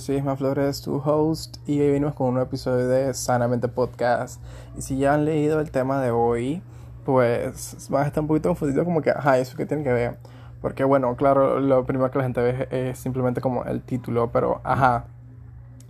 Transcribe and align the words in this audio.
soy 0.00 0.16
Isma 0.16 0.34
Flores, 0.34 0.80
tu 0.80 0.96
host, 0.96 1.58
y 1.66 1.78
hoy 1.78 1.90
venimos 1.90 2.14
con 2.14 2.28
un 2.28 2.34
nuevo 2.34 2.48
episodio 2.48 2.88
de 2.88 3.12
Sanamente 3.12 3.68
Podcast. 3.68 4.42
Y 4.76 4.80
si 4.80 4.96
ya 4.96 5.12
han 5.12 5.26
leído 5.26 5.60
el 5.60 5.70
tema 5.70 6.00
de 6.00 6.10
hoy, 6.10 6.62
pues 7.04 7.86
van 7.90 8.04
a 8.04 8.06
estar 8.06 8.22
un 8.22 8.28
poquito 8.28 8.48
confundidos 8.48 8.86
como 8.86 9.02
que, 9.02 9.10
ajá, 9.10 9.38
¿eso 9.38 9.58
qué 9.58 9.66
tiene 9.66 9.82
que 9.82 9.92
ver? 9.92 10.16
Porque 10.62 10.84
bueno, 10.84 11.14
claro, 11.16 11.60
lo 11.60 11.84
primero 11.84 12.10
que 12.10 12.16
la 12.16 12.24
gente 12.24 12.40
ve 12.40 12.68
es 12.70 12.98
simplemente 12.98 13.42
como 13.42 13.64
el 13.64 13.82
título, 13.82 14.30
pero 14.32 14.62
ajá. 14.64 15.04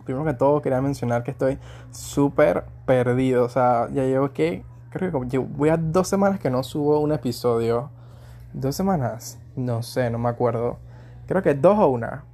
Primero 0.04 0.24
que 0.24 0.34
todo 0.34 0.60
quería 0.60 0.80
mencionar 0.80 1.22
que 1.22 1.30
estoy 1.30 1.58
súper 1.92 2.64
perdido, 2.86 3.44
o 3.44 3.48
sea, 3.48 3.88
ya 3.92 4.02
llevo 4.02 4.32
que, 4.32 4.64
creo 4.90 5.28
que 5.28 5.38
voy 5.38 5.68
a 5.68 5.76
dos 5.76 6.08
semanas 6.08 6.40
que 6.40 6.50
no 6.50 6.64
subo 6.64 6.98
un 6.98 7.12
episodio. 7.12 7.90
¿Dos 8.52 8.74
semanas? 8.74 9.38
No 9.54 9.84
sé, 9.84 10.10
no 10.10 10.18
me 10.18 10.28
acuerdo. 10.28 10.78
Creo 11.28 11.42
que 11.44 11.54
dos 11.54 11.78
o 11.78 11.86
una. 11.86 12.24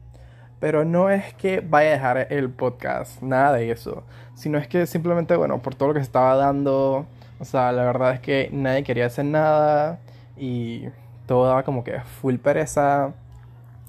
Pero 0.60 0.84
no 0.84 1.10
es 1.10 1.34
que 1.34 1.60
vaya 1.60 1.91
a 1.91 1.92
dejar 1.92 2.27
el 2.30 2.51
podcast, 2.51 3.23
nada 3.23 3.52
de 3.52 3.70
eso. 3.70 4.05
Sino 4.34 4.59
es 4.59 4.69
que 4.69 4.87
simplemente, 4.87 5.37
bueno, 5.37 5.60
por 5.60 5.74
todo 5.74 5.88
lo 5.88 5.95
que 5.95 6.01
se 6.01 6.06
estaba 6.06 6.34
dando, 6.37 7.06
o 7.38 7.45
sea, 7.45 7.73
la 7.73 7.84
verdad 7.84 8.14
es 8.14 8.20
que 8.20 8.48
nadie 8.53 8.83
quería 8.83 9.06
hacer 9.06 9.27
nada 9.27 9.98
y 10.36 10.89
todo 11.27 11.47
daba 11.47 11.62
como 11.62 11.84
que 11.84 12.00
full 12.00 12.36
pereza. 12.36 13.12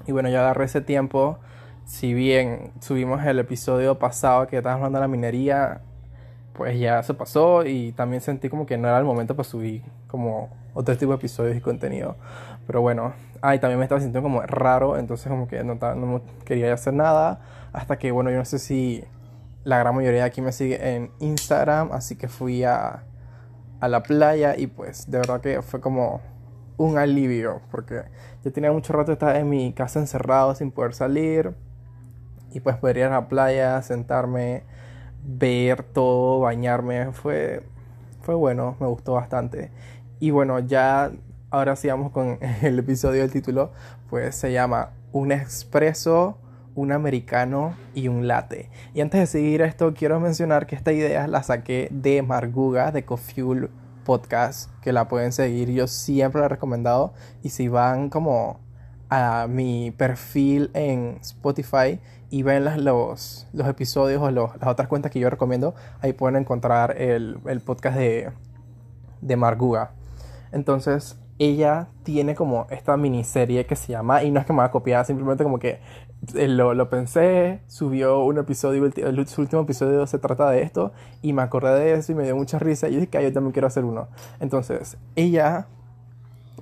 Y 0.05 0.11
bueno, 0.11 0.29
yo 0.29 0.39
agarré 0.39 0.65
ese 0.65 0.81
tiempo. 0.81 1.37
Si 1.85 2.13
bien 2.13 2.71
subimos 2.81 3.25
el 3.25 3.39
episodio 3.39 3.97
pasado 3.97 4.47
que 4.47 4.57
estábamos 4.57 4.85
hablando 4.85 4.99
de 4.99 5.03
la 5.03 5.07
minería, 5.07 5.81
pues 6.53 6.77
ya 6.79 7.01
se 7.03 7.13
pasó 7.13 7.65
y 7.65 7.93
también 7.93 8.21
sentí 8.21 8.49
como 8.49 8.65
que 8.65 8.77
no 8.77 8.87
era 8.87 8.97
el 8.97 9.05
momento 9.05 9.35
para 9.35 9.47
subir 9.47 9.83
como 10.07 10.49
otro 10.77 10.95
tipo 10.97 11.11
de 11.11 11.17
episodios 11.17 11.57
y 11.57 11.61
contenido. 11.61 12.15
Pero 12.67 12.81
bueno, 12.81 13.13
ay, 13.41 13.59
también 13.59 13.79
me 13.79 13.85
estaba 13.85 13.99
sintiendo 13.99 14.27
como 14.27 14.41
raro, 14.41 14.97
entonces 14.97 15.27
como 15.27 15.47
que 15.47 15.63
no, 15.63 15.75
no 15.75 16.21
quería 16.45 16.73
hacer 16.73 16.93
nada. 16.93 17.41
Hasta 17.73 17.97
que, 17.97 18.11
bueno, 18.11 18.29
yo 18.29 18.37
no 18.37 18.45
sé 18.45 18.59
si 18.59 19.03
la 19.63 19.79
gran 19.79 19.95
mayoría 19.95 20.21
de 20.21 20.27
aquí 20.27 20.41
me 20.41 20.51
sigue 20.51 20.95
en 20.95 21.11
Instagram, 21.19 21.91
así 21.91 22.15
que 22.15 22.27
fui 22.27 22.63
a, 22.63 23.03
a 23.79 23.87
la 23.87 24.03
playa 24.03 24.55
y 24.57 24.67
pues 24.67 25.09
de 25.09 25.17
verdad 25.17 25.41
que 25.41 25.61
fue 25.61 25.81
como 25.81 26.21
un 26.77 26.97
alivio, 26.97 27.61
porque 27.71 28.03
yo 28.43 28.53
tenía 28.53 28.71
mucho 28.71 28.93
rato 28.93 29.11
estar 29.11 29.35
en 29.35 29.49
mi 29.49 29.73
casa 29.73 29.99
encerrado 29.99 30.53
sin 30.53 30.71
poder 30.71 30.93
salir 30.93 31.55
y 32.51 32.59
pues 32.59 32.77
poder 32.77 32.97
ir 32.97 33.03
a 33.05 33.09
la 33.09 33.27
playa, 33.27 33.81
sentarme 33.81 34.63
ver 35.23 35.83
todo, 35.83 36.39
bañarme, 36.39 37.11
fue, 37.11 37.63
fue 38.21 38.35
bueno, 38.35 38.77
me 38.79 38.87
gustó 38.87 39.13
bastante. 39.13 39.71
Y 40.19 40.31
bueno, 40.31 40.59
ya 40.59 41.11
ahora 41.49 41.75
sí 41.75 41.87
vamos 41.87 42.11
con 42.11 42.39
el 42.61 42.79
episodio 42.79 43.21
del 43.21 43.31
título, 43.31 43.71
pues 44.09 44.35
se 44.35 44.51
llama 44.51 44.91
Un 45.11 45.31
expreso, 45.31 46.37
un 46.75 46.91
americano 46.91 47.75
y 47.93 48.07
un 48.07 48.27
latte. 48.27 48.69
Y 48.93 49.01
antes 49.01 49.19
de 49.19 49.27
seguir 49.27 49.61
esto, 49.61 49.93
quiero 49.93 50.19
mencionar 50.19 50.67
que 50.67 50.75
esta 50.75 50.91
idea 50.91 51.27
la 51.27 51.43
saqué 51.43 51.87
de 51.91 52.21
Marguga, 52.21 52.91
de 52.91 53.05
Cofuel 53.05 53.69
Podcast, 54.03 54.71
que 54.81 54.93
la 54.93 55.07
pueden 55.07 55.31
seguir, 55.31 55.71
yo 55.71 55.87
siempre 55.87 56.39
la 56.39 56.45
he 56.45 56.49
recomendado. 56.49 57.13
Y 57.43 57.49
si 57.49 57.67
van 57.67 58.09
como 58.09 58.59
a 59.09 59.47
mi 59.47 59.91
perfil 59.91 60.69
en 60.73 61.17
Spotify 61.21 61.99
y 62.29 62.43
ven 62.43 62.65
los, 62.83 63.47
los 63.53 63.67
episodios 63.67 64.21
o 64.21 64.29
las 64.31 64.67
otras 64.67 64.87
cuentas 64.87 65.11
que 65.11 65.19
yo 65.19 65.29
recomiendo, 65.29 65.75
ahí 66.01 66.13
pueden 66.13 66.35
encontrar 66.41 66.99
el, 67.01 67.39
el 67.45 67.61
podcast 67.61 67.97
de, 67.97 68.31
de 69.21 69.35
Marguga. 69.35 69.91
Entonces, 70.51 71.19
ella 71.39 71.89
tiene 72.03 72.35
como 72.35 72.67
esta 72.69 72.97
miniserie 72.97 73.65
que 73.65 73.75
se 73.75 73.91
llama, 73.91 74.23
y 74.23 74.31
no 74.31 74.39
es 74.39 74.45
que 74.45 74.53
me 74.53 74.59
va 74.59 74.65
a 74.65 74.71
copiar, 74.71 75.05
simplemente 75.05 75.43
como 75.43 75.59
que 75.59 75.79
eh, 76.35 76.47
lo, 76.47 76.73
lo 76.73 76.89
pensé, 76.89 77.61
subió 77.67 78.23
un 78.23 78.39
episodio, 78.39 78.85
el, 78.85 79.27
su 79.27 79.41
último 79.41 79.61
episodio 79.61 80.07
se 80.07 80.17
trata 80.17 80.49
de 80.49 80.63
esto, 80.63 80.93
y 81.21 81.33
me 81.33 81.43
acordé 81.43 81.79
de 81.79 81.93
eso 81.93 82.11
y 82.11 82.15
me 82.15 82.23
dio 82.23 82.35
mucha 82.35 82.57
risa, 82.57 82.87
y 82.87 82.95
dije 82.95 83.07
que 83.07 83.23
yo 83.23 83.31
también 83.31 83.51
quiero 83.51 83.67
hacer 83.67 83.85
uno. 83.85 84.07
Entonces, 84.39 84.97
ella, 85.15 85.67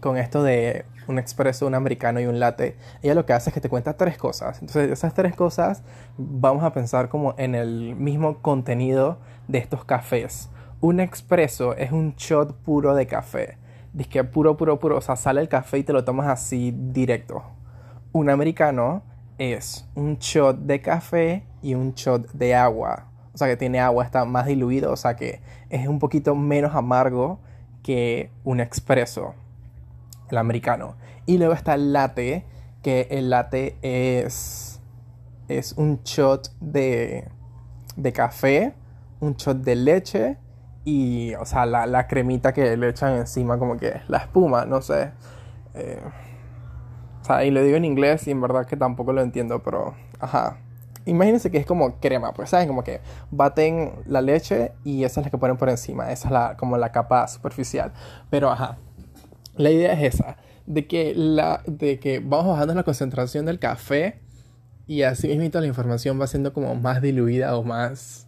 con 0.01 0.17
esto 0.17 0.43
de 0.43 0.85
un 1.07 1.19
expreso, 1.19 1.67
un 1.67 1.75
americano 1.75 2.19
y 2.19 2.25
un 2.25 2.39
latte, 2.39 2.75
ella 3.01 3.13
lo 3.13 3.25
que 3.25 3.33
hace 3.33 3.49
es 3.49 3.53
que 3.53 3.61
te 3.61 3.69
cuenta 3.69 3.95
tres 3.95 4.17
cosas. 4.17 4.59
Entonces, 4.61 4.91
esas 4.91 5.13
tres 5.13 5.35
cosas 5.35 5.83
vamos 6.17 6.63
a 6.63 6.73
pensar 6.73 7.09
como 7.09 7.35
en 7.37 7.55
el 7.55 7.95
mismo 7.95 8.39
contenido 8.41 9.19
de 9.47 9.59
estos 9.59 9.85
cafés. 9.85 10.49
Un 10.81 10.99
expreso 10.99 11.75
es 11.75 11.91
un 11.91 12.15
shot 12.15 12.53
puro 12.55 12.95
de 12.95 13.07
café. 13.07 13.57
Dice 13.95 14.25
puro, 14.25 14.57
puro, 14.57 14.77
puro. 14.77 14.97
O 14.97 15.01
sea, 15.01 15.15
sale 15.15 15.39
el 15.39 15.47
café 15.47 15.77
y 15.77 15.83
te 15.83 15.93
lo 15.93 16.03
tomas 16.03 16.27
así 16.27 16.75
directo. 16.75 17.43
Un 18.11 18.29
americano 18.29 19.03
es 19.37 19.89
un 19.95 20.17
shot 20.17 20.57
de 20.59 20.81
café 20.81 21.45
y 21.61 21.75
un 21.75 21.93
shot 21.93 22.29
de 22.33 22.55
agua. 22.55 23.07
O 23.33 23.37
sea, 23.37 23.47
que 23.47 23.55
tiene 23.55 23.79
agua, 23.79 24.03
está 24.03 24.25
más 24.25 24.47
diluido. 24.47 24.91
O 24.91 24.97
sea, 24.97 25.15
que 25.15 25.39
es 25.69 25.87
un 25.87 25.99
poquito 25.99 26.35
menos 26.35 26.75
amargo 26.75 27.39
que 27.83 28.31
un 28.43 28.59
expreso 28.59 29.33
el 30.29 30.37
americano. 30.39 30.97
Y 31.25 31.37
luego 31.37 31.53
está 31.53 31.75
el 31.75 31.93
latte, 31.93 32.43
que 32.81 33.07
el 33.11 33.29
latte 33.29 33.77
es, 33.81 34.81
es 35.47 35.71
un 35.77 36.01
shot 36.03 36.51
de, 36.59 37.29
de 37.95 38.11
café, 38.11 38.73
un 39.21 39.35
shot 39.35 39.57
de 39.57 39.75
leche 39.77 40.37
y, 40.85 41.33
o 41.35 41.45
sea, 41.45 41.65
la, 41.65 41.87
la, 41.87 42.07
cremita 42.07 42.53
que 42.53 42.77
le 42.77 42.89
echan 42.89 43.15
encima, 43.15 43.57
como 43.57 43.75
que 43.77 44.01
la 44.07 44.19
espuma, 44.19 44.65
no 44.65 44.81
sé. 44.81 45.11
Eh, 45.73 45.99
o 47.21 47.25
sea, 47.25 47.43
y 47.43 47.51
lo 47.51 47.63
digo 47.63 47.75
en 47.75 47.85
inglés 47.85 48.27
y 48.27 48.31
en 48.31 48.39
verdad 48.39 48.67
que 48.67 48.77
tampoco 48.77 49.11
lo 49.11 49.21
entiendo, 49.21 49.63
pero, 49.63 49.95
ajá. 50.19 50.59
Imagínense 51.07 51.51
que 51.51 51.57
es 51.57 51.65
como 51.65 51.99
crema, 51.99 52.33
pues, 52.33 52.51
¿saben? 52.51 52.67
Como 52.67 52.83
que 52.83 53.01
baten 53.31 53.93
la 54.07 54.21
leche 54.21 54.73
y 54.83 55.03
esa 55.03 55.21
es 55.21 55.27
la 55.27 55.31
que 55.31 55.37
ponen 55.37 55.57
por 55.57 55.69
encima. 55.69 56.11
Esa 56.11 56.27
es 56.27 56.31
la, 56.31 56.57
como 56.57 56.77
la 56.77 56.91
capa 56.91 57.27
superficial. 57.27 57.91
Pero, 58.29 58.49
ajá, 58.51 58.77
la 59.55 59.71
idea 59.71 59.93
es 59.93 60.15
esa, 60.15 60.37
de 60.65 60.87
que, 60.87 61.13
la, 61.15 61.61
de 61.65 61.99
que 61.99 62.19
vamos 62.19 62.47
bajando 62.47 62.73
la 62.73 62.83
concentración 62.83 63.45
del 63.45 63.59
café 63.59 64.19
y 64.87 65.01
así 65.01 65.27
mismo 65.29 65.59
la 65.59 65.67
información 65.67 66.19
va 66.19 66.27
siendo 66.27 66.53
como 66.53 66.75
más 66.75 67.01
diluida 67.01 67.57
o 67.57 67.63
más, 67.63 68.24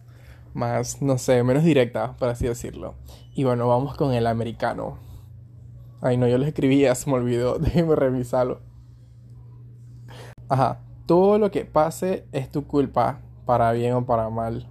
más, 0.58 1.00
no 1.00 1.16
sé, 1.16 1.42
menos 1.42 1.64
directa, 1.64 2.16
por 2.18 2.28
así 2.28 2.46
decirlo. 2.46 2.94
Y 3.34 3.44
bueno, 3.44 3.68
vamos 3.68 3.96
con 3.96 4.12
el 4.12 4.26
americano. 4.26 4.98
Ay, 6.00 6.16
no, 6.16 6.28
yo 6.28 6.36
lo 6.36 6.44
escribí, 6.44 6.80
ya 6.80 6.94
se 6.94 7.08
me 7.08 7.16
olvidó, 7.16 7.58
déjeme 7.58 7.94
revisarlo. 7.94 8.60
Ajá, 10.48 10.80
todo 11.06 11.38
lo 11.38 11.50
que 11.50 11.64
pase 11.64 12.26
es 12.32 12.50
tu 12.50 12.66
culpa, 12.66 13.20
para 13.46 13.72
bien 13.72 13.94
o 13.94 14.04
para 14.04 14.28
mal. 14.28 14.66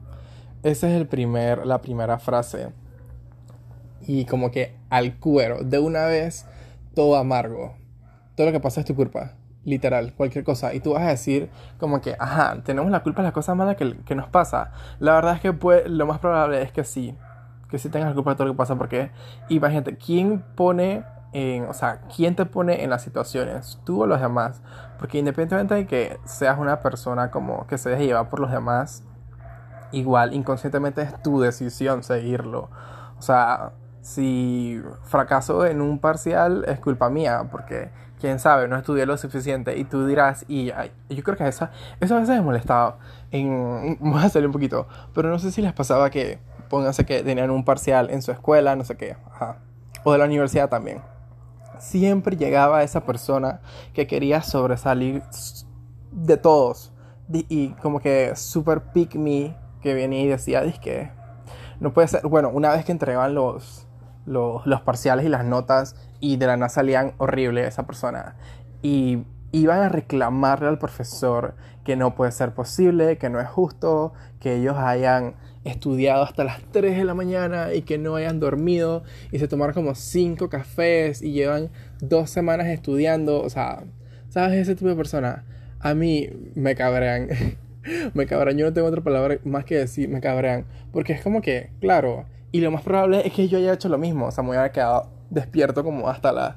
Esa 0.63 0.89
es 0.89 0.95
el 0.95 1.07
primer, 1.07 1.65
la 1.65 1.81
primera 1.81 2.19
frase 2.19 2.69
y 4.07 4.25
como 4.25 4.51
que 4.51 4.75
al 4.89 5.17
cuero, 5.17 5.63
de 5.63 5.79
una 5.79 6.05
vez, 6.05 6.45
todo 6.93 7.15
amargo. 7.15 7.75
Todo 8.35 8.47
lo 8.47 8.53
que 8.53 8.59
pasa 8.59 8.81
es 8.81 8.85
tu 8.85 8.95
culpa, 8.95 9.36
literal, 9.67 10.13
cualquier 10.13 10.45
cosa. 10.45 10.73
Y 10.73 10.79
tú 10.79 10.93
vas 10.93 11.03
a 11.03 11.09
decir 11.09 11.49
como 11.77 11.99
que, 11.99 12.15
ajá, 12.17 12.57
tenemos 12.63 12.89
la 12.89 13.03
culpa 13.03 13.21
de 13.21 13.27
las 13.27 13.33
cosas 13.33 13.55
malas 13.55 13.75
que, 13.75 13.97
que 13.97 14.15
nos 14.15 14.29
pasa. 14.29 14.71
La 14.99 15.13
verdad 15.13 15.35
es 15.35 15.41
que 15.41 15.51
pues, 15.51 15.87
lo 15.89 16.05
más 16.05 16.19
probable 16.19 16.61
es 16.61 16.71
que 16.71 16.85
sí, 16.85 17.15
que 17.69 17.77
sí 17.77 17.89
tengas 17.89 18.07
la 18.09 18.15
culpa 18.15 18.31
de 18.31 18.37
todo 18.37 18.47
lo 18.47 18.53
que 18.53 18.57
pasa, 18.57 18.77
porque 18.77 19.11
imagínate, 19.49 19.97
¿quién 19.97 20.41
pone 20.55 21.03
en, 21.33 21.65
o 21.65 21.73
sea, 21.73 21.99
quién 22.15 22.35
te 22.37 22.45
pone 22.45 22.81
en 22.81 22.89
las 22.89 23.01
situaciones? 23.01 23.79
¿Tú 23.85 24.03
o 24.03 24.07
los 24.07 24.21
demás? 24.21 24.61
Porque 24.99 25.19
independientemente 25.19 25.75
de 25.75 25.85
que 25.85 26.17
seas 26.23 26.57
una 26.57 26.79
persona 26.79 27.29
como 27.29 27.67
que 27.67 27.77
se 27.77 27.89
deje 27.89 28.05
llevar 28.05 28.29
por 28.29 28.39
los 28.39 28.51
demás, 28.51 29.03
igual 29.91 30.33
inconscientemente 30.33 31.01
es 31.01 31.21
tu 31.21 31.41
decisión 31.41 32.03
seguirlo. 32.03 32.69
O 33.19 33.21
sea, 33.21 33.73
si 33.99 34.81
fracaso 35.03 35.65
en 35.65 35.81
un 35.81 35.99
parcial 35.99 36.63
es 36.69 36.79
culpa 36.79 37.09
mía, 37.09 37.49
porque 37.51 37.91
quién 38.19 38.39
sabe, 38.39 38.67
no 38.67 38.77
estudié 38.77 39.05
lo 39.05 39.17
suficiente 39.17 39.77
y 39.77 39.83
tú 39.83 40.05
dirás, 40.05 40.45
y 40.47 40.71
yo 41.09 41.23
creo 41.23 41.37
que 41.37 41.47
eso, 41.47 41.69
eso 41.99 42.15
a 42.15 42.19
veces 42.19 42.35
me 42.35 42.41
molestaba, 42.41 42.97
en, 43.31 43.97
voy 43.99 44.23
a 44.23 44.29
salir 44.29 44.47
un 44.47 44.53
poquito, 44.53 44.87
pero 45.13 45.29
no 45.29 45.39
sé 45.39 45.51
si 45.51 45.61
les 45.61 45.73
pasaba 45.73 46.09
que, 46.09 46.39
pónganse 46.69 47.05
que 47.05 47.23
tenían 47.23 47.51
un 47.51 47.63
parcial 47.63 48.09
en 48.09 48.21
su 48.21 48.31
escuela, 48.31 48.75
no 48.75 48.83
sé 48.83 48.95
qué, 48.97 49.17
ajá, 49.31 49.59
o 50.03 50.11
de 50.11 50.17
la 50.17 50.25
universidad 50.25 50.69
también. 50.69 51.01
Siempre 51.79 52.35
llegaba 52.35 52.81
esa 52.81 53.05
persona 53.05 53.61
que 53.93 54.07
quería 54.07 54.41
sobresalir 54.41 55.21
de 56.11 56.37
todos 56.37 56.91
y, 57.29 57.69
como 57.81 57.99
que 57.99 58.35
super 58.35 58.81
pick 58.93 59.15
me 59.15 59.55
que 59.81 59.93
venía 59.93 60.21
y 60.21 60.27
decía, 60.27 60.63
que 60.81 61.11
no 61.79 61.93
puede 61.93 62.07
ser, 62.07 62.21
bueno, 62.23 62.49
una 62.49 62.71
vez 62.71 62.83
que 62.83 62.91
entregaban 62.91 63.35
los 63.35 63.86
los, 64.27 64.81
parciales 64.81 65.25
y 65.25 65.29
las 65.29 65.45
notas 65.45 65.95
y 66.19 66.37
de 66.37 66.47
la 66.47 66.57
nada 66.57 66.69
salían 66.69 67.13
horrible 67.17 67.65
esa 67.65 67.87
persona. 67.87 68.35
Y 68.81 69.23
iban 69.51 69.79
a 69.79 69.89
reclamarle 69.89 70.67
al 70.67 70.77
profesor 70.77 71.55
que 71.83 71.95
no 71.95 72.15
puede 72.15 72.31
ser 72.31 72.53
posible, 72.53 73.17
que 73.17 73.29
no 73.29 73.39
es 73.39 73.47
justo, 73.47 74.13
que 74.39 74.57
ellos 74.57 74.75
hayan 74.77 75.35
estudiado 75.63 76.23
hasta 76.23 76.43
las 76.43 76.61
3 76.71 76.97
de 76.97 77.05
la 77.05 77.13
mañana 77.13 77.73
y 77.73 77.81
que 77.81 77.97
no 77.97 78.15
hayan 78.15 78.39
dormido 78.39 79.03
y 79.31 79.39
se 79.39 79.47
tomaron 79.47 79.73
como 79.73 79.95
5 79.95 80.49
cafés 80.49 81.21
y 81.21 81.31
llevan 81.31 81.69
dos 81.99 82.29
semanas 82.29 82.67
estudiando. 82.67 83.41
O 83.41 83.49
sea, 83.49 83.83
¿sabes 84.29 84.57
ese 84.57 84.75
tipo 84.75 84.89
de 84.89 84.95
persona? 84.95 85.45
A 85.79 85.93
mí 85.93 86.29
me 86.55 86.75
cabrean. 86.75 87.29
me 88.13 88.25
cabrean, 88.25 88.57
yo 88.57 88.65
no 88.65 88.73
tengo 88.73 88.87
otra 88.87 89.01
palabra 89.01 89.37
más 89.45 89.63
que 89.63 89.75
decir, 89.75 90.09
me 90.09 90.19
cabrean. 90.19 90.65
Porque 90.91 91.13
es 91.13 91.21
como 91.21 91.41
que, 91.41 91.69
claro, 91.79 92.25
y 92.57 92.61
lo 92.61 92.71
más 92.71 92.81
probable 92.81 93.27
es 93.27 93.33
que 93.33 93.47
yo 93.47 93.59
haya 93.59 93.73
hecho 93.73 93.87
lo 93.87 93.99
mismo, 93.99 94.25
o 94.25 94.31
sea, 94.31 94.43
me 94.43 94.49
hubiera 94.49 94.71
quedado 94.71 95.11
despierto 95.29 95.83
como 95.83 96.09
hasta 96.09 96.31
las 96.31 96.55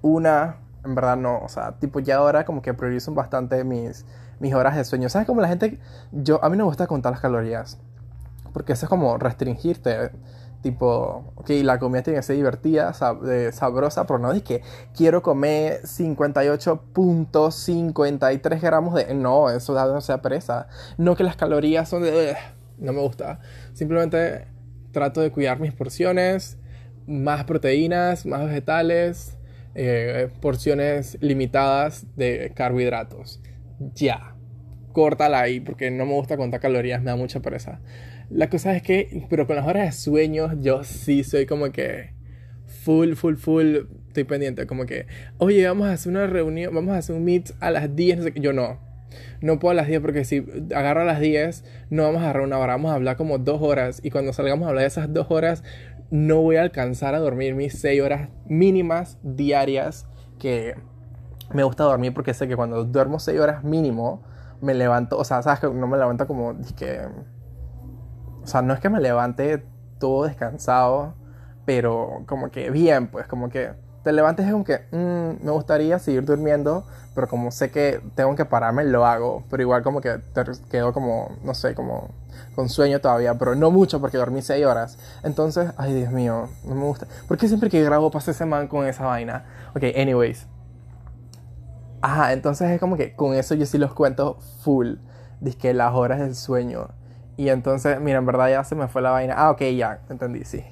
una, 0.00 0.56
en 0.82 0.94
verdad 0.94 1.18
no, 1.18 1.40
o 1.40 1.48
sea, 1.50 1.78
tipo 1.78 2.00
ya 2.00 2.16
ahora 2.16 2.46
como 2.46 2.62
que 2.62 2.72
priorizo 2.72 3.12
bastante 3.12 3.62
mis, 3.62 4.06
mis 4.40 4.54
horas 4.54 4.76
de 4.76 4.84
sueño. 4.84 5.10
¿Sabes 5.10 5.26
como 5.26 5.42
la 5.42 5.48
gente, 5.48 5.78
yo, 6.10 6.42
a 6.42 6.48
mí 6.48 6.56
no 6.56 6.64
me 6.64 6.68
gusta 6.68 6.86
contar 6.86 7.12
las 7.12 7.20
calorías, 7.20 7.78
porque 8.54 8.72
eso 8.72 8.86
es 8.86 8.90
como 8.90 9.18
restringirte. 9.18 10.10
Tipo, 10.62 11.34
ok, 11.34 11.50
la 11.62 11.78
comida 11.78 12.02
tiene 12.02 12.18
que 12.18 12.22
ser 12.22 12.36
divertida, 12.36 12.94
sabrosa, 12.94 14.06
pero 14.06 14.18
no 14.18 14.32
es 14.32 14.42
que 14.42 14.62
quiero 14.96 15.22
comer 15.22 15.82
58.53 15.82 18.60
gramos 18.62 18.94
de... 18.94 19.14
No, 19.14 19.50
eso 19.50 19.74
da 19.74 19.84
no 19.86 20.00
sea 20.00 20.22
presa. 20.22 20.68
No 20.96 21.14
que 21.14 21.24
las 21.24 21.36
calorías 21.36 21.90
son 21.90 22.04
de... 22.04 22.38
no 22.78 22.94
me 22.94 23.02
gusta. 23.02 23.40
Simplemente 23.74 24.55
trato 24.96 25.20
de 25.20 25.30
cuidar 25.30 25.60
mis 25.60 25.74
porciones, 25.74 26.56
más 27.06 27.44
proteínas, 27.44 28.24
más 28.24 28.46
vegetales, 28.46 29.36
eh, 29.74 30.30
porciones 30.40 31.18
limitadas 31.20 32.06
de 32.16 32.50
carbohidratos. 32.54 33.42
Ya. 33.94 34.34
Córtala 34.92 35.42
ahí 35.42 35.60
porque 35.60 35.90
no 35.90 36.06
me 36.06 36.14
gusta 36.14 36.38
contar 36.38 36.60
calorías, 36.60 37.02
me 37.02 37.10
da 37.10 37.16
mucha 37.16 37.40
pereza. 37.40 37.82
La 38.30 38.48
cosa 38.48 38.74
es 38.74 38.82
que, 38.82 39.26
pero 39.28 39.46
con 39.46 39.56
las 39.56 39.66
horas 39.66 39.84
de 39.84 39.92
sueño, 39.92 40.58
yo 40.62 40.82
sí 40.82 41.24
soy 41.24 41.44
como 41.44 41.70
que 41.72 42.14
full, 42.64 43.12
full, 43.16 43.34
full, 43.34 43.76
estoy 44.08 44.24
pendiente. 44.24 44.66
Como 44.66 44.86
que, 44.86 45.04
oye, 45.36 45.66
vamos 45.66 45.88
a 45.88 45.92
hacer 45.92 46.10
una 46.10 46.26
reunión, 46.26 46.74
vamos 46.74 46.94
a 46.94 46.96
hacer 46.96 47.14
un 47.14 47.22
meet 47.22 47.50
a 47.60 47.70
las 47.70 47.94
10. 47.94 48.16
No 48.16 48.24
sé 48.24 48.32
Yo 48.40 48.54
no. 48.54 48.80
No 49.40 49.58
puedo 49.58 49.72
a 49.72 49.74
las 49.74 49.86
10 49.86 50.00
porque 50.00 50.24
si 50.24 50.46
agarro 50.74 51.02
a 51.02 51.04
las 51.04 51.20
10, 51.20 51.64
no 51.90 52.02
vamos 52.04 52.22
a 52.22 52.24
agarrar 52.24 52.42
una 52.42 52.58
hora, 52.58 52.74
vamos 52.74 52.90
a 52.90 52.94
hablar 52.94 53.16
como 53.16 53.38
dos 53.38 53.62
horas. 53.62 54.00
Y 54.02 54.10
cuando 54.10 54.32
salgamos 54.32 54.66
a 54.66 54.70
hablar 54.70 54.82
de 54.82 54.88
esas 54.88 55.12
dos 55.12 55.26
horas, 55.30 55.62
no 56.10 56.40
voy 56.42 56.56
a 56.56 56.62
alcanzar 56.62 57.14
a 57.14 57.18
dormir 57.18 57.54
mis 57.54 57.78
6 57.80 58.02
horas 58.02 58.28
mínimas 58.46 59.18
diarias 59.22 60.06
que 60.38 60.74
me 61.52 61.62
gusta 61.62 61.84
dormir 61.84 62.12
porque 62.14 62.34
sé 62.34 62.48
que 62.48 62.56
cuando 62.56 62.84
duermo 62.84 63.18
6 63.18 63.40
horas 63.40 63.64
mínimo, 63.64 64.22
me 64.60 64.74
levanto, 64.74 65.18
o 65.18 65.24
sea, 65.24 65.42
sabes 65.42 65.60
que 65.60 65.68
no 65.68 65.86
me 65.86 65.98
levanto 65.98 66.26
como 66.26 66.56
que 66.76 67.00
o 68.46 68.48
sea, 68.48 68.62
no 68.62 68.72
es 68.74 68.78
que 68.78 68.88
me 68.88 69.00
levante 69.00 69.64
todo 69.98 70.24
descansado, 70.24 71.16
pero 71.64 72.22
como 72.26 72.52
que 72.52 72.70
bien, 72.70 73.08
pues 73.08 73.26
como 73.26 73.48
que 73.48 73.72
te 74.06 74.12
levantes 74.12 74.46
es 74.46 74.52
como 74.52 74.62
que 74.62 74.82
mm, 74.92 75.44
me 75.44 75.50
gustaría 75.50 75.98
seguir 75.98 76.24
durmiendo, 76.24 76.86
pero 77.12 77.26
como 77.26 77.50
sé 77.50 77.72
que 77.72 78.00
tengo 78.14 78.36
que 78.36 78.44
pararme, 78.44 78.84
lo 78.84 79.04
hago. 79.04 79.42
Pero 79.50 79.64
igual 79.64 79.82
como 79.82 80.00
que 80.00 80.20
quedo 80.70 80.92
como, 80.92 81.32
no 81.42 81.54
sé, 81.54 81.74
como 81.74 82.10
con 82.54 82.68
sueño 82.68 83.00
todavía, 83.00 83.34
pero 83.36 83.56
no 83.56 83.72
mucho 83.72 84.00
porque 84.00 84.16
dormí 84.16 84.42
6 84.42 84.64
horas. 84.64 84.96
Entonces, 85.24 85.72
ay 85.76 85.92
Dios 85.92 86.12
mío, 86.12 86.48
no 86.62 86.76
me 86.76 86.84
gusta. 86.84 87.08
¿Por 87.26 87.36
qué 87.36 87.48
siempre 87.48 87.68
que 87.68 87.82
grabo 87.82 88.12
pasa 88.12 88.30
ese 88.30 88.44
man 88.44 88.68
con 88.68 88.86
esa 88.86 89.04
vaina? 89.04 89.44
Ok, 89.74 89.82
anyways. 89.96 90.46
Ajá, 92.00 92.32
entonces 92.32 92.70
es 92.70 92.78
como 92.78 92.96
que 92.96 93.16
con 93.16 93.34
eso 93.34 93.56
yo 93.56 93.66
sí 93.66 93.76
los 93.76 93.92
cuento 93.92 94.38
full. 94.62 94.98
Dice 95.40 95.58
que 95.58 95.74
las 95.74 95.92
horas 95.94 96.20
del 96.20 96.36
sueño. 96.36 96.90
Y 97.36 97.48
entonces, 97.48 98.00
mira, 98.00 98.18
en 98.18 98.26
verdad 98.26 98.50
ya 98.50 98.62
se 98.62 98.76
me 98.76 98.86
fue 98.86 99.02
la 99.02 99.10
vaina. 99.10 99.34
Ah, 99.36 99.50
ok, 99.50 99.62
ya, 99.76 99.98
entendí, 100.08 100.44
sí. 100.44 100.64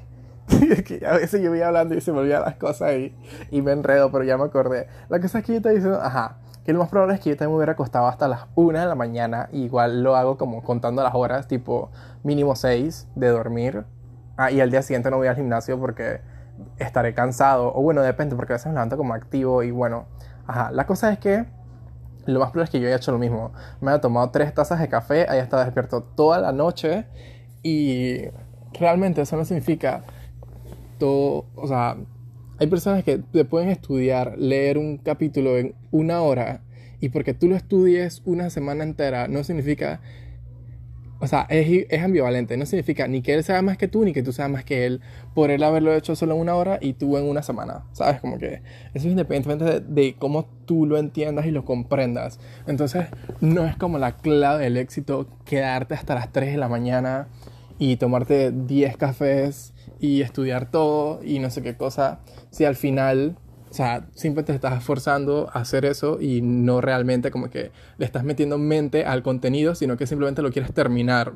que 0.84 1.06
a 1.06 1.14
veces 1.14 1.40
yo 1.42 1.50
voy 1.50 1.62
hablando 1.62 1.94
y 1.94 2.00
se 2.00 2.12
me 2.12 2.18
olvidan 2.18 2.42
las 2.42 2.56
cosas 2.56 2.92
y, 2.92 3.14
y 3.50 3.62
me 3.62 3.72
enredo, 3.72 4.10
pero 4.10 4.24
ya 4.24 4.36
me 4.36 4.44
acordé. 4.44 4.88
La 5.08 5.20
cosa 5.20 5.38
es 5.38 5.44
que 5.44 5.54
yo 5.54 5.62
te 5.62 5.70
diciendo, 5.70 6.00
ajá, 6.00 6.38
que 6.64 6.72
lo 6.72 6.78
más 6.78 6.88
probable 6.88 7.14
es 7.14 7.20
que 7.20 7.30
yo 7.30 7.36
también 7.36 7.52
me 7.52 7.56
hubiera 7.58 7.72
acostado 7.72 8.06
hasta 8.06 8.26
las 8.26 8.46
1 8.54 8.78
de 8.80 8.86
la 8.86 8.94
mañana. 8.94 9.48
igual 9.52 10.02
lo 10.02 10.16
hago 10.16 10.38
como 10.38 10.62
contando 10.62 11.02
las 11.02 11.14
horas, 11.14 11.46
tipo 11.46 11.90
mínimo 12.22 12.56
6 12.56 13.08
de 13.14 13.28
dormir. 13.28 13.84
Ah, 14.36 14.50
y 14.50 14.60
al 14.60 14.70
día 14.70 14.82
siguiente 14.82 15.10
no 15.10 15.18
voy 15.18 15.28
al 15.28 15.36
gimnasio 15.36 15.78
porque 15.78 16.20
estaré 16.78 17.12
cansado. 17.14 17.72
O 17.74 17.82
bueno, 17.82 18.00
depende, 18.02 18.34
porque 18.34 18.54
a 18.54 18.56
veces 18.56 18.66
me 18.66 18.72
levanto 18.72 18.96
como 18.96 19.14
activo 19.14 19.62
y 19.62 19.70
bueno. 19.70 20.06
Ajá, 20.46 20.70
la 20.72 20.86
cosa 20.86 21.12
es 21.12 21.18
que 21.18 21.44
lo 22.26 22.40
más 22.40 22.50
probable 22.50 22.64
es 22.64 22.70
que 22.70 22.80
yo 22.80 22.86
haya 22.86 22.96
hecho 22.96 23.12
lo 23.12 23.18
mismo. 23.18 23.52
Me 23.82 23.90
haya 23.90 24.00
tomado 24.00 24.30
tres 24.30 24.52
tazas 24.54 24.80
de 24.80 24.88
café, 24.88 25.26
haya 25.28 25.42
estado 25.42 25.64
despierto 25.64 26.02
toda 26.02 26.38
la 26.38 26.52
noche 26.52 27.06
y 27.62 28.22
realmente 28.72 29.20
eso 29.22 29.36
no 29.36 29.44
significa 29.44 30.02
todo, 30.98 31.46
o 31.54 31.66
sea, 31.66 31.96
hay 32.58 32.66
personas 32.66 33.04
que 33.04 33.18
te 33.18 33.44
pueden 33.44 33.68
estudiar, 33.68 34.38
leer 34.38 34.78
un 34.78 34.98
capítulo 34.98 35.58
en 35.58 35.74
una 35.90 36.22
hora 36.22 36.62
y 37.00 37.08
porque 37.08 37.34
tú 37.34 37.48
lo 37.48 37.56
estudies 37.56 38.22
una 38.24 38.48
semana 38.50 38.84
entera 38.84 39.28
no 39.28 39.44
significa 39.44 40.00
o 41.24 41.26
sea, 41.26 41.46
es, 41.48 41.86
es, 41.88 42.02
ambivalente. 42.02 42.56
No 42.58 42.66
significa 42.66 43.08
ni 43.08 43.22
que 43.22 43.32
él 43.32 43.42
sea 43.44 43.62
más 43.62 43.78
que 43.78 43.88
tú, 43.88 44.04
ni 44.04 44.12
que 44.12 44.22
tú 44.22 44.32
seas 44.32 44.50
más 44.50 44.62
que 44.62 44.84
él, 44.84 45.00
por 45.34 45.50
él 45.50 45.62
haberlo 45.62 45.94
hecho 45.94 46.14
solo 46.16 46.34
en 46.34 46.40
una 46.40 46.54
hora 46.54 46.78
y 46.82 46.92
tú 46.92 47.16
en 47.16 47.24
una 47.24 47.42
semana. 47.42 47.84
¿Sabes? 47.92 48.20
Como 48.20 48.38
que 48.38 48.60
eso 48.92 49.06
es 49.06 49.12
independientemente 49.12 49.80
de, 49.80 50.16
cómo 50.18 50.44
tú 50.66 50.84
lo 50.84 50.98
entiendas 50.98 51.46
y 51.46 51.50
lo 51.50 51.64
comprendas. 51.64 52.40
Entonces, 52.66 53.06
no 53.40 53.64
es 53.64 53.74
como 53.76 53.96
la 53.98 54.16
clave 54.18 54.64
del 54.64 54.76
éxito 54.76 55.26
quedarte 55.46 55.94
hasta 55.94 56.14
las 56.14 56.30
3 56.30 56.52
de 56.52 56.58
la 56.58 56.68
mañana 56.68 57.28
y 57.78 57.96
tomarte 57.96 58.52
10 58.52 58.96
cafés 58.96 59.74
y 60.00 60.22
estudiar 60.22 60.70
todo 60.70 61.20
y 61.24 61.38
no 61.38 61.50
sé 61.50 61.62
qué 61.62 61.76
cosa. 61.76 62.20
Si 62.50 62.64
al 62.64 62.76
final 62.76 63.36
o 63.74 63.76
sea, 63.76 64.06
siempre 64.14 64.44
te 64.44 64.52
estás 64.52 64.78
esforzando 64.78 65.50
a 65.52 65.58
hacer 65.58 65.84
eso 65.84 66.20
y 66.20 66.42
no 66.42 66.80
realmente 66.80 67.32
como 67.32 67.50
que 67.50 67.72
le 67.98 68.06
estás 68.06 68.22
metiendo 68.22 68.56
mente 68.56 69.04
al 69.04 69.24
contenido, 69.24 69.74
sino 69.74 69.96
que 69.96 70.06
simplemente 70.06 70.42
lo 70.42 70.52
quieres 70.52 70.72
terminar. 70.72 71.32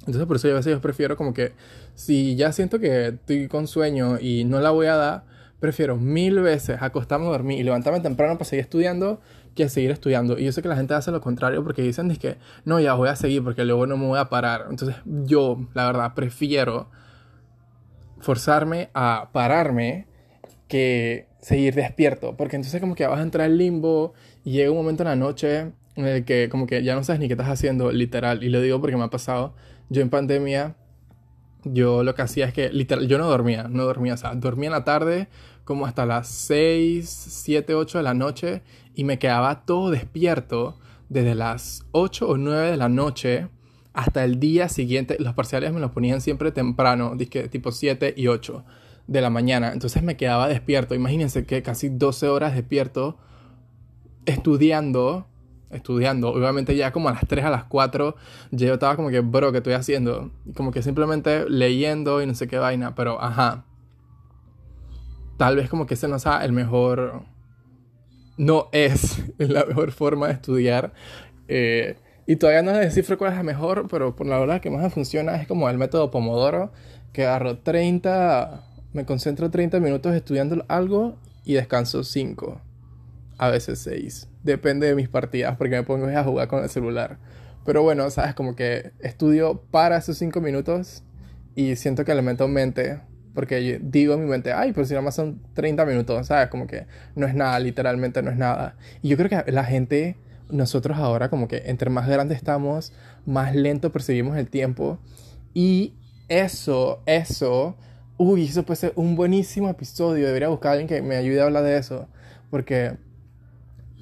Entonces 0.00 0.26
por 0.26 0.36
eso 0.36 0.46
yo 0.46 0.54
a 0.54 0.58
veces 0.58 0.74
yo 0.74 0.80
prefiero 0.80 1.16
como 1.16 1.34
que 1.34 1.54
si 1.96 2.36
ya 2.36 2.52
siento 2.52 2.78
que 2.78 3.08
estoy 3.08 3.48
con 3.48 3.66
sueño 3.66 4.20
y 4.20 4.44
no 4.44 4.60
la 4.60 4.70
voy 4.70 4.86
a 4.86 4.94
dar, 4.94 5.24
prefiero 5.58 5.96
mil 5.96 6.38
veces 6.38 6.80
acostarme 6.80 7.26
a 7.26 7.30
dormir 7.30 7.58
y 7.58 7.64
levantarme 7.64 7.98
temprano 7.98 8.34
para 8.34 8.44
seguir 8.44 8.62
estudiando 8.62 9.20
que 9.56 9.68
seguir 9.68 9.90
estudiando. 9.90 10.38
Y 10.38 10.44
yo 10.44 10.52
sé 10.52 10.62
que 10.62 10.68
la 10.68 10.76
gente 10.76 10.94
hace 10.94 11.10
lo 11.10 11.20
contrario 11.20 11.64
porque 11.64 11.82
dicen 11.82 12.14
que 12.16 12.36
no, 12.64 12.78
ya 12.78 12.94
voy 12.94 13.08
a 13.08 13.16
seguir 13.16 13.42
porque 13.42 13.64
luego 13.64 13.86
no 13.86 13.96
me 13.96 14.06
voy 14.06 14.18
a 14.20 14.26
parar. 14.28 14.66
Entonces 14.70 14.96
yo, 15.04 15.66
la 15.74 15.86
verdad, 15.86 16.14
prefiero 16.14 16.88
forzarme 18.20 18.90
a 18.94 19.30
pararme 19.32 20.06
que 20.68 21.26
seguir 21.40 21.74
despierto, 21.74 22.36
porque 22.36 22.56
entonces 22.56 22.80
como 22.80 22.94
que 22.94 23.06
vas 23.06 23.20
a 23.20 23.22
entrar 23.22 23.46
al 23.46 23.56
limbo 23.56 24.14
y 24.44 24.52
llega 24.52 24.70
un 24.70 24.76
momento 24.76 25.02
en 25.04 25.08
la 25.08 25.16
noche 25.16 25.72
en 25.94 26.06
el 26.06 26.24
que 26.24 26.48
como 26.48 26.66
que 26.66 26.82
ya 26.82 26.94
no 26.94 27.04
sabes 27.04 27.20
ni 27.20 27.28
qué 27.28 27.34
estás 27.34 27.48
haciendo, 27.48 27.92
literal, 27.92 28.42
y 28.42 28.48
lo 28.48 28.60
digo 28.60 28.80
porque 28.80 28.96
me 28.96 29.04
ha 29.04 29.10
pasado, 29.10 29.54
yo 29.88 30.02
en 30.02 30.10
pandemia, 30.10 30.74
yo 31.64 32.02
lo 32.02 32.14
que 32.14 32.22
hacía 32.22 32.46
es 32.46 32.52
que 32.52 32.70
literal, 32.70 33.06
yo 33.06 33.18
no 33.18 33.26
dormía, 33.28 33.68
no 33.68 33.84
dormía, 33.84 34.14
o 34.14 34.16
sea, 34.16 34.34
dormía 34.34 34.68
en 34.68 34.72
la 34.72 34.84
tarde 34.84 35.28
como 35.66 35.84
hasta 35.84 36.06
las 36.06 36.28
6, 36.28 37.06
7, 37.06 37.74
8 37.74 37.98
de 37.98 38.04
la 38.04 38.14
noche 38.14 38.62
y 38.94 39.04
me 39.04 39.18
quedaba 39.18 39.66
todo 39.66 39.90
despierto 39.90 40.78
desde 41.10 41.34
las 41.34 41.84
8 41.92 42.26
o 42.26 42.36
9 42.38 42.70
de 42.70 42.76
la 42.78 42.88
noche 42.88 43.48
hasta 43.92 44.24
el 44.24 44.38
día 44.38 44.68
siguiente, 44.68 45.16
los 45.18 45.34
parciales 45.34 45.72
me 45.72 45.80
los 45.80 45.90
ponían 45.90 46.20
siempre 46.20 46.52
temprano, 46.52 47.16
tipo 47.50 47.72
7 47.72 48.14
y 48.16 48.28
8 48.28 48.64
de 49.06 49.20
la 49.20 49.30
mañana. 49.30 49.72
Entonces 49.72 50.02
me 50.02 50.16
quedaba 50.16 50.48
despierto. 50.48 50.94
Imagínense 50.94 51.46
que 51.46 51.62
casi 51.62 51.88
12 51.88 52.28
horas 52.28 52.54
despierto 52.54 53.16
estudiando. 54.26 55.26
Estudiando. 55.70 56.28
Obviamente 56.28 56.76
ya 56.76 56.92
como 56.92 57.08
a 57.08 57.12
las 57.12 57.26
3, 57.26 57.46
a 57.46 57.50
las 57.50 57.64
4, 57.64 58.14
yo 58.52 58.74
estaba 58.74 58.96
como 58.96 59.08
que, 59.08 59.20
bro, 59.20 59.50
¿qué 59.50 59.58
estoy 59.58 59.72
haciendo? 59.72 60.30
Como 60.54 60.70
que 60.70 60.82
simplemente 60.82 61.48
leyendo 61.48 62.22
y 62.22 62.26
no 62.26 62.34
sé 62.34 62.46
qué 62.46 62.58
vaina. 62.58 62.94
Pero, 62.94 63.20
ajá. 63.20 63.64
Tal 65.36 65.56
vez 65.56 65.68
como 65.68 65.86
que 65.86 65.94
ese 65.94 66.08
no 66.08 66.18
sea 66.18 66.44
el 66.44 66.52
mejor... 66.52 67.22
No 68.38 68.68
es 68.72 69.22
la 69.38 69.64
mejor 69.64 69.92
forma 69.92 70.26
de 70.28 70.34
estudiar. 70.34 70.92
Eh, 71.48 71.96
y 72.26 72.36
todavía 72.36 72.62
no 72.62 72.72
descifro 72.72 73.16
cuál 73.16 73.32
es 73.32 73.36
la 73.36 73.44
mejor, 73.44 73.86
pero 73.88 74.16
por 74.16 74.26
la 74.26 74.38
verdad 74.38 74.60
que 74.60 74.70
más 74.70 74.82
me 74.82 74.90
funciona 74.90 75.36
es 75.36 75.46
como 75.46 75.70
el 75.70 75.78
método 75.78 76.10
Pomodoro, 76.10 76.72
que 77.12 77.24
agarro 77.24 77.58
30 77.58 78.66
me 78.96 79.04
concentro 79.04 79.50
30 79.50 79.78
minutos 79.78 80.14
estudiando 80.14 80.64
algo 80.68 81.18
y 81.44 81.52
descanso 81.52 82.02
5, 82.02 82.62
a 83.36 83.50
veces 83.50 83.80
6. 83.80 84.28
Depende 84.42 84.86
de 84.86 84.94
mis 84.94 85.10
partidas 85.10 85.56
porque 85.56 85.76
me 85.76 85.82
pongo 85.82 86.06
a 86.06 86.24
jugar 86.24 86.48
con 86.48 86.62
el 86.62 86.70
celular. 86.70 87.18
Pero 87.66 87.82
bueno, 87.82 88.08
sabes, 88.08 88.34
como 88.34 88.56
que 88.56 88.92
estudio 89.00 89.62
para 89.70 89.98
esos 89.98 90.16
5 90.16 90.40
minutos 90.40 91.04
y 91.54 91.76
siento 91.76 92.06
que 92.06 92.14
le 92.14 92.22
meto 92.22 92.48
mente 92.48 93.02
porque 93.36 93.78
digo 93.80 94.14
en 94.14 94.24
mi 94.24 94.26
mente, 94.26 94.52
ay, 94.52 94.72
pues 94.72 94.88
si 94.88 94.94
nada 94.94 95.04
más 95.04 95.14
son 95.14 95.40
30 95.54 95.86
minutos, 95.86 96.26
¿sabes? 96.26 96.48
Como 96.48 96.66
que 96.66 96.86
no 97.14 97.28
es 97.28 97.34
nada, 97.36 97.60
literalmente 97.60 98.20
no 98.20 98.32
es 98.32 98.36
nada. 98.36 98.74
Y 99.02 99.08
yo 99.10 99.16
creo 99.16 99.30
que 99.30 99.52
la 99.52 99.62
gente, 99.62 100.16
nosotros 100.50 100.98
ahora, 100.98 101.30
como 101.30 101.46
que 101.46 101.62
entre 101.66 101.88
más 101.88 102.08
grandes 102.08 102.38
estamos, 102.38 102.92
más 103.24 103.54
lento 103.54 103.92
percibimos 103.92 104.36
el 104.36 104.48
tiempo. 104.48 104.98
Y 105.54 105.94
eso, 106.28 107.04
eso 107.06 107.76
Uy, 108.18 108.44
eso 108.44 108.62
puede 108.62 108.76
ser 108.76 108.92
un 108.96 109.14
buenísimo 109.14 109.68
episodio. 109.68 110.26
Debería 110.26 110.48
buscar 110.48 110.70
a 110.70 110.72
alguien 110.72 110.88
que 110.88 111.02
me 111.02 111.16
ayude 111.16 111.40
a 111.40 111.44
hablar 111.44 111.64
de 111.64 111.76
eso. 111.76 112.08
Porque 112.50 112.96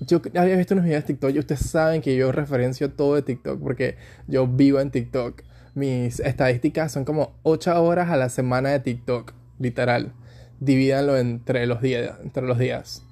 yo 0.01 0.23
había 0.37 0.57
visto 0.57 0.75
unos 0.75 0.85
videos 0.85 1.03
de 1.03 1.09
TikTok 1.09 1.35
y 1.35 1.39
ustedes 1.41 1.63
saben 1.63 2.01
que 2.01 2.15
yo 2.15 2.31
referencio 2.31 2.93
todo 2.93 3.17
de 3.17 3.23
TikTok 3.23 3.61
porque 3.61 3.97
yo 4.29 4.47
vivo 4.47 4.81
en 4.81 4.91
TikTok. 4.91 5.43
Mis 5.75 6.21
estadísticas 6.21 6.93
son 6.93 7.05
como 7.05 7.35
8 7.43 7.83
horas 7.83 8.11
a 8.11 8.17
la 8.17 8.29
semana 8.29 8.71
de 8.71 8.81
TikTok, 8.81 9.33
literal. 9.59 10.13
Divídanlo 10.61 11.17
entre 11.19 11.67
los 11.67 11.83
días. 11.83 12.17
Entre 12.23 12.45
los 12.45 12.59
días. 12.59 13.05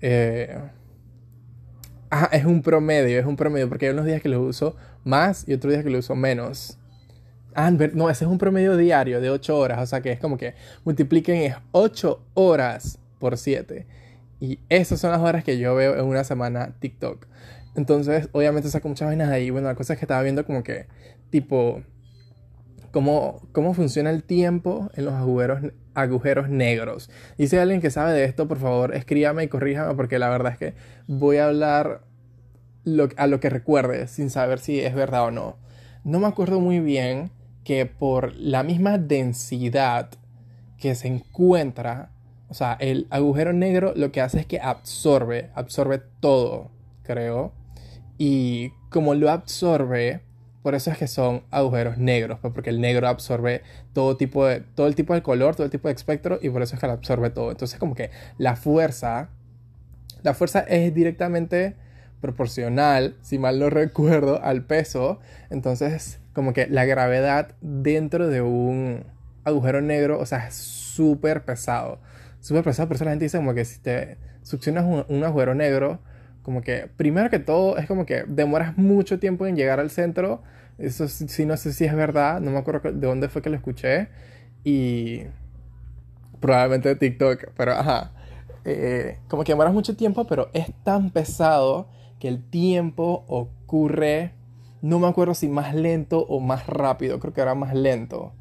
Eh, 0.00 0.58
es 2.32 2.44
un 2.44 2.62
promedio, 2.62 3.18
es 3.18 3.26
un 3.26 3.36
promedio, 3.36 3.68
porque 3.68 3.86
hay 3.86 3.92
unos 3.92 4.04
días 4.04 4.20
que 4.20 4.28
lo 4.28 4.42
uso 4.42 4.76
más 5.04 5.48
y 5.48 5.54
otros 5.54 5.72
días 5.72 5.84
que 5.84 5.90
lo 5.90 5.98
uso 5.98 6.14
menos. 6.14 6.78
Ah, 7.54 7.70
no, 7.70 8.10
ese 8.10 8.24
es 8.24 8.30
un 8.30 8.38
promedio 8.38 8.76
diario 8.76 9.20
de 9.20 9.30
8 9.30 9.56
horas, 9.56 9.80
o 9.80 9.86
sea 9.86 10.00
que 10.00 10.12
es 10.12 10.20
como 10.20 10.36
que 10.36 10.54
multipliquen 10.84 11.54
8 11.72 12.22
horas 12.34 12.98
por 13.18 13.38
7. 13.38 13.86
Y 14.40 14.58
esas 14.68 15.00
son 15.00 15.12
las 15.12 15.20
horas 15.20 15.44
que 15.44 15.58
yo 15.58 15.74
veo 15.74 15.96
en 15.96 16.04
una 16.04 16.24
semana 16.24 16.74
TikTok. 16.80 17.26
Entonces, 17.74 18.28
obviamente 18.32 18.68
saco 18.68 18.88
muchas 18.88 19.08
vainas 19.08 19.30
ahí. 19.30 19.50
Bueno, 19.50 19.68
la 19.68 19.74
cosa 19.74 19.92
es 19.92 19.98
que 19.98 20.04
estaba 20.04 20.22
viendo 20.22 20.44
como 20.44 20.62
que, 20.62 20.86
tipo, 21.30 21.82
cómo, 22.92 23.48
cómo 23.52 23.74
funciona 23.74 24.10
el 24.10 24.22
tiempo 24.22 24.90
en 24.94 25.06
los 25.06 25.14
agujeros, 25.14 25.72
agujeros 25.94 26.48
negros. 26.48 27.10
Y 27.36 27.48
si 27.48 27.56
hay 27.56 27.62
alguien 27.62 27.80
que 27.80 27.90
sabe 27.90 28.12
de 28.12 28.24
esto, 28.24 28.46
por 28.46 28.58
favor, 28.58 28.94
escríbame 28.94 29.44
y 29.44 29.48
corríjame 29.48 29.94
porque 29.94 30.20
la 30.20 30.28
verdad 30.28 30.52
es 30.52 30.58
que 30.58 30.74
voy 31.08 31.38
a 31.38 31.46
hablar 31.46 32.02
a 33.16 33.26
lo 33.26 33.40
que 33.40 33.50
recuerde 33.50 34.06
sin 34.06 34.30
saber 34.30 34.60
si 34.60 34.80
es 34.80 34.94
verdad 34.94 35.24
o 35.24 35.30
no. 35.30 35.56
No 36.04 36.20
me 36.20 36.26
acuerdo 36.26 36.60
muy 36.60 36.80
bien 36.80 37.30
que 37.64 37.86
por 37.86 38.34
la 38.36 38.62
misma 38.62 38.98
densidad 38.98 40.10
que 40.78 40.94
se 40.94 41.08
encuentra, 41.08 42.10
o 42.48 42.54
sea, 42.54 42.76
el 42.80 43.06
agujero 43.10 43.52
negro 43.52 43.92
lo 43.94 44.10
que 44.10 44.20
hace 44.20 44.40
es 44.40 44.46
que 44.46 44.60
absorbe, 44.60 45.50
absorbe 45.54 46.02
todo, 46.20 46.70
creo. 47.04 47.52
Y 48.18 48.70
como 48.90 49.14
lo 49.14 49.30
absorbe, 49.30 50.22
por 50.62 50.74
eso 50.74 50.90
es 50.90 50.98
que 50.98 51.08
son 51.08 51.42
agujeros 51.50 51.98
negros, 51.98 52.38
pues, 52.40 52.52
porque 52.54 52.70
el 52.70 52.80
negro 52.80 53.08
absorbe 53.08 53.62
todo 53.92 54.16
tipo 54.16 54.46
de 54.46 54.60
todo 54.60 54.86
el 54.86 54.94
tipo 54.94 55.14
de 55.14 55.22
color, 55.22 55.56
todo 55.56 55.64
el 55.64 55.70
tipo 55.70 55.88
de 55.88 55.94
espectro 55.94 56.38
y 56.40 56.50
por 56.50 56.62
eso 56.62 56.74
es 56.74 56.80
que 56.80 56.86
lo 56.86 56.92
absorbe 56.92 57.30
todo. 57.30 57.50
Entonces, 57.50 57.78
como 57.78 57.94
que 57.94 58.10
la 58.38 58.56
fuerza 58.56 59.30
la 60.22 60.34
fuerza 60.34 60.60
es 60.60 60.94
directamente 60.94 61.74
proporcional, 62.20 63.16
si 63.22 63.38
mal 63.38 63.58
no 63.58 63.70
recuerdo, 63.70 64.42
al 64.42 64.64
peso. 64.64 65.18
Entonces, 65.50 66.20
como 66.32 66.52
que 66.52 66.68
la 66.68 66.84
gravedad 66.84 67.54
dentro 67.60 68.28
de 68.28 68.40
un 68.40 69.04
agujero 69.44 69.80
negro, 69.80 70.20
o 70.20 70.26
sea, 70.26 70.46
es 70.46 70.54
súper 70.54 71.44
pesado. 71.44 71.98
Súper 72.40 72.62
pesado, 72.62 72.88
por 72.88 72.96
eso 72.96 73.04
la 73.04 73.10
gente 73.12 73.24
dice 73.24 73.38
como 73.38 73.54
que 73.54 73.64
si 73.64 73.80
te 73.80 74.16
succionas 74.42 74.84
un 75.08 75.24
agujero 75.24 75.54
negro, 75.54 76.00
como 76.42 76.62
que, 76.62 76.88
primero 76.96 77.30
que 77.30 77.38
todo, 77.38 77.76
es 77.78 77.86
como 77.86 78.06
que 78.06 78.24
demoras 78.26 78.76
mucho 78.76 79.18
tiempo 79.18 79.46
en 79.46 79.56
llegar 79.56 79.80
al 79.80 79.90
centro. 79.90 80.42
Eso 80.78 81.08
sí, 81.08 81.46
no 81.46 81.56
sé 81.56 81.72
si 81.72 81.84
es 81.84 81.94
verdad, 81.94 82.40
no 82.40 82.50
me 82.50 82.58
acuerdo 82.58 82.92
de 82.92 83.06
dónde 83.06 83.28
fue 83.28 83.42
que 83.42 83.50
lo 83.50 83.56
escuché. 83.56 84.08
Y 84.64 85.22
probablemente 86.40 86.88
de 86.88 86.96
TikTok, 86.96 87.52
pero 87.56 87.72
ajá. 87.72 88.12
Eh, 88.64 89.18
como 89.28 89.44
que 89.44 89.52
demoras 89.52 89.72
mucho 89.72 89.96
tiempo, 89.96 90.26
pero 90.26 90.48
es 90.52 90.72
tan 90.84 91.10
pesado 91.10 91.88
que 92.20 92.28
el 92.28 92.42
tiempo 92.48 93.24
ocurre, 93.26 94.34
no 94.82 94.98
me 94.98 95.08
acuerdo 95.08 95.34
si 95.34 95.48
más 95.48 95.74
lento 95.74 96.20
o 96.20 96.40
más 96.40 96.66
rápido, 96.66 97.18
creo 97.18 97.32
que 97.32 97.40
era 97.40 97.54
más 97.54 97.74
lento 97.74 98.32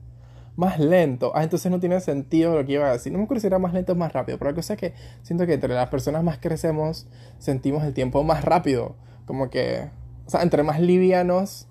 más 0.55 0.79
lento. 0.79 1.31
Ah, 1.35 1.43
entonces 1.43 1.71
no 1.71 1.79
tiene 1.79 1.99
sentido 1.99 2.55
lo 2.55 2.65
que 2.65 2.73
iba 2.73 2.87
a 2.87 2.93
decir. 2.93 3.11
No 3.11 3.19
me 3.19 3.25
acuerdo 3.25 3.41
si 3.41 3.47
era 3.47 3.59
más 3.59 3.73
lento 3.73 3.93
o 3.93 3.95
más 3.95 4.13
rápido, 4.13 4.37
pero 4.37 4.51
la 4.51 4.55
cosa 4.55 4.73
es 4.73 4.79
que 4.79 4.93
siento 5.21 5.45
que 5.45 5.53
entre 5.53 5.73
las 5.73 5.89
personas 5.89 6.23
más 6.23 6.37
crecemos, 6.39 7.07
sentimos 7.39 7.83
el 7.83 7.93
tiempo 7.93 8.23
más 8.23 8.43
rápido. 8.43 8.95
Como 9.25 9.49
que, 9.49 9.89
o 10.25 10.29
sea, 10.29 10.41
entre 10.41 10.63
más 10.63 10.79
livianos, 10.79 11.67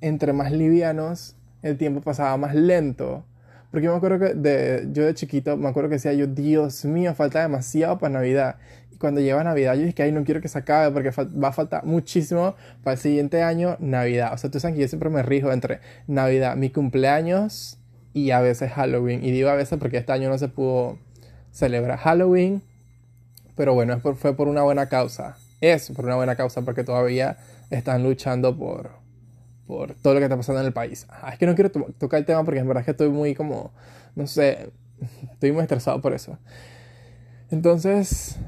entre 0.00 0.32
más 0.32 0.52
livianos, 0.52 1.36
el 1.62 1.76
tiempo 1.76 2.00
pasaba 2.00 2.36
más 2.36 2.54
lento. 2.54 3.24
Porque 3.70 3.84
yo 3.84 3.92
me 3.92 3.98
acuerdo 3.98 4.18
que 4.18 4.34
de, 4.34 4.88
yo 4.92 5.04
de 5.04 5.14
chiquito, 5.14 5.56
me 5.56 5.68
acuerdo 5.68 5.88
que 5.88 5.96
decía 5.96 6.12
yo, 6.12 6.26
Dios 6.26 6.84
mío, 6.84 7.14
falta 7.14 7.42
demasiado 7.42 7.98
para 7.98 8.14
Navidad. 8.14 8.56
Y 8.90 8.96
cuando 8.96 9.20
llega 9.20 9.44
Navidad, 9.44 9.74
yo 9.74 9.82
dije 9.82 9.94
que, 9.94 10.02
ay, 10.02 10.12
no 10.12 10.24
quiero 10.24 10.40
que 10.40 10.48
se 10.48 10.58
acabe 10.58 10.92
porque 10.92 11.10
va 11.10 11.48
a 11.48 11.52
faltar 11.52 11.84
muchísimo 11.84 12.56
para 12.82 12.94
el 12.94 13.00
siguiente 13.00 13.42
año, 13.42 13.76
Navidad. 13.78 14.32
O 14.32 14.38
sea, 14.38 14.50
tú 14.50 14.58
sabes 14.58 14.74
que 14.74 14.82
yo 14.82 14.88
siempre 14.88 15.10
me 15.10 15.22
rijo 15.22 15.52
entre 15.52 15.80
Navidad, 16.08 16.56
mi 16.56 16.70
cumpleaños 16.70 17.79
y 18.12 18.30
a 18.30 18.40
veces 18.40 18.72
Halloween. 18.72 19.24
Y 19.24 19.30
digo 19.30 19.48
a 19.48 19.54
veces 19.54 19.78
porque 19.78 19.98
este 19.98 20.12
año 20.12 20.28
no 20.28 20.38
se 20.38 20.48
pudo 20.48 20.98
celebrar 21.50 21.98
Halloween. 21.98 22.62
Pero 23.56 23.74
bueno, 23.74 24.00
fue 24.00 24.34
por 24.36 24.48
una 24.48 24.62
buena 24.62 24.88
causa. 24.88 25.36
Es 25.60 25.90
por 25.90 26.04
una 26.06 26.16
buena 26.16 26.36
causa 26.36 26.62
porque 26.62 26.84
todavía 26.84 27.36
están 27.70 28.02
luchando 28.02 28.56
por, 28.56 28.90
por 29.66 29.94
todo 29.94 30.14
lo 30.14 30.20
que 30.20 30.24
está 30.24 30.36
pasando 30.36 30.60
en 30.60 30.66
el 30.66 30.72
país. 30.72 31.06
es 31.30 31.38
que 31.38 31.46
no 31.46 31.54
quiero 31.54 31.70
tocar 31.70 32.18
el 32.18 32.26
tema 32.26 32.44
porque 32.44 32.60
en 32.60 32.66
verdad 32.66 32.80
es 32.80 32.86
que 32.86 32.90
estoy 32.92 33.08
muy 33.08 33.34
como, 33.34 33.72
no 34.16 34.26
sé, 34.26 34.70
estoy 35.32 35.52
muy 35.52 35.62
estresado 35.62 36.00
por 36.00 36.12
eso. 36.12 36.38
Entonces, 37.50 38.38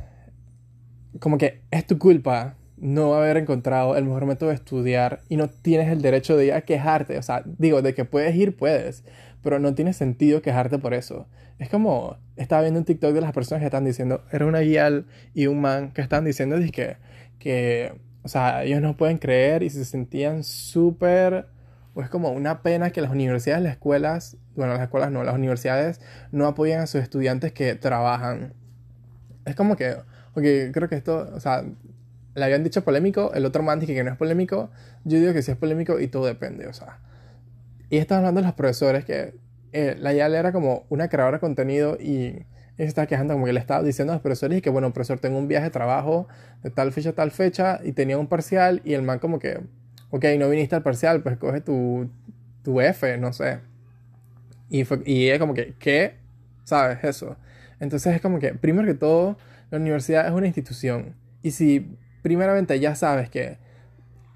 como 1.20 1.38
que 1.38 1.62
es 1.70 1.86
tu 1.86 1.98
culpa 1.98 2.56
no 2.76 3.14
haber 3.14 3.36
encontrado 3.36 3.96
el 3.96 4.04
mejor 4.04 4.26
método 4.26 4.48
de 4.48 4.56
estudiar 4.56 5.20
y 5.28 5.36
no 5.36 5.48
tienes 5.48 5.88
el 5.88 6.02
derecho 6.02 6.36
de 6.36 6.46
ir 6.46 6.52
a 6.52 6.62
quejarte. 6.62 7.16
O 7.16 7.22
sea, 7.22 7.42
digo, 7.44 7.80
de 7.80 7.94
que 7.94 8.04
puedes 8.04 8.34
ir, 8.34 8.56
puedes, 8.56 9.04
pero 9.42 9.58
no 9.58 9.74
tiene 9.74 9.92
sentido 9.92 10.42
quejarte 10.42 10.78
por 10.78 10.94
eso. 10.94 11.26
Es 11.58 11.68
como, 11.68 12.16
estaba 12.36 12.62
viendo 12.62 12.80
un 12.80 12.86
TikTok 12.86 13.12
de 13.12 13.20
las 13.20 13.32
personas 13.32 13.60
que 13.60 13.66
están 13.66 13.84
diciendo, 13.84 14.24
era 14.32 14.46
una 14.46 14.60
guía 14.60 15.04
y 15.34 15.46
un 15.46 15.60
man 15.60 15.92
que 15.92 16.00
están 16.00 16.24
diciendo 16.24 16.56
que, 16.72 16.96
que, 17.38 17.92
o 18.22 18.28
sea, 18.28 18.64
ellos 18.64 18.80
no 18.80 18.96
pueden 18.96 19.18
creer 19.18 19.62
y 19.62 19.70
se 19.70 19.84
sentían 19.84 20.44
súper, 20.44 21.46
o 21.94 22.02
es 22.02 22.08
como 22.08 22.30
una 22.30 22.62
pena 22.62 22.90
que 22.90 23.00
las 23.00 23.10
universidades, 23.10 23.62
las 23.62 23.72
escuelas, 23.72 24.36
bueno, 24.56 24.74
las 24.74 24.82
escuelas 24.82 25.10
no, 25.10 25.24
las 25.24 25.34
universidades 25.34 26.00
no 26.30 26.46
apoyan 26.46 26.80
a 26.80 26.86
sus 26.86 27.02
estudiantes 27.02 27.52
que 27.52 27.74
trabajan. 27.74 28.54
Es 29.44 29.54
como 29.56 29.76
que, 29.76 29.92
ok, 30.34 30.72
creo 30.72 30.88
que 30.88 30.96
esto, 30.96 31.30
o 31.34 31.40
sea, 31.40 31.64
le 32.34 32.44
habían 32.44 32.64
dicho 32.64 32.82
polémico, 32.84 33.32
el 33.34 33.44
otro 33.44 33.62
man 33.62 33.80
dice 33.80 33.94
que 33.94 34.04
no 34.04 34.10
es 34.10 34.16
polémico, 34.16 34.70
yo 35.04 35.18
digo 35.18 35.32
que 35.32 35.42
sí 35.42 35.50
es 35.50 35.56
polémico 35.56 36.00
y 36.00 36.08
todo 36.08 36.26
depende, 36.26 36.66
o 36.66 36.72
sea. 36.72 36.98
Y 37.92 37.98
estaba 37.98 38.20
hablando 38.20 38.40
de 38.40 38.46
los 38.46 38.54
profesores 38.54 39.04
que 39.04 39.34
eh, 39.72 39.96
la 40.00 40.14
Yale 40.14 40.38
era 40.38 40.50
como 40.50 40.86
una 40.88 41.08
creadora 41.08 41.36
de 41.36 41.40
contenido 41.40 41.98
y 42.00 42.46
se 42.78 42.84
estaba 42.84 43.06
quejando 43.06 43.34
como 43.34 43.44
que 43.44 43.52
le 43.52 43.60
estaba 43.60 43.82
diciendo 43.82 44.14
a 44.14 44.16
los 44.16 44.22
profesores 44.22 44.56
y 44.56 44.62
que 44.62 44.70
bueno, 44.70 44.90
profesor, 44.94 45.18
tengo 45.18 45.36
un 45.36 45.46
viaje 45.46 45.64
de 45.64 45.72
trabajo 45.72 46.26
de 46.62 46.70
tal 46.70 46.90
fecha 46.92 47.10
a 47.10 47.12
tal 47.12 47.32
fecha 47.32 47.80
y 47.84 47.92
tenía 47.92 48.16
un 48.16 48.28
parcial 48.28 48.80
y 48.86 48.94
el 48.94 49.02
man 49.02 49.18
como 49.18 49.38
que, 49.38 49.60
ok, 50.08 50.24
no 50.38 50.48
viniste 50.48 50.74
al 50.74 50.82
parcial, 50.82 51.22
pues 51.22 51.36
coge 51.36 51.60
tu, 51.60 52.08
tu 52.62 52.80
F, 52.80 53.18
no 53.18 53.34
sé. 53.34 53.58
Y, 54.70 54.84
fue, 54.84 55.02
y 55.04 55.28
es 55.28 55.38
como 55.38 55.52
que, 55.52 55.74
¿qué? 55.78 56.14
¿Sabes? 56.64 57.04
Eso. 57.04 57.36
Entonces 57.78 58.14
es 58.14 58.22
como 58.22 58.38
que, 58.38 58.54
primero 58.54 58.88
que 58.88 58.94
todo, 58.94 59.36
la 59.70 59.76
universidad 59.76 60.26
es 60.26 60.32
una 60.32 60.46
institución. 60.46 61.14
Y 61.42 61.50
si 61.50 61.94
primeramente 62.22 62.80
ya 62.80 62.94
sabes 62.94 63.28
que 63.28 63.58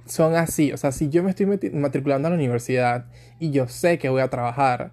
son 0.06 0.34
así. 0.34 0.72
O 0.72 0.76
sea, 0.76 0.92
si 0.92 1.08
yo 1.08 1.22
me 1.22 1.30
estoy 1.30 1.46
matriculando 1.72 2.28
a 2.28 2.30
la 2.30 2.36
universidad 2.36 3.06
y 3.38 3.50
yo 3.50 3.68
sé 3.68 3.98
que 3.98 4.08
voy 4.08 4.22
a 4.22 4.28
trabajar, 4.28 4.92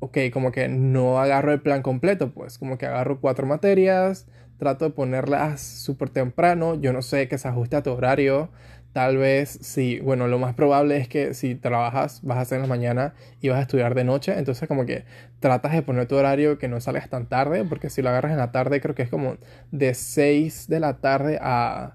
ok, 0.00 0.18
como 0.32 0.52
que 0.52 0.68
no 0.68 1.20
agarro 1.20 1.52
el 1.52 1.60
plan 1.60 1.82
completo, 1.82 2.32
pues 2.32 2.58
como 2.58 2.78
que 2.78 2.86
agarro 2.86 3.20
cuatro 3.20 3.46
materias, 3.46 4.26
trato 4.58 4.84
de 4.86 4.90
ponerlas 4.92 5.60
súper 5.60 6.10
temprano, 6.10 6.80
yo 6.80 6.92
no 6.92 7.02
sé 7.02 7.28
que 7.28 7.38
se 7.38 7.48
ajuste 7.48 7.76
a 7.76 7.82
tu 7.82 7.90
horario. 7.90 8.50
Tal 8.92 9.16
vez, 9.16 9.58
sí, 9.62 10.00
bueno, 10.00 10.28
lo 10.28 10.38
más 10.38 10.54
probable 10.54 10.98
es 10.98 11.08
que 11.08 11.32
si 11.32 11.54
trabajas, 11.54 12.20
vas 12.22 12.36
a 12.36 12.40
hacer 12.42 12.56
en 12.56 12.62
la 12.62 12.68
mañana 12.68 13.14
y 13.40 13.48
vas 13.48 13.58
a 13.58 13.62
estudiar 13.62 13.94
de 13.94 14.04
noche. 14.04 14.38
Entonces, 14.38 14.68
como 14.68 14.84
que 14.84 15.04
tratas 15.40 15.72
de 15.72 15.82
poner 15.82 16.06
tu 16.06 16.16
horario 16.16 16.58
que 16.58 16.68
no 16.68 16.78
salgas 16.80 17.08
tan 17.08 17.26
tarde, 17.26 17.64
porque 17.64 17.88
si 17.88 18.02
lo 18.02 18.10
agarras 18.10 18.32
en 18.32 18.38
la 18.38 18.52
tarde, 18.52 18.82
creo 18.82 18.94
que 18.94 19.02
es 19.02 19.08
como 19.08 19.38
de 19.70 19.94
6 19.94 20.68
de 20.68 20.80
la 20.80 20.98
tarde 20.98 21.38
a 21.40 21.94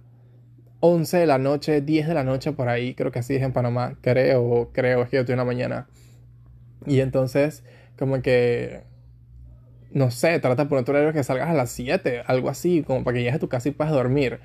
11 0.87 1.17
de 1.17 1.25
la 1.27 1.37
noche, 1.37 1.81
10 1.81 2.07
de 2.07 2.13
la 2.13 2.23
noche 2.23 2.51
por 2.53 2.69
ahí, 2.69 2.93
creo 2.93 3.11
que 3.11 3.19
así 3.19 3.35
es 3.35 3.41
en 3.41 3.53
Panamá, 3.53 3.97
creo, 4.01 4.71
creo, 4.73 5.03
es 5.03 5.09
que 5.09 5.17
yo 5.17 5.21
estoy 5.21 5.33
una 5.33 5.45
mañana. 5.45 5.87
Y 6.85 7.01
entonces, 7.01 7.63
como 7.97 8.21
que, 8.21 8.83
no 9.91 10.11
sé, 10.11 10.39
trata 10.39 10.63
de 10.63 10.69
poner 10.69 10.89
horario 10.89 11.13
que 11.13 11.23
salgas 11.23 11.49
a 11.49 11.53
las 11.53 11.71
7, 11.71 12.23
algo 12.25 12.49
así, 12.49 12.83
como 12.83 13.03
para 13.03 13.15
que 13.15 13.19
llegues 13.19 13.35
a 13.35 13.39
tu 13.39 13.49
casa 13.49 13.69
y 13.69 13.71
puedas 13.71 13.93
dormir. 13.93 14.39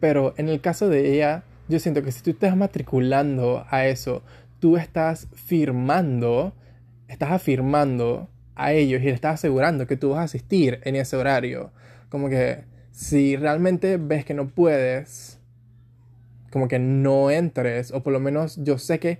Pero 0.00 0.34
en 0.36 0.48
el 0.48 0.60
caso 0.60 0.88
de 0.88 1.12
ella, 1.14 1.44
yo 1.68 1.78
siento 1.78 2.02
que 2.02 2.12
si 2.12 2.22
tú 2.22 2.30
estás 2.30 2.56
matriculando 2.56 3.64
a 3.70 3.86
eso, 3.86 4.22
tú 4.60 4.76
estás 4.76 5.28
firmando, 5.34 6.54
estás 7.08 7.32
afirmando 7.32 8.28
a 8.54 8.72
ellos 8.72 9.02
y 9.02 9.06
le 9.06 9.12
estás 9.12 9.34
asegurando 9.34 9.86
que 9.86 9.96
tú 9.96 10.10
vas 10.10 10.20
a 10.20 10.22
asistir 10.24 10.80
en 10.84 10.96
ese 10.96 11.16
horario. 11.16 11.72
Como 12.08 12.28
que 12.28 12.64
si 12.90 13.36
realmente 13.36 13.96
ves 13.96 14.24
que 14.24 14.34
no 14.34 14.48
puedes, 14.48 15.40
como 16.54 16.68
que 16.68 16.78
no 16.78 17.32
entres, 17.32 17.90
o 17.90 18.04
por 18.04 18.12
lo 18.12 18.20
menos 18.20 18.60
yo 18.62 18.78
sé 18.78 19.00
que 19.00 19.18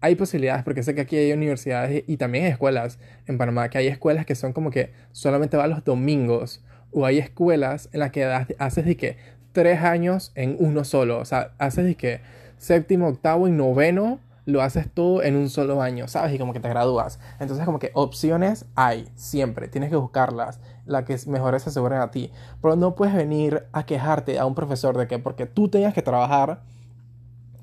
hay 0.00 0.16
posibilidades, 0.16 0.64
porque 0.64 0.82
sé 0.82 0.92
que 0.96 1.02
aquí 1.02 1.16
hay 1.16 1.32
universidades 1.32 2.02
y 2.08 2.16
también 2.16 2.46
hay 2.46 2.50
escuelas 2.50 2.98
en 3.28 3.38
Panamá, 3.38 3.68
que 3.68 3.78
hay 3.78 3.86
escuelas 3.86 4.26
que 4.26 4.34
son 4.34 4.52
como 4.52 4.72
que 4.72 4.90
solamente 5.12 5.56
van 5.56 5.70
los 5.70 5.84
domingos, 5.84 6.64
o 6.90 7.06
hay 7.06 7.18
escuelas 7.18 7.88
en 7.92 8.00
las 8.00 8.10
que 8.10 8.24
haces 8.24 8.84
de 8.86 8.96
que 8.96 9.16
tres 9.52 9.82
años 9.82 10.32
en 10.34 10.56
uno 10.58 10.82
solo. 10.82 11.20
O 11.20 11.24
sea, 11.24 11.52
haces 11.58 11.84
de 11.84 11.94
que 11.94 12.22
séptimo, 12.58 13.06
octavo 13.06 13.46
y 13.46 13.52
noveno 13.52 14.18
lo 14.46 14.62
haces 14.62 14.92
todo 14.92 15.22
en 15.22 15.36
un 15.36 15.48
solo 15.48 15.80
año, 15.80 16.08
¿sabes? 16.08 16.34
Y 16.34 16.38
como 16.38 16.52
que 16.52 16.60
te 16.60 16.68
gradúas. 16.68 17.18
Entonces 17.40 17.64
como 17.64 17.78
que 17.78 17.90
opciones 17.94 18.66
hay, 18.74 19.08
siempre. 19.14 19.68
Tienes 19.68 19.90
que 19.90 19.96
buscarlas. 19.96 20.60
La 20.86 21.04
que 21.04 21.16
mejor 21.26 21.58
se 21.60 21.70
aseguren 21.70 22.00
a 22.00 22.10
ti. 22.10 22.30
Pero 22.60 22.76
no 22.76 22.94
puedes 22.94 23.14
venir 23.14 23.64
a 23.72 23.86
quejarte 23.86 24.38
a 24.38 24.46
un 24.46 24.54
profesor 24.54 24.96
de 24.98 25.06
que 25.06 25.18
porque 25.18 25.46
tú 25.46 25.68
tengas 25.68 25.94
que 25.94 26.02
trabajar, 26.02 26.62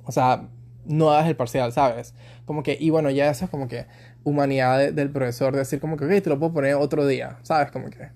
o 0.06 0.12
sea, 0.12 0.50
no 0.86 1.12
hagas 1.12 1.28
el 1.28 1.36
parcial, 1.36 1.72
¿sabes? 1.72 2.16
Como 2.46 2.64
que, 2.64 2.78
y 2.80 2.90
bueno, 2.90 3.10
ya 3.12 3.30
eso 3.30 3.46
es 3.46 3.52
como 3.52 3.68
que 3.68 3.86
humanidad 4.24 4.92
del 4.92 5.12
profesor, 5.12 5.56
decir 5.56 5.80
como 5.80 5.98
que, 5.98 6.06
ok, 6.06 6.24
te 6.24 6.30
lo 6.30 6.40
puedo 6.40 6.54
poner 6.54 6.76
otro 6.76 7.06
día, 7.06 7.38
¿sabes? 7.44 7.72
Como 7.72 7.90
que, 7.90 8.10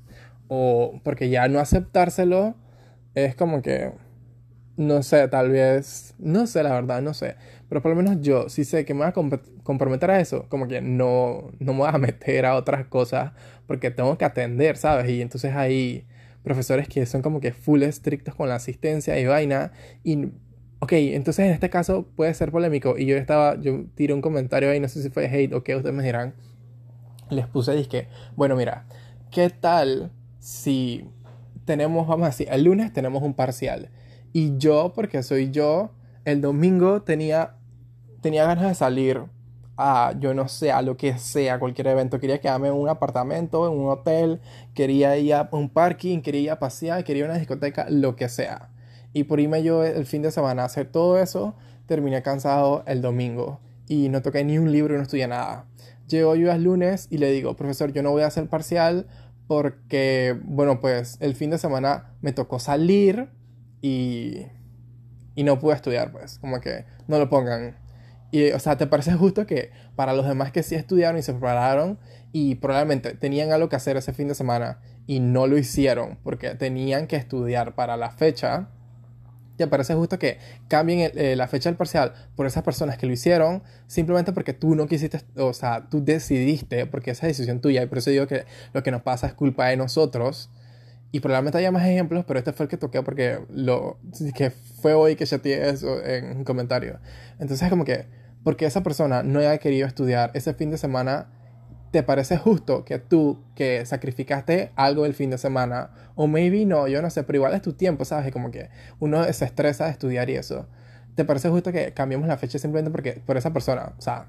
o 0.47 0.99
porque 1.03 1.29
ya 1.29 1.47
no 1.47 1.59
aceptárselo 1.59 2.55
es 3.13 3.35
como 3.35 3.61
que, 3.61 3.93
no 4.77 5.03
sé, 5.03 5.27
tal 5.29 5.49
vez, 5.49 6.13
no 6.19 6.47
sé 6.47 6.63
la 6.63 6.73
verdad, 6.73 7.01
no 7.01 7.13
sé. 7.13 7.35
Pero 7.69 7.81
por 7.81 7.91
lo 7.91 7.95
menos 7.95 8.21
yo 8.21 8.49
sí 8.49 8.65
sé 8.65 8.85
que 8.85 8.93
me 8.93 8.99
voy 9.01 9.07
a 9.07 9.39
comprometer 9.63 10.11
a 10.11 10.19
eso. 10.19 10.45
Como 10.49 10.67
que 10.67 10.81
no, 10.81 11.51
no 11.59 11.73
me 11.73 11.79
voy 11.79 11.89
a 11.91 11.97
meter 11.97 12.45
a 12.45 12.55
otras 12.55 12.85
cosas 12.87 13.31
porque 13.67 13.91
tengo 13.91 14.17
que 14.17 14.25
atender, 14.25 14.77
¿sabes? 14.77 15.09
Y 15.09 15.21
entonces 15.21 15.53
hay 15.55 16.05
profesores 16.43 16.87
que 16.87 17.05
son 17.05 17.21
como 17.21 17.39
que 17.39 17.51
full 17.53 17.83
estrictos 17.83 18.35
con 18.35 18.49
la 18.49 18.55
asistencia 18.55 19.19
y 19.19 19.25
vaina. 19.25 19.71
Y, 20.03 20.25
ok, 20.79 20.91
entonces 20.93 21.45
en 21.45 21.51
este 21.51 21.69
caso 21.69 22.07
puede 22.15 22.33
ser 22.33 22.51
polémico. 22.51 22.97
Y 22.97 23.05
yo 23.05 23.17
estaba, 23.17 23.59
yo 23.59 23.85
tiré 23.95 24.13
un 24.13 24.21
comentario 24.21 24.69
ahí, 24.69 24.79
no 24.79 24.89
sé 24.89 25.01
si 25.01 25.09
fue 25.09 25.25
hate 25.27 25.53
o 25.53 25.63
qué, 25.63 25.75
ustedes 25.75 25.95
me 25.95 26.03
dirán. 26.03 26.35
Les 27.29 27.47
puse, 27.47 27.73
dije, 27.73 28.07
bueno, 28.35 28.55
mira, 28.55 28.85
¿qué 29.31 29.49
tal 29.49 30.11
si 30.39 31.09
tenemos, 31.65 32.07
vamos 32.07 32.25
a 32.25 32.29
decir, 32.29 32.47
el 32.51 32.65
lunes 32.65 32.93
tenemos 32.93 33.23
un 33.23 33.33
parcial? 33.33 33.89
Y 34.37 34.57
yo, 34.57 34.91
porque 34.93 35.23
soy 35.23 35.49
yo, 35.49 35.91
el 36.25 36.41
domingo 36.41 37.03
tenía, 37.03 37.55
tenía 38.19 38.43
ganas 38.43 38.67
de 38.67 38.75
salir 38.75 39.21
a, 39.77 40.13
yo 40.19 40.33
no 40.33 40.49
sé, 40.49 40.73
a 40.73 40.81
lo 40.81 40.97
que 40.97 41.17
sea, 41.17 41.57
cualquier 41.57 41.87
evento. 41.87 42.19
Quería 42.19 42.41
quedarme 42.41 42.67
en 42.67 42.73
un 42.73 42.89
apartamento, 42.89 43.65
en 43.65 43.79
un 43.79 43.89
hotel, 43.89 44.41
quería 44.73 45.17
ir 45.17 45.35
a 45.35 45.47
un 45.53 45.69
parking, 45.69 46.19
quería 46.19 46.41
ir 46.41 46.51
a 46.51 46.59
pasear, 46.59 47.05
quería 47.05 47.21
ir 47.21 47.25
a 47.27 47.29
una 47.29 47.39
discoteca, 47.39 47.85
lo 47.89 48.17
que 48.17 48.27
sea. 48.27 48.71
Y 49.13 49.23
por 49.23 49.39
irme 49.39 49.63
yo 49.63 49.85
el 49.85 50.05
fin 50.05 50.21
de 50.21 50.31
semana 50.31 50.63
a 50.63 50.65
hacer 50.65 50.91
todo 50.91 51.17
eso, 51.17 51.55
terminé 51.85 52.21
cansado 52.21 52.83
el 52.87 53.01
domingo 53.01 53.61
y 53.87 54.09
no 54.09 54.21
toqué 54.21 54.43
ni 54.43 54.57
un 54.57 54.69
libro 54.69 54.97
no 54.97 55.03
estudié 55.03 55.29
nada. 55.29 55.65
Llego 56.09 56.35
yo 56.35 56.51
el 56.51 56.61
lunes 56.61 57.07
y 57.09 57.19
le 57.19 57.31
digo, 57.31 57.55
profesor, 57.55 57.93
yo 57.93 58.03
no 58.03 58.11
voy 58.11 58.23
a 58.23 58.27
hacer 58.27 58.49
parcial 58.49 59.07
porque, 59.47 60.37
bueno, 60.43 60.81
pues 60.81 61.15
el 61.21 61.35
fin 61.35 61.51
de 61.51 61.57
semana 61.57 62.17
me 62.19 62.33
tocó 62.33 62.59
salir 62.59 63.29
y 63.85 64.47
y 65.35 65.43
no 65.43 65.59
pude 65.59 65.75
estudiar, 65.75 66.11
pues, 66.11 66.39
como 66.39 66.59
que 66.61 66.85
no 67.07 67.19
lo 67.19 67.29
pongan. 67.29 67.75
Y, 68.31 68.51
o 68.51 68.59
sea, 68.59 68.77
¿te 68.77 68.87
parece 68.87 69.13
justo 69.13 69.45
que 69.45 69.71
para 69.95 70.13
los 70.13 70.27
demás 70.27 70.51
que 70.51 70.63
sí 70.63 70.75
estudiaron 70.75 71.19
y 71.19 71.21
se 71.21 71.33
prepararon 71.33 71.99
y 72.31 72.55
probablemente 72.55 73.13
tenían 73.13 73.51
algo 73.51 73.69
que 73.69 73.75
hacer 73.75 73.97
ese 73.97 74.13
fin 74.13 74.27
de 74.27 74.35
semana 74.35 74.79
y 75.05 75.19
no 75.19 75.45
lo 75.47 75.57
hicieron 75.57 76.17
porque 76.23 76.55
tenían 76.55 77.07
que 77.07 77.17
estudiar 77.17 77.75
para 77.75 77.97
la 77.97 78.09
fecha? 78.09 78.69
¿Te 79.57 79.67
parece 79.67 79.93
justo 79.93 80.19
que 80.19 80.37
cambien 80.67 81.11
eh, 81.15 81.35
la 81.37 81.47
fecha 81.47 81.69
del 81.69 81.77
parcial 81.77 82.13
por 82.35 82.45
esas 82.45 82.63
personas 82.63 82.97
que 82.97 83.05
lo 83.05 83.13
hicieron 83.13 83.63
simplemente 83.87 84.33
porque 84.33 84.51
tú 84.51 84.75
no 84.75 84.85
quisiste, 84.85 85.21
o 85.37 85.53
sea, 85.53 85.87
tú 85.89 86.03
decidiste, 86.03 86.87
porque 86.87 87.11
esa 87.11 87.27
es 87.27 87.37
decisión 87.37 87.61
tuya 87.61 87.81
y 87.83 87.85
por 87.85 87.99
eso 87.99 88.09
digo 88.09 88.27
que 88.27 88.43
lo 88.73 88.83
que 88.83 88.91
nos 88.91 89.01
pasa 89.01 89.27
es 89.27 89.33
culpa 89.33 89.67
de 89.67 89.77
nosotros? 89.77 90.49
Y 91.15 91.21
probablemente 91.21 91.57
haya 91.59 91.71
más 91.71 91.87
ejemplos, 91.87 92.25
pero 92.27 92.39
este 92.39 92.51
fue 92.51 92.65
el 92.65 92.69
que 92.69 92.75
toqué 92.75 93.01
porque 93.01 93.39
lo 93.49 93.97
que 94.35 94.49
fue 94.49 94.95
hoy 94.95 95.15
que 95.15 95.25
chateé 95.25 95.69
eso 95.69 96.03
en 96.03 96.35
un 96.35 96.43
comentario. 96.43 96.99
Entonces, 97.39 97.69
como 97.69 97.85
que, 97.85 98.07
porque 98.43 98.65
esa 98.65 98.83
persona 98.83 99.23
no 99.23 99.39
haya 99.39 99.57
querido 99.57 99.87
estudiar 99.87 100.31
ese 100.33 100.53
fin 100.53 100.71
de 100.71 100.77
semana, 100.77 101.29
¿te 101.91 102.03
parece 102.03 102.35
justo 102.37 102.83
que 102.83 102.99
tú 102.99 103.41
que 103.55 103.85
sacrificaste 103.85 104.73
algo 104.75 105.05
el 105.05 105.13
fin 105.13 105.29
de 105.29 105.37
semana? 105.37 105.91
O 106.15 106.27
maybe 106.27 106.65
no, 106.65 106.85
yo 106.89 107.01
no 107.01 107.09
sé, 107.09 107.23
pero 107.23 107.37
igual 107.37 107.53
es 107.53 107.61
tu 107.61 107.71
tiempo, 107.71 108.03
¿sabes? 108.03 108.29
Como 108.33 108.51
que 108.51 108.67
uno 108.99 109.23
se 109.31 109.45
estresa 109.45 109.85
de 109.85 109.91
estudiar 109.91 110.29
y 110.29 110.35
eso. 110.35 110.67
¿Te 111.15 111.23
parece 111.23 111.47
justo 111.47 111.71
que 111.71 111.93
cambiemos 111.93 112.27
la 112.27 112.35
fecha 112.35 112.59
simplemente 112.59 112.91
porque 112.91 113.21
por 113.25 113.37
esa 113.37 113.53
persona? 113.53 113.93
O 113.97 114.01
sea, 114.01 114.27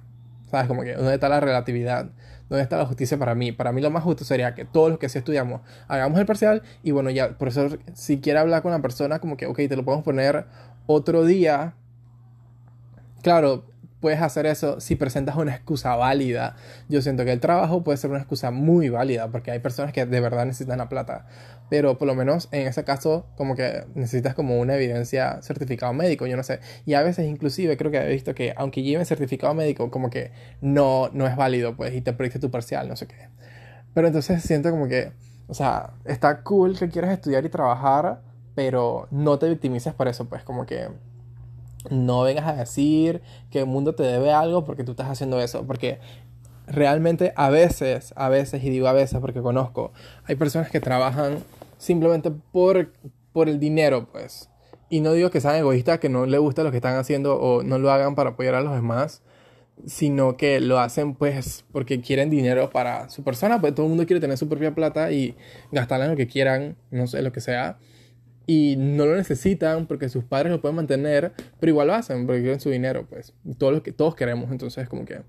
¿sabes? 0.51 0.67
Como 0.67 0.83
que, 0.83 0.95
¿dónde 0.95 1.15
está 1.15 1.29
la 1.29 1.41
relatividad? 1.41 2.11
¿Dónde 2.49 2.63
está 2.63 2.77
la 2.77 2.87
justicia 2.87 3.19
para 3.19 3.35
mí? 3.35 3.53
Para 3.53 3.73
mí 3.73 3.81
lo 3.81 3.91
más 3.91 4.05
justo 4.05 4.25
sería 4.25 4.55
que 4.55 4.65
todos 4.65 4.91
los 4.91 4.99
que 4.99 5.09
sí 5.09 5.19
estudiamos 5.19 5.63
hagamos 5.89 6.19
el 6.21 6.27
parcial 6.27 6.63
y 6.83 6.93
bueno, 6.93 7.11
ya, 7.11 7.37
por 7.37 7.49
eso 7.49 7.69
si 7.95 8.21
quiere 8.21 8.39
hablar 8.39 8.63
con 8.63 8.71
la 8.71 8.81
persona, 8.81 9.19
como 9.19 9.37
que, 9.37 9.47
ok, 9.47 9.57
te 9.57 9.77
lo 9.77 9.85
podemos 9.85 10.05
poner 10.05 10.47
otro 10.87 11.25
día. 11.25 11.75
Claro, 13.23 13.65
puedes 14.01 14.21
hacer 14.21 14.47
eso 14.47 14.81
si 14.81 14.97
presentas 14.97 15.37
una 15.37 15.55
excusa 15.55 15.97
válida. 15.97 16.57
Yo 16.89 17.03
siento 17.03 17.25
que 17.25 17.33
el 17.33 17.41
trabajo 17.41 17.83
puede 17.83 17.99
ser 17.99 18.11
una 18.11 18.21
excusa 18.21 18.51
muy 18.51 18.89
válida 18.89 19.29
porque 19.31 19.51
hay 19.51 19.59
personas 19.59 19.93
que 19.93 20.07
de 20.07 20.21
verdad 20.21 20.47
necesitan 20.47 20.79
la 20.79 20.89
plata. 20.89 21.27
Pero 21.69 21.99
por 21.99 22.07
lo 22.07 22.15
menos 22.15 22.49
en 22.53 22.67
ese 22.67 22.85
caso 22.85 23.27
como 23.37 23.57
que 23.57 23.85
necesitas 23.95 24.35
como 24.35 24.61
una 24.61 24.77
evidencia 24.77 25.41
certificado 25.43 25.93
médico, 25.93 26.27
yo 26.27 26.37
no 26.37 26.43
sé. 26.43 26.61
Y 26.85 26.95
a 26.95 27.03
veces 27.03 27.27
inclusive 27.27 27.77
creo 27.77 27.91
que 27.91 27.99
he 27.99 28.09
visto 28.09 28.35
que 28.35 28.55
aunque 28.57 28.83
lleven 28.83 29.07
certificado 29.07 29.55
médico 29.55 29.91
como 29.91 30.11
que 30.11 30.31
no, 30.61 31.11
no 31.13 31.27
es 31.27 31.37
válido 31.37 31.77
pues 31.77 31.95
y 31.95 32.01
te 32.01 32.13
perdiste 32.13 32.39
tu 32.39 32.51
parcial, 32.51 32.89
no 32.89 32.97
sé 32.97 33.07
qué. 33.07 33.29
Pero 33.95 34.09
entonces 34.09 34.43
siento 34.43 34.71
como 34.71 34.89
que, 34.89 35.13
o 35.49 35.55
sea, 35.55 35.95
está 36.05 36.43
cool 36.43 36.79
que 36.79 36.89
quieras 36.91 37.13
estudiar 37.13 37.45
y 37.47 37.49
trabajar, 37.49 38.21
pero 38.55 39.09
no 39.11 39.39
te 39.39 39.49
victimices 39.49 39.95
por 39.95 40.07
eso, 40.07 40.29
pues 40.29 40.45
como 40.45 40.67
que 40.67 40.89
no 41.91 42.23
vengas 42.23 42.47
a 42.47 42.55
decir 42.55 43.23
que 43.51 43.61
el 43.61 43.67
mundo 43.67 43.95
te 43.95 44.03
debe 44.03 44.33
algo 44.33 44.65
porque 44.65 44.85
tú 44.85 44.93
estás 44.93 45.09
haciendo 45.09 45.41
eso. 45.41 45.67
Porque 45.67 45.99
realmente 46.67 47.33
a 47.37 47.51
veces, 47.51 48.13
a 48.17 48.29
veces, 48.29 48.63
y 48.65 48.71
digo 48.71 48.89
a 48.89 48.93
veces 48.93 49.21
porque 49.21 49.43
conozco, 49.43 49.93
hay 50.25 50.37
personas 50.37 50.71
que 50.71 50.81
trabajan 50.81 51.39
simplemente 51.79 52.31
por, 52.31 52.93
por 53.33 53.49
el 53.49 53.59
dinero, 53.59 54.09
pues. 54.11 54.51
Y 54.89 55.01
no 55.01 55.13
digo 55.13 55.31
que 55.31 55.41
sean 55.41 55.57
egoístas, 55.57 55.99
que 55.99 56.09
no 56.09 56.27
les 56.27 56.41
gusta 56.41 56.63
lo 56.63 56.71
que 56.71 56.77
están 56.77 56.97
haciendo 56.97 57.39
o 57.41 57.63
no 57.63 57.79
lo 57.79 57.91
hagan 57.91 58.15
para 58.15 58.31
apoyar 58.31 58.55
a 58.55 58.61
los 58.61 58.73
demás, 58.73 59.23
sino 59.85 60.37
que 60.37 60.61
lo 60.61 60.79
hacen 60.79 61.15
pues 61.15 61.65
porque 61.73 62.01
quieren 62.01 62.31
dinero 62.31 62.71
para 62.71 63.09
su 63.09 63.23
persona, 63.25 63.61
pues 63.61 63.75
todo 63.75 63.87
el 63.87 63.91
mundo 63.91 64.07
quiere 64.07 64.21
tener 64.21 64.39
su 64.39 64.49
propia 64.49 64.75
plata 64.75 65.11
y 65.11 65.37
gastarla 65.73 66.07
en 66.07 66.13
lo 66.13 66.17
que 66.17 66.29
quieran, 66.29 66.77
no 66.91 67.07
sé, 67.07 67.21
lo 67.23 67.33
que 67.33 67.41
sea 67.41 67.79
y 68.47 68.77
no 68.77 69.07
lo 69.07 69.17
necesitan 69.17 69.87
porque 69.87 70.09
sus 70.09 70.25
padres 70.25 70.53
lo 70.53 70.61
pueden 70.61 70.77
mantener, 70.77 71.33
pero 71.59 71.71
igual 71.71 71.89
lo 71.89 71.95
hacen 71.95 72.27
porque 72.27 72.43
quieren 72.43 72.61
su 72.61 72.71
dinero, 72.71 73.07
pues. 73.09 73.35
Todo 73.59 73.73
lo 73.73 73.83
que 73.83 73.93
todos 73.93 74.15
queremos, 74.15 74.51
entonces 74.51 74.89
como 74.89 75.05
que 75.05 75.23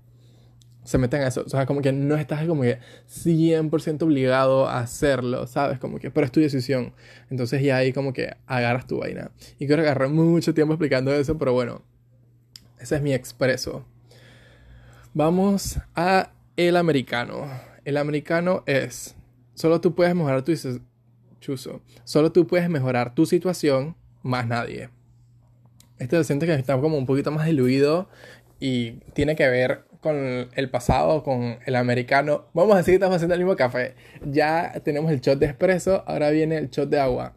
se 0.84 0.96
meten 0.96 1.22
a 1.22 1.28
eso. 1.28 1.42
O 1.44 1.48
sea, 1.48 1.66
como 1.66 1.82
que 1.82 1.92
no 1.92 2.16
estás 2.16 2.46
como 2.46 2.62
que 2.62 2.78
100% 3.08 4.02
obligado 4.02 4.66
a 4.66 4.78
hacerlo, 4.78 5.46
¿sabes? 5.46 5.78
Como 5.78 5.98
que, 5.98 6.10
pero 6.10 6.24
es 6.24 6.32
tu 6.32 6.40
decisión. 6.40 6.94
Entonces 7.30 7.62
ya 7.62 7.76
ahí 7.76 7.92
como 7.92 8.12
que 8.12 8.36
agarras 8.46 8.86
tu 8.86 8.98
vaina. 8.98 9.30
Y 9.58 9.66
creo 9.66 9.78
que 9.78 9.90
agarré 9.90 10.08
mucho 10.08 10.54
tiempo 10.54 10.72
explicando 10.72 11.12
eso, 11.12 11.36
pero 11.36 11.52
bueno, 11.52 11.82
ese 12.80 12.96
es 12.96 13.02
mi 13.02 13.12
expreso. 13.12 13.84
Vamos 15.12 15.78
a 15.94 16.32
el 16.56 16.76
americano. 16.76 17.50
El 17.84 17.96
americano 17.96 18.62
es, 18.66 19.14
solo 19.54 19.80
tú 19.80 19.94
puedes 19.94 20.14
mejorar 20.14 20.42
tu, 20.42 20.52
chuzo. 21.40 21.82
Solo 22.04 22.32
tú 22.32 22.46
puedes 22.46 22.68
mejorar 22.68 23.14
tu 23.14 23.26
situación, 23.26 23.96
más 24.22 24.46
nadie. 24.46 24.90
Este 25.98 26.16
docente 26.16 26.46
que 26.46 26.54
está 26.54 26.80
como 26.80 26.96
un 26.96 27.06
poquito 27.06 27.30
más 27.30 27.46
diluido 27.46 28.08
y 28.60 28.92
tiene 29.14 29.36
que 29.36 29.48
ver 29.48 29.84
con 30.00 30.48
el 30.52 30.70
pasado, 30.70 31.22
con 31.22 31.58
el 31.64 31.76
americano. 31.76 32.46
Vamos 32.54 32.74
a 32.74 32.78
decir 32.78 32.92
que 32.92 32.96
estamos 32.96 33.16
haciendo 33.16 33.34
el 33.34 33.40
mismo 33.40 33.56
café. 33.56 33.94
Ya 34.24 34.72
tenemos 34.84 35.10
el 35.10 35.20
shot 35.20 35.38
de 35.38 35.46
espresso, 35.46 36.04
ahora 36.06 36.30
viene 36.30 36.56
el 36.56 36.70
shot 36.70 36.88
de 36.88 37.00
agua. 37.00 37.34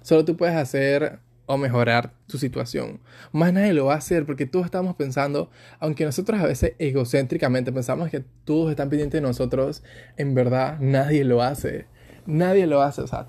Solo 0.00 0.24
tú 0.24 0.36
puedes 0.36 0.54
hacer 0.54 1.18
o 1.46 1.58
mejorar 1.58 2.14
tu 2.26 2.38
situación. 2.38 3.00
Más 3.32 3.52
nadie 3.52 3.74
lo 3.74 3.86
va 3.86 3.94
a 3.94 3.98
hacer 3.98 4.24
porque 4.24 4.46
todos 4.46 4.64
estamos 4.64 4.96
pensando, 4.96 5.50
aunque 5.78 6.04
nosotros 6.04 6.40
a 6.40 6.46
veces 6.46 6.72
egocéntricamente 6.78 7.72
pensamos 7.72 8.10
que 8.10 8.24
todos 8.44 8.70
están 8.70 8.88
pendientes 8.88 9.20
de 9.20 9.26
nosotros, 9.26 9.82
en 10.16 10.34
verdad 10.34 10.78
nadie 10.80 11.24
lo 11.24 11.42
hace 11.42 11.86
nadie 12.26 12.66
lo 12.66 12.82
hace. 12.82 13.02
O 13.02 13.06
sea, 13.06 13.28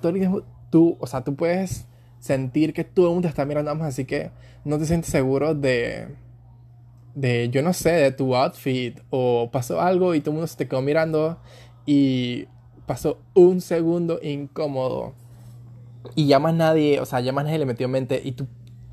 tú, 0.70 0.98
o 1.00 1.08
sea, 1.08 1.24
tú 1.24 1.36
puedes 1.36 1.88
sentir 2.20 2.74
que 2.74 2.84
todo 2.84 3.08
el 3.08 3.14
mundo 3.14 3.28
te 3.28 3.30
está 3.30 3.46
mirando 3.46 3.74
más, 3.76 3.90
así 3.90 4.06
que 4.06 4.32
no 4.64 4.80
te 4.80 4.86
sientes 4.86 5.12
seguro 5.12 5.54
de, 5.54 6.16
de, 7.14 7.50
yo 7.50 7.62
no 7.62 7.74
sé, 7.74 7.92
de 7.92 8.12
tu 8.12 8.36
outfit 8.36 9.00
o 9.12 9.50
pasó 9.52 9.80
algo 9.80 10.16
y 10.16 10.22
todo 10.22 10.32
el 10.32 10.36
mundo 10.36 10.48
se 10.48 10.58
te 10.58 10.68
quedó 10.68 10.82
mirando 10.82 11.40
y 11.86 12.48
pasó 12.88 13.20
un 13.36 13.62
segundo 13.62 14.20
incómodo 14.24 15.14
y 16.16 16.28
ya 16.28 16.40
más 16.40 16.54
nadie, 16.54 17.00
o 17.00 17.06
sea, 17.06 17.20
ya 17.20 17.32
más 17.32 17.46
nadie 17.46 17.60
le 17.60 17.66
metió 17.66 17.86
en 17.86 17.92
mente 17.92 18.22
y 18.24 18.32
tú, 18.32 18.48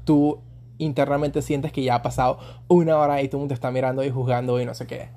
tú 0.05 0.41
internamente 0.79 1.41
sientes 1.41 1.73
que 1.73 1.83
ya 1.83 1.97
ha 1.97 2.03
pasado 2.03 2.38
una 2.69 2.99
hora 2.99 3.23
y 3.23 3.29
todo 3.29 3.38
el 3.38 3.41
mundo 3.43 3.53
te 3.53 3.55
está 3.55 3.71
mirando 3.71 4.05
y 4.05 4.11
juzgando 4.11 4.61
y 4.61 4.67
no 4.67 4.75
sé 4.75 4.87
qué 4.87 5.09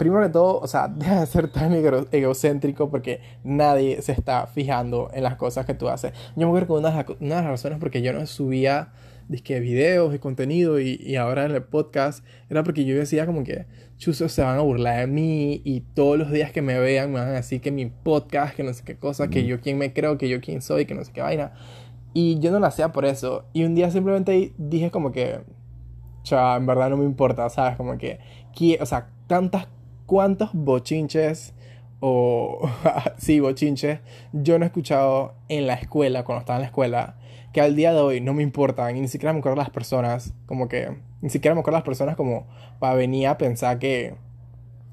primero 0.00 0.22
de 0.22 0.30
todo, 0.30 0.58
o 0.58 0.66
sea, 0.66 0.88
deja 0.96 1.20
de 1.20 1.26
ser 1.26 1.48
tan 1.48 1.74
egocéntrico 2.10 2.88
porque 2.90 3.20
nadie 3.44 4.00
se 4.00 4.12
está 4.12 4.46
fijando 4.46 5.10
en 5.12 5.22
las 5.22 5.36
cosas 5.36 5.66
que 5.66 5.74
tú 5.74 5.90
haces. 5.90 6.12
Yo 6.36 6.46
me 6.50 6.58
acuerdo 6.58 6.68
que 6.68 6.72
una, 6.72 7.04
de 7.04 7.26
las 7.28 7.44
razones 7.44 7.78
porque 7.78 8.00
yo 8.00 8.14
no 8.14 8.26
subía 8.26 8.92
disque 9.28 9.60
videos 9.60 10.14
y 10.14 10.18
contenido 10.18 10.80
y, 10.80 10.98
y, 11.00 11.16
ahora 11.16 11.44
en 11.44 11.52
el 11.52 11.62
podcast 11.62 12.24
era 12.48 12.64
porque 12.64 12.84
yo 12.84 12.96
decía 12.96 13.26
como 13.26 13.44
que 13.44 13.66
chuzos 13.96 14.32
se 14.32 14.42
van 14.42 14.58
a 14.58 14.62
burlar 14.62 15.00
de 15.00 15.06
mí 15.06 15.60
y 15.64 15.82
todos 15.82 16.18
los 16.18 16.32
días 16.32 16.50
que 16.50 16.62
me 16.62 16.80
vean 16.80 17.12
me 17.12 17.20
van 17.20 17.28
a 17.28 17.32
decir 17.32 17.60
que 17.60 17.70
mi 17.70 17.86
podcast, 17.86 18.56
que 18.56 18.64
no 18.64 18.72
sé 18.72 18.82
qué 18.82 18.96
cosa, 18.96 19.28
que 19.28 19.44
yo 19.44 19.60
quién 19.60 19.76
me 19.76 19.92
creo, 19.92 20.16
que 20.16 20.30
yo 20.30 20.40
quién 20.40 20.62
soy, 20.62 20.86
que 20.86 20.94
no 20.94 21.04
sé 21.04 21.12
qué 21.12 21.20
vaina. 21.20 21.52
Y 22.14 22.40
yo 22.40 22.50
no 22.50 22.58
lo 22.58 22.66
hacía 22.66 22.90
por 22.90 23.04
eso. 23.04 23.44
Y 23.52 23.64
un 23.64 23.74
día 23.74 23.90
simplemente 23.90 24.52
dije 24.56 24.90
como 24.90 25.12
que, 25.12 25.40
chao, 26.22 26.56
en 26.56 26.66
verdad 26.66 26.90
no 26.90 26.96
me 26.96 27.04
importa, 27.04 27.48
¿sabes? 27.50 27.76
Como 27.76 27.96
que, 27.98 28.18
o 28.80 28.86
sea, 28.86 29.10
tantas, 29.26 29.68
cuantos 30.10 30.50
bochinches 30.52 31.54
o, 32.00 32.68
sí, 33.16 33.38
bochinches, 33.38 34.00
yo 34.32 34.58
no 34.58 34.64
he 34.64 34.66
escuchado 34.66 35.34
en 35.48 35.68
la 35.68 35.74
escuela, 35.74 36.24
cuando 36.24 36.40
estaba 36.40 36.56
en 36.56 36.62
la 36.62 36.66
escuela, 36.66 37.16
que 37.52 37.60
al 37.60 37.76
día 37.76 37.92
de 37.92 38.00
hoy 38.00 38.20
no 38.20 38.34
me 38.34 38.42
importan 38.42 38.96
y 38.96 39.00
ni 39.00 39.06
siquiera 39.06 39.32
me 39.32 39.38
acuerdo 39.38 39.58
las 39.58 39.70
personas, 39.70 40.34
como 40.46 40.66
que, 40.66 40.96
ni 41.20 41.30
siquiera 41.30 41.54
me 41.54 41.60
acuerdo 41.60 41.76
las 41.76 41.84
personas 41.84 42.16
como 42.16 42.48
para 42.80 42.94
venir 42.94 43.28
a 43.28 43.38
pensar 43.38 43.78
que, 43.78 44.16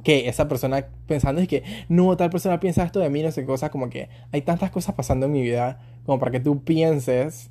que 0.03 0.29
esa 0.29 0.47
persona 0.47 0.85
pensando 1.07 1.41
es 1.41 1.47
que 1.47 1.63
no, 1.89 2.15
tal 2.15 2.29
persona 2.29 2.59
piensa 2.59 2.83
esto 2.83 2.99
de 2.99 3.09
mí, 3.09 3.23
no 3.23 3.31
sé 3.31 3.43
cosa, 3.43 3.71
como 3.71 3.89
que 3.89 4.09
hay 4.31 4.43
tantas 4.43 4.69
cosas 4.69 4.93
pasando 4.93 5.25
en 5.25 5.31
mi 5.31 5.41
vida 5.41 5.79
como 6.05 6.19
para 6.19 6.29
que 6.29 6.41
tú 6.41 6.63
pienses 6.63 7.49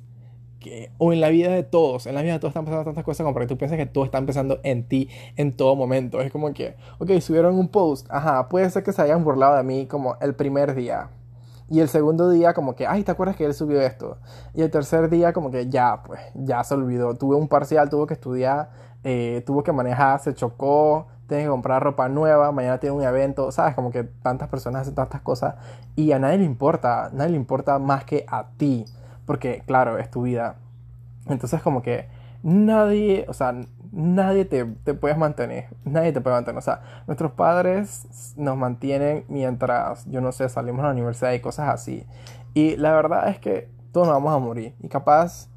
o 0.97 1.13
en 1.13 1.21
la 1.21 1.29
vida 1.29 1.49
de 1.51 1.63
todos, 1.63 2.07
en 2.07 2.15
la 2.15 2.21
vida 2.21 2.33
de 2.33 2.39
todos 2.39 2.51
están 2.51 2.65
pasando 2.65 2.85
tantas 2.85 3.03
cosas 3.03 3.23
como 3.23 3.33
para 3.33 3.45
que 3.45 3.49
tú 3.49 3.57
pienses 3.57 3.77
que 3.77 3.85
todo 3.85 4.05
está 4.05 4.17
empezando 4.17 4.59
en 4.63 4.87
ti 4.87 5.09
en 5.35 5.55
todo 5.55 5.75
momento. 5.75 6.21
Es 6.21 6.31
como 6.31 6.53
que, 6.53 6.75
ok, 6.99 7.11
subieron 7.19 7.57
un 7.57 7.69
post, 7.69 8.07
ajá, 8.09 8.49
puede 8.49 8.69
ser 8.69 8.83
que 8.83 8.93
se 8.93 9.01
hayan 9.01 9.23
burlado 9.23 9.55
de 9.55 9.63
mí 9.63 9.85
como 9.87 10.17
el 10.21 10.35
primer 10.35 10.75
día. 10.75 11.09
Y 11.69 11.81
el 11.81 11.89
segundo 11.89 12.29
día 12.29 12.53
como 12.53 12.75
que, 12.75 12.87
ay, 12.87 13.03
¿te 13.03 13.11
acuerdas 13.11 13.35
que 13.35 13.45
él 13.45 13.53
subió 13.53 13.81
esto? 13.81 14.17
Y 14.53 14.61
el 14.61 14.71
tercer 14.71 15.09
día 15.09 15.33
como 15.33 15.51
que 15.51 15.67
ya, 15.67 16.01
pues, 16.05 16.21
ya 16.33 16.63
se 16.63 16.73
olvidó. 16.73 17.15
Tuve 17.15 17.35
un 17.35 17.49
parcial, 17.49 17.89
tuvo 17.89 18.07
que 18.07 18.13
estudiar, 18.13 18.69
eh, 19.03 19.43
tuvo 19.45 19.63
que 19.63 19.73
manejar, 19.73 20.19
se 20.21 20.33
chocó, 20.33 21.07
tiene 21.27 21.43
que 21.43 21.49
comprar 21.49 21.83
ropa 21.83 22.07
nueva, 22.07 22.51
mañana 22.51 22.79
tiene 22.79 22.95
un 22.95 23.03
evento, 23.03 23.51
¿sabes? 23.51 23.75
Como 23.75 23.91
que 23.91 24.03
tantas 24.03 24.47
personas 24.47 24.83
hacen 24.83 24.95
tantas 24.95 25.21
cosas 25.21 25.55
y 25.95 26.11
a 26.13 26.19
nadie 26.19 26.39
le 26.39 26.45
importa, 26.45 27.09
nadie 27.13 27.31
le 27.31 27.37
importa 27.37 27.79
más 27.79 28.05
que 28.05 28.25
a 28.27 28.47
ti, 28.57 28.85
porque 29.27 29.61
claro, 29.67 29.99
es 29.99 30.09
tu 30.09 30.23
vida. 30.23 30.55
Entonces 31.27 31.61
como 31.61 31.83
que 31.83 32.07
nadie, 32.41 33.25
o 33.27 33.33
sea, 33.33 33.53
nadie 33.91 34.45
te, 34.45 34.65
te 34.65 34.95
puedes 34.95 35.17
mantener, 35.17 35.67
nadie 35.85 36.11
te 36.11 36.21
puede 36.21 36.35
mantener, 36.35 36.57
o 36.57 36.61
sea, 36.61 36.81
nuestros 37.05 37.33
padres 37.33 38.33
nos 38.37 38.57
mantienen 38.57 39.25
mientras, 39.27 40.05
yo 40.07 40.21
no 40.21 40.31
sé, 40.31 40.49
salimos 40.49 40.81
a 40.81 40.87
la 40.87 40.93
universidad 40.93 41.33
y 41.33 41.39
cosas 41.39 41.69
así. 41.69 42.05
Y 42.55 42.75
la 42.77 42.93
verdad 42.93 43.29
es 43.29 43.37
que 43.39 43.69
todos 43.91 44.07
nos 44.07 44.15
vamos 44.15 44.33
a 44.33 44.39
morir 44.39 44.73
y 44.79 44.87
capaz 44.87 45.49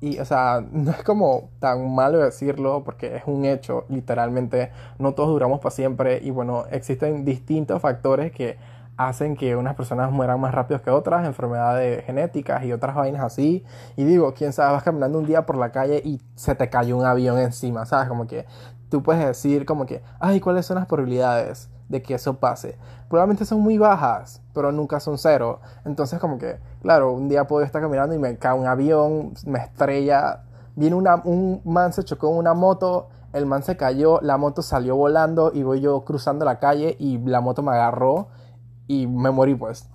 y, 0.00 0.18
o 0.18 0.24
sea, 0.26 0.62
no 0.70 0.90
es 0.90 1.02
como 1.02 1.48
tan 1.60 1.94
malo 1.94 2.18
decirlo 2.18 2.84
porque 2.84 3.16
es 3.16 3.22
un 3.26 3.46
hecho, 3.46 3.86
literalmente, 3.88 4.70
no 4.98 5.14
todos 5.14 5.30
duramos 5.30 5.60
para 5.60 5.70
siempre 5.70 6.20
y 6.22 6.30
bueno, 6.30 6.64
existen 6.70 7.24
distintos 7.24 7.80
factores 7.80 8.30
que 8.30 8.58
hacen 8.96 9.36
que 9.36 9.56
unas 9.56 9.74
personas 9.74 10.10
mueran 10.12 10.40
más 10.40 10.54
rápido 10.54 10.80
que 10.82 10.90
otras, 10.90 11.26
enfermedades 11.26 12.04
genéticas 12.04 12.64
y 12.64 12.72
otras 12.72 12.94
vainas 12.94 13.22
así. 13.22 13.64
Y 13.96 14.04
digo, 14.04 14.34
quién 14.34 14.52
sabe, 14.52 14.72
vas 14.72 14.82
caminando 14.82 15.18
un 15.18 15.26
día 15.26 15.46
por 15.46 15.56
la 15.56 15.72
calle 15.72 16.00
y 16.04 16.20
se 16.34 16.54
te 16.54 16.68
cayó 16.70 16.96
un 16.96 17.04
avión 17.04 17.38
encima, 17.38 17.86
¿sabes? 17.86 18.08
Como 18.08 18.26
que 18.26 18.46
tú 18.88 19.02
puedes 19.02 19.24
decir 19.24 19.66
como 19.66 19.86
que, 19.86 20.02
ay, 20.20 20.40
¿cuáles 20.40 20.66
son 20.66 20.76
las 20.76 20.86
probabilidades 20.86 21.68
de 21.88 22.02
que 22.02 22.14
eso 22.14 22.38
pase? 22.38 22.78
Probablemente 23.08 23.44
son 23.44 23.60
muy 23.60 23.78
bajas, 23.78 24.42
pero 24.54 24.70
nunca 24.70 25.00
son 25.00 25.18
cero. 25.18 25.60
Entonces 25.84 26.20
como 26.20 26.38
que, 26.38 26.58
claro, 26.80 27.12
un 27.12 27.28
día 27.28 27.46
puedo 27.46 27.64
estar 27.64 27.82
caminando 27.82 28.14
y 28.14 28.18
me 28.18 28.38
cae 28.38 28.54
un 28.54 28.66
avión, 28.66 29.34
me 29.46 29.58
estrella, 29.58 30.44
viene 30.76 30.94
una, 30.94 31.16
un 31.24 31.60
man 31.64 31.92
se 31.92 32.04
chocó 32.04 32.30
en 32.30 32.38
una 32.38 32.54
moto, 32.54 33.08
el 33.32 33.46
man 33.46 33.64
se 33.64 33.76
cayó, 33.76 34.20
la 34.22 34.36
moto 34.36 34.62
salió 34.62 34.94
volando 34.94 35.50
y 35.52 35.64
voy 35.64 35.80
yo 35.80 36.04
cruzando 36.04 36.44
la 36.44 36.60
calle 36.60 36.96
y 37.00 37.18
la 37.18 37.40
moto 37.40 37.62
me 37.62 37.72
agarró 37.72 38.28
y 38.86 39.06
me 39.06 39.30
morí 39.30 39.54
pues. 39.54 39.88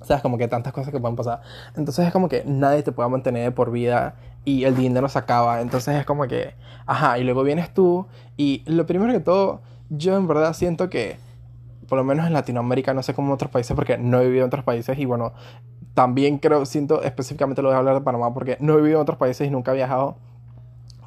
O 0.00 0.04
sea, 0.06 0.16
es 0.16 0.22
como 0.22 0.38
que 0.38 0.48
tantas 0.48 0.72
cosas 0.72 0.92
que 0.92 0.98
pueden 0.98 1.16
pasar. 1.16 1.42
Entonces 1.76 2.06
es 2.06 2.12
como 2.12 2.28
que 2.28 2.42
nadie 2.46 2.82
te 2.82 2.90
puede 2.90 3.08
mantener 3.10 3.54
por 3.54 3.70
vida 3.70 4.14
y 4.44 4.64
el 4.64 4.74
dinero 4.74 5.08
se 5.08 5.18
acaba. 5.18 5.60
Entonces 5.60 5.94
es 5.96 6.06
como 6.06 6.26
que, 6.26 6.54
ajá, 6.86 7.18
y 7.18 7.24
luego 7.24 7.42
vienes 7.42 7.72
tú 7.74 8.06
y 8.36 8.62
lo 8.66 8.86
primero 8.86 9.12
que 9.12 9.20
todo, 9.20 9.60
yo 9.90 10.16
en 10.16 10.26
verdad 10.26 10.54
siento 10.54 10.88
que, 10.88 11.18
por 11.86 11.98
lo 11.98 12.04
menos 12.04 12.26
en 12.26 12.32
Latinoamérica, 12.32 12.94
no 12.94 13.02
sé 13.02 13.12
cómo 13.12 13.28
en 13.28 13.34
otros 13.34 13.50
países, 13.50 13.74
porque 13.76 13.98
no 13.98 14.20
he 14.20 14.24
vivido 14.24 14.44
en 14.44 14.48
otros 14.48 14.64
países 14.64 14.98
y 14.98 15.04
bueno, 15.04 15.34
también 15.94 16.38
creo, 16.38 16.64
siento 16.64 17.02
específicamente 17.02 17.60
lo 17.60 17.68
voy 17.68 17.74
a 17.74 17.78
hablar 17.78 17.94
de 17.94 18.00
Panamá 18.00 18.32
porque 18.32 18.56
no 18.60 18.74
he 18.74 18.76
vivido 18.76 18.98
en 18.98 19.02
otros 19.02 19.18
países 19.18 19.46
y 19.46 19.50
nunca 19.50 19.72
he 19.72 19.74
viajado. 19.74 20.16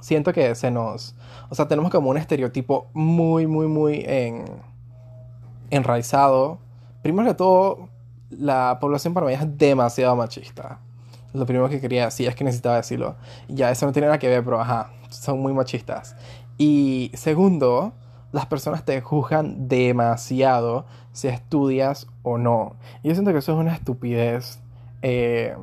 Siento 0.01 0.33
que 0.33 0.53
se 0.53 0.69
nos, 0.69 1.15
o 1.49 1.55
sea, 1.55 1.67
tenemos 1.67 1.89
como 1.89 2.09
un 2.09 2.17
estereotipo 2.17 2.87
muy, 2.93 3.47
muy, 3.47 3.67
muy 3.67 4.03
en, 4.05 4.45
enraizado. 5.71 6.59
Primero 7.03 7.27
que 7.27 7.35
todo, 7.35 7.89
la 8.31 8.77
población 8.81 9.13
panameña 9.13 9.41
es 9.41 9.57
demasiado 9.57 10.15
machista. 10.15 10.79
Lo 11.33 11.45
primero 11.45 11.67
que 11.67 11.81
quería 11.81 12.05
decir 12.05 12.29
es 12.29 12.35
que 12.35 12.43
necesitaba 12.43 12.77
decirlo. 12.77 13.15
Ya, 13.47 13.69
eso 13.69 13.85
no 13.85 13.91
tiene 13.91 14.07
nada 14.07 14.19
que 14.19 14.29
ver, 14.29 14.43
pero 14.43 14.61
ajá, 14.61 14.91
son 15.09 15.39
muy 15.39 15.53
machistas. 15.53 16.15
Y 16.57 17.11
segundo, 17.13 17.93
las 18.31 18.45
personas 18.45 18.85
te 18.85 19.01
juzgan 19.01 19.67
demasiado 19.67 20.85
si 21.11 21.27
estudias 21.27 22.07
o 22.23 22.37
no. 22.37 22.77
Y 23.03 23.09
yo 23.09 23.15
siento 23.15 23.31
que 23.31 23.39
eso 23.39 23.51
es 23.51 23.59
una 23.59 23.73
estupidez. 23.73 24.59
Eh, 25.01 25.55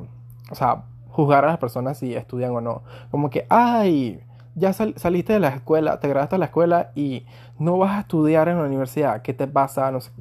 o 0.51 0.55
sea, 0.55 0.83
juzgar 1.09 1.43
a 1.45 1.47
las 1.47 1.57
personas 1.57 1.97
si 1.97 2.13
estudian 2.13 2.51
o 2.51 2.61
no. 2.61 2.83
Como 3.09 3.29
que, 3.29 3.45
ay, 3.49 4.21
ya 4.55 4.73
saliste 4.73 5.33
de 5.33 5.39
la 5.39 5.49
escuela, 5.49 5.99
te 5.99 6.07
graduaste 6.07 6.35
de 6.35 6.39
la 6.39 6.45
escuela 6.45 6.91
y 6.93 7.25
no 7.57 7.77
vas 7.77 7.97
a 7.97 8.01
estudiar 8.01 8.47
en 8.47 8.57
la 8.57 8.65
universidad. 8.65 9.21
¿Qué 9.21 9.33
te 9.33 9.47
pasa? 9.47 9.91
No 9.91 10.01
sé, 10.01 10.11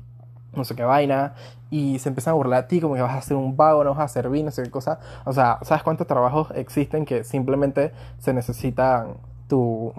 no 0.52 0.64
sé 0.64 0.74
qué 0.74 0.82
vaina 0.82 1.34
y 1.70 1.98
se 1.98 2.08
empiezan 2.08 2.32
a 2.32 2.34
burlar 2.34 2.64
a 2.64 2.68
ti 2.68 2.80
como 2.80 2.94
que 2.94 3.02
vas 3.02 3.16
a 3.16 3.22
ser 3.22 3.36
un 3.36 3.56
vago, 3.56 3.84
no 3.84 3.94
vas 3.94 4.00
a 4.00 4.08
servir, 4.08 4.44
no 4.44 4.50
sé 4.50 4.64
qué 4.64 4.70
cosa. 4.70 4.98
O 5.24 5.32
sea, 5.32 5.58
¿sabes 5.62 5.82
cuántos 5.82 6.06
trabajos 6.06 6.48
existen 6.54 7.04
que 7.04 7.24
simplemente 7.24 7.92
se 8.18 8.32
necesitan 8.32 9.14
tu, 9.48 9.92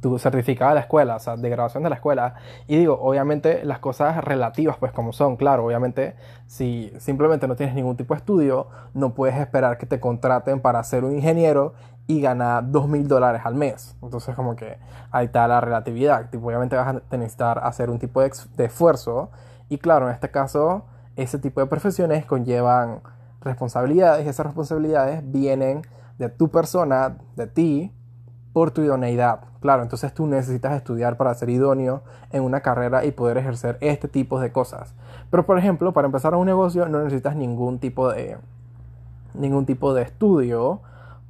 tu 0.00 0.18
certificado 0.18 0.70
de 0.70 0.76
la 0.76 0.80
escuela, 0.82 1.16
o 1.16 1.18
sea, 1.18 1.36
de 1.36 1.50
graduación 1.50 1.82
de 1.82 1.90
la 1.90 1.96
escuela? 1.96 2.34
Y 2.68 2.76
digo, 2.76 2.98
obviamente 3.00 3.64
las 3.64 3.80
cosas 3.80 4.22
relativas, 4.24 4.76
pues 4.78 4.92
como 4.92 5.12
son, 5.12 5.36
claro, 5.36 5.66
obviamente 5.66 6.14
si 6.46 6.92
simplemente 6.98 7.48
no 7.48 7.56
tienes 7.56 7.74
ningún 7.74 7.96
tipo 7.96 8.14
de 8.14 8.18
estudio, 8.18 8.68
no 8.94 9.14
puedes 9.14 9.36
esperar 9.36 9.78
que 9.78 9.86
te 9.86 9.98
contraten 9.98 10.60
para 10.60 10.82
ser 10.84 11.04
un 11.04 11.16
ingeniero 11.16 11.74
y 12.06 12.20
ganar 12.20 12.70
dos 12.70 12.88
mil 12.88 13.08
dólares 13.08 13.42
al 13.44 13.54
mes. 13.54 13.96
Entonces 14.02 14.34
como 14.34 14.56
que 14.56 14.78
ahí 15.10 15.26
está 15.26 15.48
la 15.48 15.60
relatividad. 15.60 16.28
Obviamente 16.34 16.76
vas 16.76 16.96
a 17.10 17.16
necesitar 17.16 17.60
hacer 17.64 17.90
un 17.90 17.98
tipo 17.98 18.20
de, 18.20 18.32
de 18.56 18.64
esfuerzo 18.64 19.30
y 19.68 19.78
claro, 19.78 20.08
en 20.08 20.14
este 20.14 20.30
caso, 20.30 20.84
ese 21.16 21.38
tipo 21.38 21.60
de 21.60 21.66
profesiones 21.66 22.24
conllevan 22.24 23.00
responsabilidades 23.40 24.26
y 24.26 24.28
esas 24.28 24.46
responsabilidades 24.46 25.22
vienen 25.24 25.82
de 26.18 26.28
tu 26.28 26.50
persona, 26.50 27.18
de 27.34 27.46
ti, 27.46 27.92
por 28.52 28.70
tu 28.70 28.82
idoneidad. 28.82 29.40
Claro, 29.60 29.82
entonces 29.82 30.14
tú 30.14 30.26
necesitas 30.26 30.74
estudiar 30.74 31.16
para 31.16 31.34
ser 31.34 31.50
idóneo 31.50 32.02
en 32.30 32.42
una 32.42 32.60
carrera 32.60 33.04
y 33.04 33.10
poder 33.10 33.36
ejercer 33.38 33.76
este 33.80 34.08
tipo 34.08 34.40
de 34.40 34.52
cosas. 34.52 34.94
Pero 35.30 35.44
por 35.44 35.58
ejemplo, 35.58 35.92
para 35.92 36.06
empezar 36.06 36.34
un 36.34 36.46
negocio 36.46 36.88
no 36.88 37.02
necesitas 37.02 37.36
ningún 37.36 37.78
tipo 37.78 38.10
de 38.10 38.38
ningún 39.34 39.66
tipo 39.66 39.92
de 39.92 40.02
estudio 40.02 40.80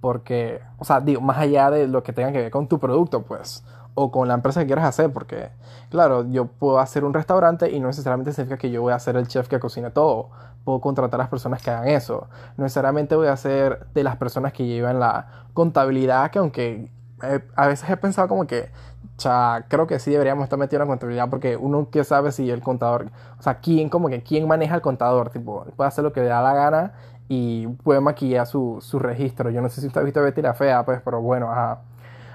porque, 0.07 0.61
o 0.79 0.85
sea, 0.85 1.01
digo, 1.01 1.21
más 1.21 1.37
allá 1.37 1.69
de 1.69 1.88
lo 1.88 2.05
que 2.05 2.12
tenga 2.12 2.31
que 2.31 2.38
ver 2.38 2.51
con 2.53 2.69
tu 2.69 2.79
producto, 2.79 3.25
pues 3.25 3.64
o 3.95 4.12
con 4.12 4.29
la 4.29 4.35
empresa 4.35 4.61
que 4.61 4.66
quieras 4.66 4.85
hacer, 4.85 5.12
porque, 5.12 5.51
claro, 5.90 6.25
yo 6.31 6.47
puedo 6.47 6.79
hacer 6.79 7.05
un 7.05 7.12
restaurante 7.12 7.73
y 7.73 7.81
no 7.81 7.88
necesariamente 7.88 8.33
significa 8.33 8.57
que 8.57 8.71
yo 8.71 8.83
voy 8.83 8.92
a 8.92 9.01
ser 9.01 9.16
el 9.16 9.27
chef 9.27 9.49
que 9.49 9.59
cocine 9.59 9.90
todo. 9.90 10.31
Puedo 10.62 10.81
contratar 10.81 11.19
a 11.19 11.25
las 11.25 11.29
personas 11.29 11.61
que 11.61 11.73
hagan 11.73 11.88
eso. 11.88 12.29
No 12.57 12.62
necesariamente 12.62 13.16
voy 13.16 13.27
a 13.27 13.37
ser 13.37 13.88
de 13.95 14.05
las 14.05 14.14
personas 14.14 14.53
que 14.53 14.64
llevan 14.64 15.01
la 15.01 15.27
contabilidad, 15.55 16.31
que 16.31 16.38
aunque 16.38 16.88
eh, 17.25 17.40
a 17.57 17.66
veces 17.66 17.90
he 17.90 17.97
pensado 17.97 18.29
como 18.29 18.47
que, 18.47 18.71
cha, 19.16 19.64
creo 19.66 19.88
que 19.88 19.99
sí 19.99 20.12
deberíamos 20.12 20.45
estar 20.45 20.57
metidos 20.57 20.83
en 20.83 20.88
la 20.88 20.92
contabilidad, 20.92 21.29
porque 21.29 21.57
uno 21.57 21.90
que 21.90 22.05
sabe 22.05 22.31
si 22.31 22.49
el 22.49 22.61
contador, 22.61 23.07
o 23.40 23.42
sea, 23.42 23.59
quién, 23.59 23.88
como 23.88 24.09
que 24.09 24.23
quién 24.23 24.47
maneja 24.47 24.77
el 24.77 24.83
contador, 24.83 25.31
tipo, 25.31 25.64
puede 25.77 25.88
hacer 25.88 26.05
lo 26.05 26.12
que 26.12 26.21
le 26.21 26.29
da 26.29 26.42
la 26.42 26.55
gana 26.55 26.92
y 27.29 27.67
puede 27.67 28.01
maquillar 28.01 28.47
su, 28.47 28.79
su 28.81 28.99
registro. 28.99 29.51
Yo 29.51 29.61
no 29.61 29.69
sé 29.69 29.81
si 29.81 29.87
usted 29.87 30.01
ha 30.01 30.05
visto 30.05 30.23
Betty 30.23 30.43
la 30.43 30.55
Fea, 30.55 30.85
pues, 30.85 31.01
pero 31.05 31.21
bueno, 31.21 31.51
ajá. 31.51 31.81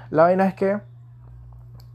La 0.10 0.24
vaina 0.24 0.48
es 0.48 0.54
que 0.54 0.80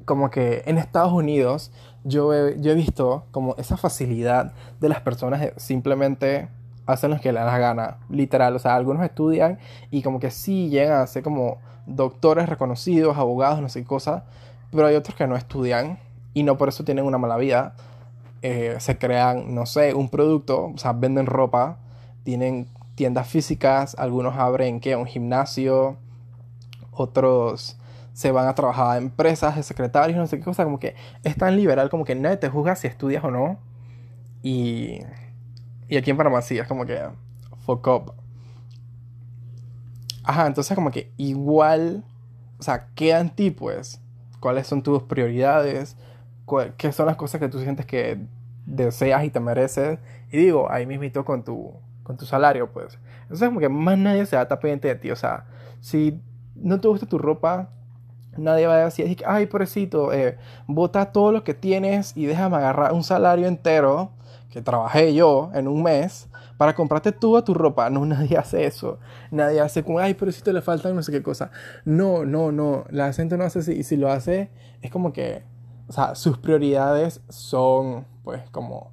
como 0.04 0.30
que 0.30 0.62
en 0.66 0.78
Estados 0.78 1.12
Unidos 1.12 1.72
yo 2.04 2.32
he, 2.32 2.60
yo 2.60 2.72
he 2.72 2.74
visto 2.74 3.24
como 3.32 3.54
esa 3.58 3.76
facilidad 3.76 4.52
de 4.80 4.88
las 4.88 5.00
personas 5.00 5.40
de 5.40 5.52
simplemente 5.56 6.48
hacen 6.86 7.10
lo 7.10 7.20
que 7.20 7.32
les 7.32 7.42
da 7.42 7.50
la 7.50 7.58
gana, 7.58 7.98
literal, 8.08 8.54
o 8.54 8.58
sea, 8.60 8.76
algunos 8.76 9.04
estudian 9.04 9.58
y 9.90 10.02
como 10.02 10.20
que 10.20 10.30
sí 10.30 10.70
llegan 10.70 11.00
a 11.00 11.06
ser 11.06 11.24
como 11.24 11.58
doctores 11.86 12.48
reconocidos, 12.48 13.18
abogados, 13.18 13.60
no 13.60 13.68
sé 13.68 13.80
qué 13.80 13.86
cosa, 13.86 14.24
pero 14.70 14.86
hay 14.86 14.94
otros 14.94 15.16
que 15.16 15.26
no 15.26 15.36
estudian 15.36 15.98
y 16.32 16.44
no 16.44 16.56
por 16.56 16.68
eso 16.68 16.84
tienen 16.84 17.04
una 17.04 17.18
mala 17.18 17.36
vida. 17.36 17.74
Eh, 18.42 18.76
se 18.78 18.98
crean, 18.98 19.54
no 19.54 19.66
sé, 19.66 19.94
un 19.94 20.08
producto, 20.08 20.66
o 20.66 20.78
sea, 20.78 20.92
venden 20.92 21.26
ropa, 21.26 21.78
tienen 22.22 22.68
tiendas 22.96 23.28
físicas, 23.28 23.94
algunos 23.98 24.36
abren 24.36 24.80
que 24.80 24.96
un 24.96 25.06
gimnasio, 25.06 25.98
otros 26.90 27.78
se 28.12 28.32
van 28.32 28.48
a 28.48 28.54
trabajar 28.54 28.92
a 28.92 28.96
empresas 28.96 29.56
de 29.56 29.62
secretarios, 29.62 30.18
no 30.18 30.26
sé 30.26 30.38
qué 30.38 30.44
cosa, 30.44 30.64
como 30.64 30.80
que 30.80 30.94
es 31.22 31.36
tan 31.36 31.54
liberal 31.54 31.90
como 31.90 32.04
que 32.04 32.14
nadie 32.14 32.38
te 32.38 32.48
juzga 32.48 32.74
si 32.74 32.86
estudias 32.86 33.22
o 33.22 33.30
no. 33.30 33.58
Y, 34.42 35.00
y 35.88 35.96
aquí 35.98 36.10
en 36.10 36.16
Panamá 36.16 36.40
sí, 36.40 36.58
es 36.58 36.66
como 36.66 36.86
que 36.86 36.98
fuck 37.66 37.86
up. 37.86 38.14
Ajá, 40.24 40.46
entonces 40.46 40.74
como 40.74 40.90
que 40.90 41.12
igual, 41.18 42.04
o 42.58 42.62
sea, 42.62 42.88
¿qué 42.94 43.12
anti 43.12 43.50
pues? 43.50 44.00
¿Cuáles 44.40 44.66
son 44.66 44.82
tus 44.82 45.02
prioridades? 45.02 45.96
¿Qué 46.78 46.92
son 46.92 47.06
las 47.06 47.16
cosas 47.16 47.40
que 47.40 47.48
tú 47.48 47.60
sientes 47.60 47.84
que 47.84 48.18
deseas 48.64 49.24
y 49.24 49.30
te 49.30 49.40
mereces? 49.40 49.98
Y 50.32 50.38
digo, 50.38 50.70
ahí 50.70 50.86
mismito 50.86 51.24
con 51.26 51.44
tu, 51.44 51.74
con 52.06 52.16
tu 52.16 52.24
salario, 52.24 52.70
pues. 52.72 52.98
Entonces 53.22 53.48
como 53.48 53.60
que 53.60 53.68
más 53.68 53.98
nadie 53.98 54.24
se 54.26 54.36
va 54.36 54.42
a 54.42 54.60
pendiente 54.60 54.88
de 54.88 54.94
ti. 54.94 55.10
O 55.10 55.16
sea, 55.16 55.46
si 55.80 56.20
no 56.54 56.80
te 56.80 56.88
gusta 56.88 57.06
tu 57.06 57.18
ropa, 57.18 57.70
Nadie 58.38 58.66
va 58.66 58.74
a 58.74 58.84
decir, 58.84 59.22
ay, 59.26 59.46
pobrecito, 59.46 60.12
eh, 60.12 60.38
bota 60.66 61.12
todo 61.12 61.32
lo 61.32 61.44
que 61.44 61.54
tienes 61.54 62.16
y 62.16 62.26
déjame 62.26 62.56
agarrar 62.56 62.92
un 62.92 63.02
salario 63.02 63.46
entero 63.46 64.10
que 64.50 64.62
trabajé 64.62 65.14
yo 65.14 65.50
en 65.54 65.68
un 65.68 65.82
mes 65.82 66.28
para 66.56 66.74
comprarte 66.74 67.12
toda 67.12 67.42
tu 67.42 67.54
ropa. 67.54 67.90
No, 67.90 68.04
nadie 68.06 68.36
hace 68.36 68.64
eso. 68.66 68.98
Nadie 69.30 69.60
hace 69.60 69.82
como, 69.82 69.98
ay, 69.98 70.14
pobrecito, 70.14 70.52
le 70.52 70.62
faltan 70.62 70.94
no 70.94 71.02
sé 71.02 71.12
qué 71.12 71.22
cosa. 71.22 71.50
No, 71.84 72.24
no, 72.24 72.52
no. 72.52 72.84
La 72.90 73.12
gente 73.12 73.36
no 73.36 73.44
hace 73.44 73.60
así. 73.60 73.72
Y 73.72 73.82
si 73.82 73.96
lo 73.96 74.10
hace, 74.10 74.50
es 74.82 74.90
como 74.90 75.12
que, 75.12 75.44
o 75.88 75.92
sea, 75.92 76.14
sus 76.14 76.38
prioridades 76.38 77.20
son, 77.28 78.06
pues, 78.22 78.42
como, 78.50 78.92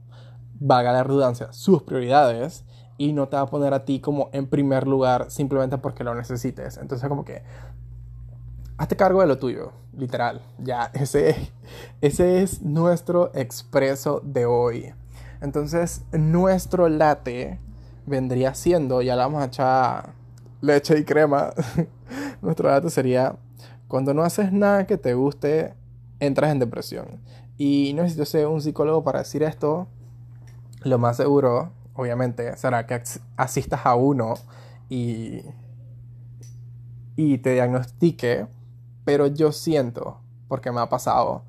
vaga 0.60 0.92
la 0.94 1.04
redundancia, 1.04 1.52
sus 1.52 1.84
prioridades. 1.84 2.66
Y 2.98 3.14
no 3.14 3.28
te 3.28 3.36
va 3.36 3.44
a 3.44 3.48
poner 3.48 3.74
a 3.74 3.86
ti 3.86 4.00
como 4.00 4.30
en 4.34 4.48
primer 4.48 4.88
lugar 4.88 5.32
simplemente 5.32 5.78
porque 5.78 6.04
lo 6.04 6.14
necesites. 6.16 6.78
Entonces, 6.78 7.08
como 7.10 7.26
que 7.26 7.44
hazte 8.78 8.96
cargo 8.96 9.22
de 9.22 9.28
lo 9.28 9.38
tuyo, 9.38 9.72
literal. 9.98 10.42
Ya, 10.60 10.86
ese, 10.94 11.52
ese 12.02 12.42
es 12.42 12.62
nuestro 12.62 13.32
expreso 13.34 14.22
de 14.24 14.46
hoy. 14.46 14.94
Entonces, 15.42 16.04
nuestro 16.12 16.88
latte 16.88 17.60
vendría 18.06 18.54
siendo, 18.54 19.02
ya 19.02 19.16
le 19.16 19.22
vamos 19.22 19.42
a 19.42 19.46
echar 19.46 20.14
leche 20.62 20.98
y 21.00 21.04
crema. 21.04 21.54
nuestro 22.42 22.70
latte 22.70 22.90
sería, 22.90 23.36
cuando 23.88 24.14
no 24.14 24.24
haces 24.24 24.52
nada 24.52 24.88
que 24.88 24.98
te 24.98 25.14
guste, 25.14 25.74
entras 26.20 26.52
en 26.52 26.60
depresión. 26.60 27.20
Y 27.58 27.94
no 27.96 28.04
necesito 28.04 28.26
ser 28.26 28.48
un 28.48 28.62
psicólogo 28.62 29.04
para 29.04 29.20
decir 29.20 29.44
esto. 29.44 29.88
Lo 30.84 30.98
más 30.98 31.18
seguro, 31.18 31.72
obviamente, 31.94 32.56
será 32.58 32.86
que 32.86 33.02
asistas 33.38 33.86
a 33.86 33.96
uno 33.96 34.36
y, 34.90 35.42
y 37.16 37.38
te 37.40 37.54
diagnostique 37.54 38.48
pero 39.06 39.28
yo 39.28 39.52
siento, 39.52 40.20
porque 40.48 40.72
me 40.72 40.80
ha 40.80 40.90
pasado, 40.90 41.44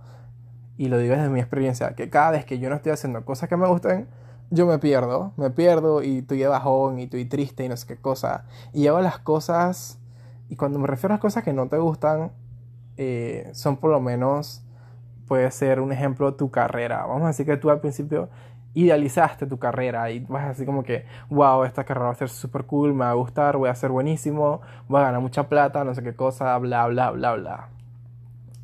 y 0.77 0.89
lo 0.89 0.99
digo 0.99 1.15
desde 1.15 1.29
mi 1.29 1.41
experiencia, 1.41 1.95
que 1.95 2.11
cada 2.11 2.33
vez 2.33 2.45
que 2.45 2.59
yo 2.59 2.69
no 2.69 2.77
estoy 2.77 2.93
haciendo 2.93 3.25
cosas 3.25 3.49
que 3.49 3.57
me 3.57 3.67
gusten, 3.69 4.09
yo 4.51 4.67
me 4.67 4.79
pierdo, 4.79 5.33
me 5.37 5.51
pierdo 5.51 6.03
y 6.03 6.19
estoy 6.19 6.39
de 6.39 6.49
bajón 6.49 6.99
y 6.99 7.05
estoy 7.05 7.25
triste 7.25 7.65
y 7.65 7.69
no 7.69 7.77
sé 7.77 7.87
qué 7.87 7.97
cosa. 7.97 8.45
Y 8.73 8.87
hago 8.87 9.01
las 9.01 9.19
cosas, 9.19 9.99
y 10.49 10.57
cuando 10.57 10.79
me 10.79 10.87
refiero 10.87 11.13
a 11.13 11.17
las 11.17 11.21
cosas 11.21 11.45
que 11.45 11.53
no 11.53 11.69
te 11.69 11.79
gustan, 11.79 12.33
eh, 12.97 13.51
son 13.53 13.77
por 13.77 13.91
lo 13.91 14.01
menos, 14.01 14.63
puede 15.27 15.51
ser 15.51 15.81
un 15.81 15.93
ejemplo 15.93 16.35
tu 16.35 16.51
carrera. 16.51 17.07
Vamos 17.07 17.23
a 17.25 17.29
decir 17.29 17.47
que 17.47 17.57
tú 17.57 17.71
al 17.71 17.81
principio 17.81 18.29
idealizaste 18.75 19.47
tu 19.47 19.59
carrera 19.59 20.11
y 20.11 20.21
vas 20.21 20.51
así 20.51 20.67
como 20.67 20.83
que, 20.83 21.07
wow, 21.31 21.65
esta 21.65 21.85
carrera 21.85 22.07
va 22.07 22.13
a 22.13 22.17
ser 22.17 22.29
súper 22.29 22.65
cool, 22.65 22.93
me 22.93 23.05
va 23.05 23.11
a 23.11 23.15
gustar, 23.15 23.57
voy 23.57 23.69
a 23.69 23.75
ser 23.75 23.91
buenísimo, 23.91 24.61
voy 24.89 25.01
a 25.01 25.05
ganar 25.05 25.21
mucha 25.21 25.49
plata, 25.49 25.85
no 25.85 25.95
sé 25.95 26.03
qué 26.03 26.15
cosa, 26.15 26.57
bla, 26.59 26.87
bla, 26.87 27.11
bla, 27.13 27.35
bla. 27.35 27.69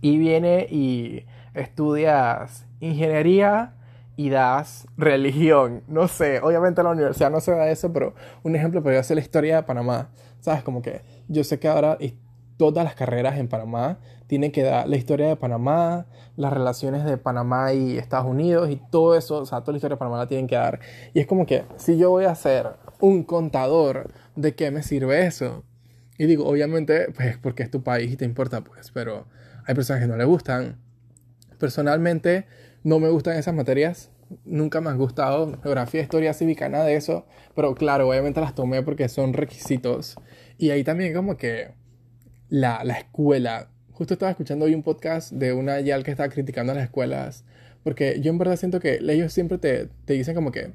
Y 0.00 0.18
viene 0.18 0.66
y 0.68 1.26
estudias 1.54 2.66
ingeniería 2.80 3.74
y 4.16 4.30
das 4.30 4.86
religión. 4.96 5.82
No 5.88 6.08
sé, 6.08 6.40
obviamente 6.40 6.80
en 6.80 6.86
la 6.86 6.92
universidad 6.92 7.30
no 7.30 7.40
se 7.40 7.52
da 7.52 7.68
eso, 7.68 7.92
pero 7.92 8.14
un 8.42 8.56
ejemplo 8.56 8.82
podría 8.82 9.02
ser 9.02 9.16
la 9.16 9.22
historia 9.22 9.56
de 9.56 9.62
Panamá. 9.62 10.08
¿Sabes? 10.40 10.62
Como 10.62 10.82
que 10.82 11.02
yo 11.28 11.44
sé 11.44 11.58
que 11.58 11.68
ahora 11.68 11.98
todas 12.56 12.84
las 12.84 12.94
carreras 12.94 13.38
en 13.38 13.48
Panamá 13.48 13.98
tienen 14.30 14.52
que 14.52 14.62
dar 14.62 14.88
la 14.88 14.96
historia 14.96 15.26
de 15.26 15.34
Panamá, 15.34 16.06
las 16.36 16.52
relaciones 16.52 17.04
de 17.04 17.16
Panamá 17.16 17.72
y 17.72 17.98
Estados 17.98 18.28
Unidos 18.28 18.70
y 18.70 18.76
todo 18.76 19.16
eso, 19.16 19.38
o 19.38 19.44
sea, 19.44 19.62
toda 19.62 19.72
la 19.72 19.78
historia 19.78 19.96
de 19.96 19.98
Panamá 19.98 20.18
la 20.18 20.28
tienen 20.28 20.46
que 20.46 20.54
dar. 20.54 20.78
Y 21.12 21.18
es 21.18 21.26
como 21.26 21.46
que 21.46 21.64
si 21.78 21.98
yo 21.98 22.10
voy 22.10 22.26
a 22.26 22.34
ser 22.36 22.68
un 23.00 23.24
contador, 23.24 24.12
¿de 24.36 24.54
qué 24.54 24.70
me 24.70 24.84
sirve 24.84 25.26
eso? 25.26 25.64
Y 26.16 26.26
digo, 26.26 26.46
obviamente, 26.46 27.08
pues 27.12 27.38
porque 27.38 27.64
es 27.64 27.72
tu 27.72 27.82
país 27.82 28.12
y 28.12 28.16
te 28.16 28.24
importa, 28.24 28.60
pues, 28.60 28.92
pero 28.92 29.26
hay 29.66 29.74
personas 29.74 30.00
que 30.00 30.06
no 30.06 30.16
le 30.16 30.24
gustan. 30.24 30.78
Personalmente, 31.58 32.46
no 32.84 33.00
me 33.00 33.08
gustan 33.08 33.36
esas 33.36 33.52
materias. 33.52 34.12
Nunca 34.44 34.80
me 34.80 34.90
han 34.90 34.96
gustado 34.96 35.58
geografía, 35.60 36.02
historia 36.02 36.34
cívica, 36.34 36.68
nada 36.68 36.84
de 36.84 36.94
eso. 36.94 37.26
Pero 37.56 37.74
claro, 37.74 38.08
obviamente 38.08 38.40
las 38.40 38.54
tomé 38.54 38.84
porque 38.84 39.08
son 39.08 39.32
requisitos. 39.32 40.14
Y 40.56 40.70
ahí 40.70 40.84
también 40.84 41.14
como 41.14 41.36
que 41.36 41.72
la, 42.48 42.84
la 42.84 42.94
escuela. 42.94 43.70
Justo 44.00 44.14
estaba 44.14 44.30
escuchando 44.30 44.64
hoy 44.64 44.74
un 44.74 44.82
podcast 44.82 45.30
de 45.30 45.52
una 45.52 45.78
YAL 45.78 46.04
que 46.04 46.10
estaba 46.10 46.30
criticando 46.30 46.72
a 46.72 46.74
las 46.74 46.84
escuelas. 46.84 47.44
Porque 47.84 48.18
yo 48.22 48.30
en 48.30 48.38
verdad 48.38 48.56
siento 48.56 48.80
que 48.80 48.94
ellos 48.94 49.30
siempre 49.30 49.58
te, 49.58 49.88
te 50.06 50.14
dicen 50.14 50.34
como 50.34 50.52
que 50.52 50.70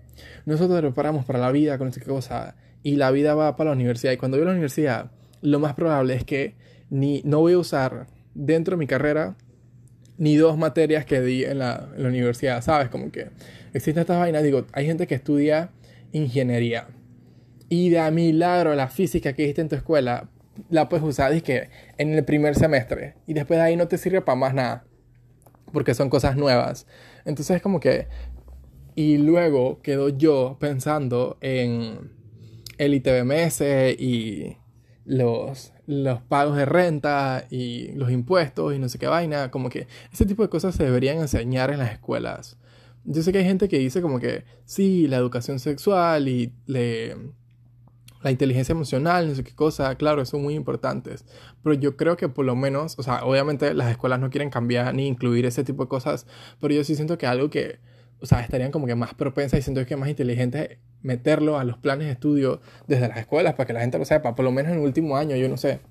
nosotros 0.46 0.78
te 0.78 0.84
preparamos 0.84 1.26
para 1.26 1.40
la 1.40 1.52
vida 1.52 1.80
con 1.80 1.88
esta 1.88 2.02
cosa 2.02 2.56
y 2.84 2.98
la 2.98 3.10
vida 3.10 3.34
va 3.34 3.56
para 3.56 3.72
la 3.72 3.76
universidad. 3.76 4.12
Y 4.12 4.18
cuando 4.18 4.38
voy 4.38 4.44
a 4.44 4.46
la 4.46 4.52
universidad, 4.52 5.10
lo 5.42 5.60
más 5.60 5.74
probable 5.74 6.14
es 6.14 6.24
que 6.24 6.54
ni, 6.92 7.24
no 7.26 7.40
voy 7.40 7.54
a 7.54 7.58
usar 7.58 8.06
dentro 8.36 8.76
de 8.76 8.78
mi 8.78 8.86
carrera 8.86 9.36
ni 10.20 10.36
dos 10.36 10.56
materias 10.56 11.04
que 11.04 11.20
di 11.20 11.46
en 11.46 11.58
la, 11.58 11.90
universidad, 11.98 12.62
¿sabes? 12.62 12.90
Como 12.90 13.12
que 13.12 13.30
existen 13.74 14.02
estas 14.02 14.20
vainas. 14.20 14.44
Digo, 14.44 14.68
hay 14.72 14.86
gente 14.86 15.08
que 15.08 15.16
estudia 15.16 15.72
ingeniería 16.12 16.90
y 17.70 17.90
de 17.90 17.98
a 17.98 18.12
milagro 18.12 18.76
la 18.76 18.88
física 18.88 19.34
que 19.34 19.48
diste 19.48 19.62
en 19.62 19.70
tu 19.70 19.76
escuela 19.76 20.30
la 20.70 20.90
puedes 20.90 21.06
usar 21.06 21.42
que 21.42 21.70
en 21.98 22.14
el 22.14 22.24
primer 22.24 22.56
semestre 22.56 23.16
y 23.28 23.34
después 23.34 23.60
de 23.60 23.66
ahí 23.66 23.76
no 23.76 23.88
te 23.88 23.98
sirve 23.98 24.22
para 24.22 24.36
más 24.36 24.54
nada 24.54 24.86
porque 25.72 25.94
son 25.94 26.10
cosas 26.10 26.38
nuevas. 26.38 26.88
Entonces 27.26 27.58
es 27.58 27.62
como 27.62 27.80
que 27.80 28.08
y 28.96 29.18
luego 29.18 29.82
quedo 29.82 30.10
yo 30.10 30.58
pensando 30.60 31.38
en 31.42 32.12
el 32.78 32.94
ITBMS 32.94 33.62
y 34.00 34.58
los, 35.04 35.74
los 35.86 36.22
pagos 36.22 36.56
de 36.56 36.66
renta 36.66 37.46
y 37.50 37.92
los 37.94 38.10
impuestos 38.10 38.74
y 38.74 38.80
no 38.80 38.88
sé 38.88 38.98
qué 38.98 39.08
vaina, 39.08 39.52
como 39.52 39.70
que 39.70 39.88
ese 40.12 40.26
tipo 40.26 40.44
de 40.44 40.50
cosas 40.50 40.76
se 40.76 40.84
deberían 40.86 41.18
enseñar 41.18 41.72
en 41.72 41.80
las 41.80 41.92
escuelas. 41.92 42.58
Yo 43.04 43.22
sé 43.22 43.32
que 43.32 43.40
hay 43.40 43.44
gente 43.46 43.68
que 43.68 43.78
dice 43.78 44.02
como 44.02 44.20
que 44.20 44.46
sí, 44.64 45.08
la 45.08 45.18
educación 45.18 45.60
sexual 45.60 46.28
y 46.28 46.54
la 48.26 48.32
inteligencia 48.32 48.74
emocional, 48.74 49.28
no 49.28 49.36
sé 49.36 49.44
qué 49.44 49.54
cosa, 49.54 49.94
claro, 49.94 50.26
son 50.26 50.42
muy 50.42 50.56
importantes. 50.56 51.26
Pero 51.62 51.76
yo 51.76 51.96
creo 51.96 52.18
que 52.18 52.28
por 52.28 52.44
lo 52.44 52.56
menos, 52.56 52.98
o 52.98 53.04
sea, 53.04 53.24
obviamente 53.24 53.76
las 53.76 53.92
escuelas 53.92 54.20
no 54.20 54.32
quieren 54.32 54.50
cambiar 54.50 54.96
ni 54.96 55.06
incluir 55.06 55.46
ese 55.46 55.64
tipo 55.64 55.84
de 55.84 55.90
cosas, 55.90 56.26
pero 56.60 56.74
yo 56.74 56.84
sí 56.84 56.96
siento 56.96 57.20
que 57.20 57.28
algo 57.28 57.52
que, 57.52 57.78
o 58.20 58.26
sea, 58.26 58.40
estarían 58.42 58.72
como 58.72 58.88
que 58.88 58.96
más 58.96 59.14
propensas 59.14 59.60
y 59.60 59.62
siento 59.62 59.86
que 59.86 59.94
es 59.94 60.00
más 60.00 60.10
inteligente 60.10 60.80
meterlo 61.04 61.60
a 61.60 61.64
los 61.64 61.78
planes 61.78 62.08
de 62.08 62.14
estudio 62.14 62.62
desde 62.88 63.08
las 63.08 63.20
escuelas 63.20 63.54
para 63.54 63.68
que 63.68 63.74
la 63.74 63.82
gente 63.82 64.00
lo 64.00 64.06
sepa, 64.06 64.34
por 64.34 64.44
lo 64.44 64.52
menos 64.52 64.72
en 64.72 64.80
el 64.80 64.84
último 64.84 65.18
año, 65.18 65.36
yo 65.36 65.48
no 65.48 65.58
sé, 65.58 65.82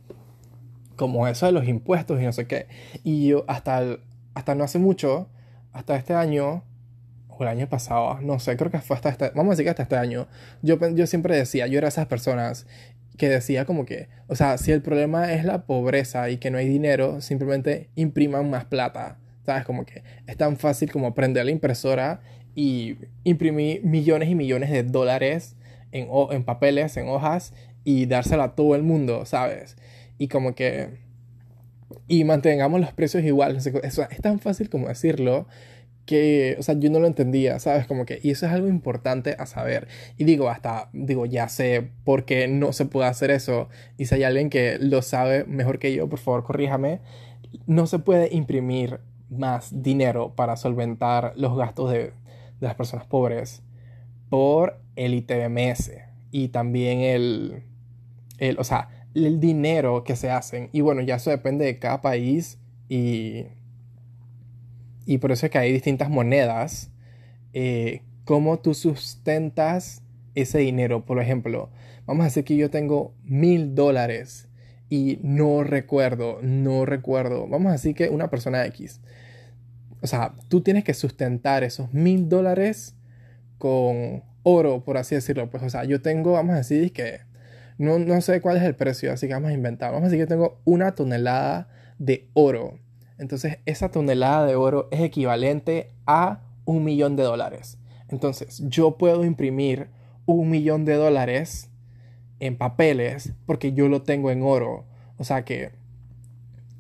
como 0.97 1.29
eso 1.29 1.47
de 1.47 1.53
los 1.53 1.69
impuestos 1.69 2.21
y 2.21 2.25
no 2.25 2.33
sé 2.33 2.49
qué. 2.49 2.67
Y 3.05 3.29
yo 3.29 3.45
hasta, 3.47 3.99
hasta 4.35 4.57
no 4.57 4.65
hace 4.65 4.81
mucho, 4.81 5.29
hasta 5.73 5.95
este 5.95 6.15
año, 6.15 6.65
o 7.39 7.43
el 7.43 7.49
año 7.49 7.69
pasado, 7.69 8.21
no 8.21 8.39
sé, 8.39 8.57
creo 8.57 8.71
que 8.71 8.79
fue 8.79 8.97
hasta 8.97 9.09
este, 9.09 9.31
vamos 9.31 9.49
a 9.49 9.51
decir 9.51 9.65
que 9.65 9.71
hasta 9.71 9.83
este 9.85 9.97
año, 9.97 10.27
yo, 10.63 10.79
yo 10.91 11.07
siempre 11.07 11.37
decía, 11.37 11.67
yo 11.67 11.79
era 11.79 11.89
esas 11.89 12.07
personas 12.07 12.67
que 13.17 13.29
decía 13.29 13.65
como 13.65 13.87
que, 13.87 14.09
o 14.27 14.35
sea, 14.35 14.59
si 14.59 14.73
el 14.73 14.83
problema 14.83 15.33
es 15.33 15.45
la 15.45 15.67
pobreza 15.67 16.31
y 16.31 16.39
que 16.39 16.51
no 16.51 16.59
hay 16.59 16.69
dinero, 16.69 17.21
simplemente 17.21 17.91
impriman 17.95 18.51
más 18.51 18.65
plata, 18.65 19.19
¿sabes? 19.47 19.65
Como 19.65 19.87
que 19.87 20.03
es 20.27 20.37
tan 20.37 20.57
fácil 20.57 20.91
como 20.91 21.15
prender 21.15 21.45
la 21.45 21.51
impresora 21.51 22.21
y 22.55 22.97
imprimir 23.23 23.85
millones 23.85 24.29
y 24.29 24.35
millones 24.35 24.71
de 24.71 24.83
dólares 24.83 25.57
en, 25.93 26.09
en 26.31 26.45
papeles, 26.45 26.97
en 26.97 27.09
hojas 27.09 27.53
y 27.85 28.07
dárselo 28.07 28.43
a 28.43 28.55
todo 28.55 28.75
el 28.75 28.83
mundo, 28.83 29.27
¿sabes? 29.27 29.77
Y 30.19 30.29
como 30.29 30.55
que... 30.55 31.03
Y 32.09 32.25
mantengamos 32.25 32.81
los 32.81 32.93
precios 32.93 33.23
iguales. 33.23 33.67
es 33.67 34.21
tan 34.21 34.41
fácil 34.41 34.69
como 34.69 34.89
decirlo 34.89 35.47
que, 36.07 36.57
o 36.59 36.63
sea, 36.63 36.75
yo 36.79 36.91
no 36.91 37.01
lo 37.01 37.07
entendía, 37.07 37.59
¿sabes? 37.59 37.87
Como 37.87 38.05
que, 38.07 38.21
y 38.23 38.31
eso 38.31 38.47
es 38.47 38.53
algo 38.53 38.69
importante 38.69 39.37
a 39.39 39.47
saber. 39.47 39.89
Y 40.19 40.25
digo, 40.25 40.49
hasta, 40.49 40.89
digo, 40.93 41.27
ya 41.27 41.49
sé 41.49 41.89
por 42.05 42.25
qué 42.25 42.49
no 42.49 42.73
se 42.73 42.85
puede 42.85 43.09
hacer 43.09 43.31
eso. 43.31 43.69
Y 43.97 44.07
si 44.07 44.17
hay 44.17 44.25
alguien 44.25 44.51
que 44.51 44.79
lo 44.79 45.03
sabe 45.03 45.45
mejor 45.45 45.79
que 45.79 45.95
yo, 45.95 46.09
por 46.09 46.19
favor, 46.19 46.45
corríjame. 46.45 47.01
No 47.67 47.87
se 47.87 47.99
puede 47.99 48.35
imprimir 48.35 49.01
más 49.31 49.83
dinero 49.83 50.35
para 50.35 50.57
solventar 50.57 51.33
los 51.37 51.57
gastos 51.57 51.91
de, 51.91 52.13
las 52.61 52.75
personas 52.75 53.07
pobres 53.07 53.63
por 54.29 54.81
el 54.97 55.15
ITBMS 55.15 55.93
y 56.31 56.49
también 56.49 57.01
el, 57.01 57.63
el, 58.39 58.59
o 58.59 58.65
sea, 58.65 59.07
el 59.15 59.39
dinero 59.39 60.03
que 60.03 60.17
se 60.17 60.31
hacen. 60.31 60.71
Y 60.73 60.81
bueno, 60.81 61.03
ya 61.03 61.17
eso 61.17 61.31
depende 61.31 61.65
de 61.65 61.79
cada 61.79 62.01
país 62.01 62.59
y, 62.89 63.45
y 65.07 65.19
por 65.19 65.33
eso 65.33 65.47
es 65.47 65.53
que 65.53 65.59
hay 65.59 65.73
distintas 65.73 66.11
monedas. 66.11 66.91
Eh, 67.53 68.03
¿Cómo 68.25 68.59
tú 68.59 68.75
sustentas 68.75 70.03
ese 70.35 70.59
dinero? 70.59 71.05
Por 71.05 71.21
ejemplo, 71.21 71.71
vamos 72.07 72.23
a 72.23 72.25
decir 72.25 72.45
que 72.45 72.57
yo 72.57 72.71
tengo 72.71 73.15
mil 73.23 73.75
dólares 73.75 74.49
y 74.89 75.19
no 75.23 75.65
recuerdo, 75.65 76.39
no 76.43 76.87
recuerdo. 76.87 77.47
Vamos 77.49 77.71
a 77.71 77.73
decir 77.73 77.95
que 77.95 78.09
una 78.09 78.31
persona 78.31 78.65
X. 78.67 79.01
O 80.01 80.07
sea, 80.07 80.35
tú 80.49 80.61
tienes 80.61 80.85
que 80.85 80.95
sustentar 80.95 81.65
esos 81.65 81.93
mil 81.93 82.29
dólares 82.29 82.95
con 83.59 84.23
oro, 84.43 84.85
por 84.85 84.97
así 84.97 85.15
decirlo. 85.15 85.51
Pues, 85.51 85.63
o 85.63 85.71
sea, 85.71 85.85
yo 85.85 86.01
tengo, 86.03 86.33
vamos 86.33 86.55
a 86.55 86.59
decir 86.59 86.93
que 86.93 87.21
no, 87.79 87.99
no 87.99 88.21
sé 88.21 88.41
cuál 88.41 88.57
es 88.57 88.63
el 88.63 88.77
precio, 88.77 89.13
así 89.13 89.27
que 89.27 89.35
vamos 89.35 89.51
a 89.51 89.55
inventar. 89.55 89.93
Vamos 89.93 90.07
a 90.07 90.11
decir 90.11 90.25
que 90.25 90.29
tengo 90.29 90.61
una 90.65 90.95
tonelada 90.95 91.69
de 91.99 92.29
oro. 92.35 92.79
Entonces, 93.19 93.59
esa 93.65 93.91
tonelada 93.91 94.47
de 94.47 94.57
oro 94.57 94.89
es 94.91 95.01
equivalente 95.01 95.93
a 96.07 96.41
un 96.65 96.85
millón 96.85 97.17
de 97.17 97.23
dólares. 97.23 97.79
Entonces, 98.09 98.63
yo 98.69 98.97
puedo 98.97 99.25
imprimir 99.25 99.89
un 100.27 100.51
millón 100.51 100.85
de 100.85 100.95
dólares 100.95 101.71
en 102.41 102.57
papeles 102.57 103.33
porque 103.47 103.73
yo 103.73 103.89
lo 103.89 104.03
tengo 104.03 104.31
en 104.31 104.43
oro. 104.43 104.85
O 105.19 105.25
sea 105.25 105.45
que 105.45 105.71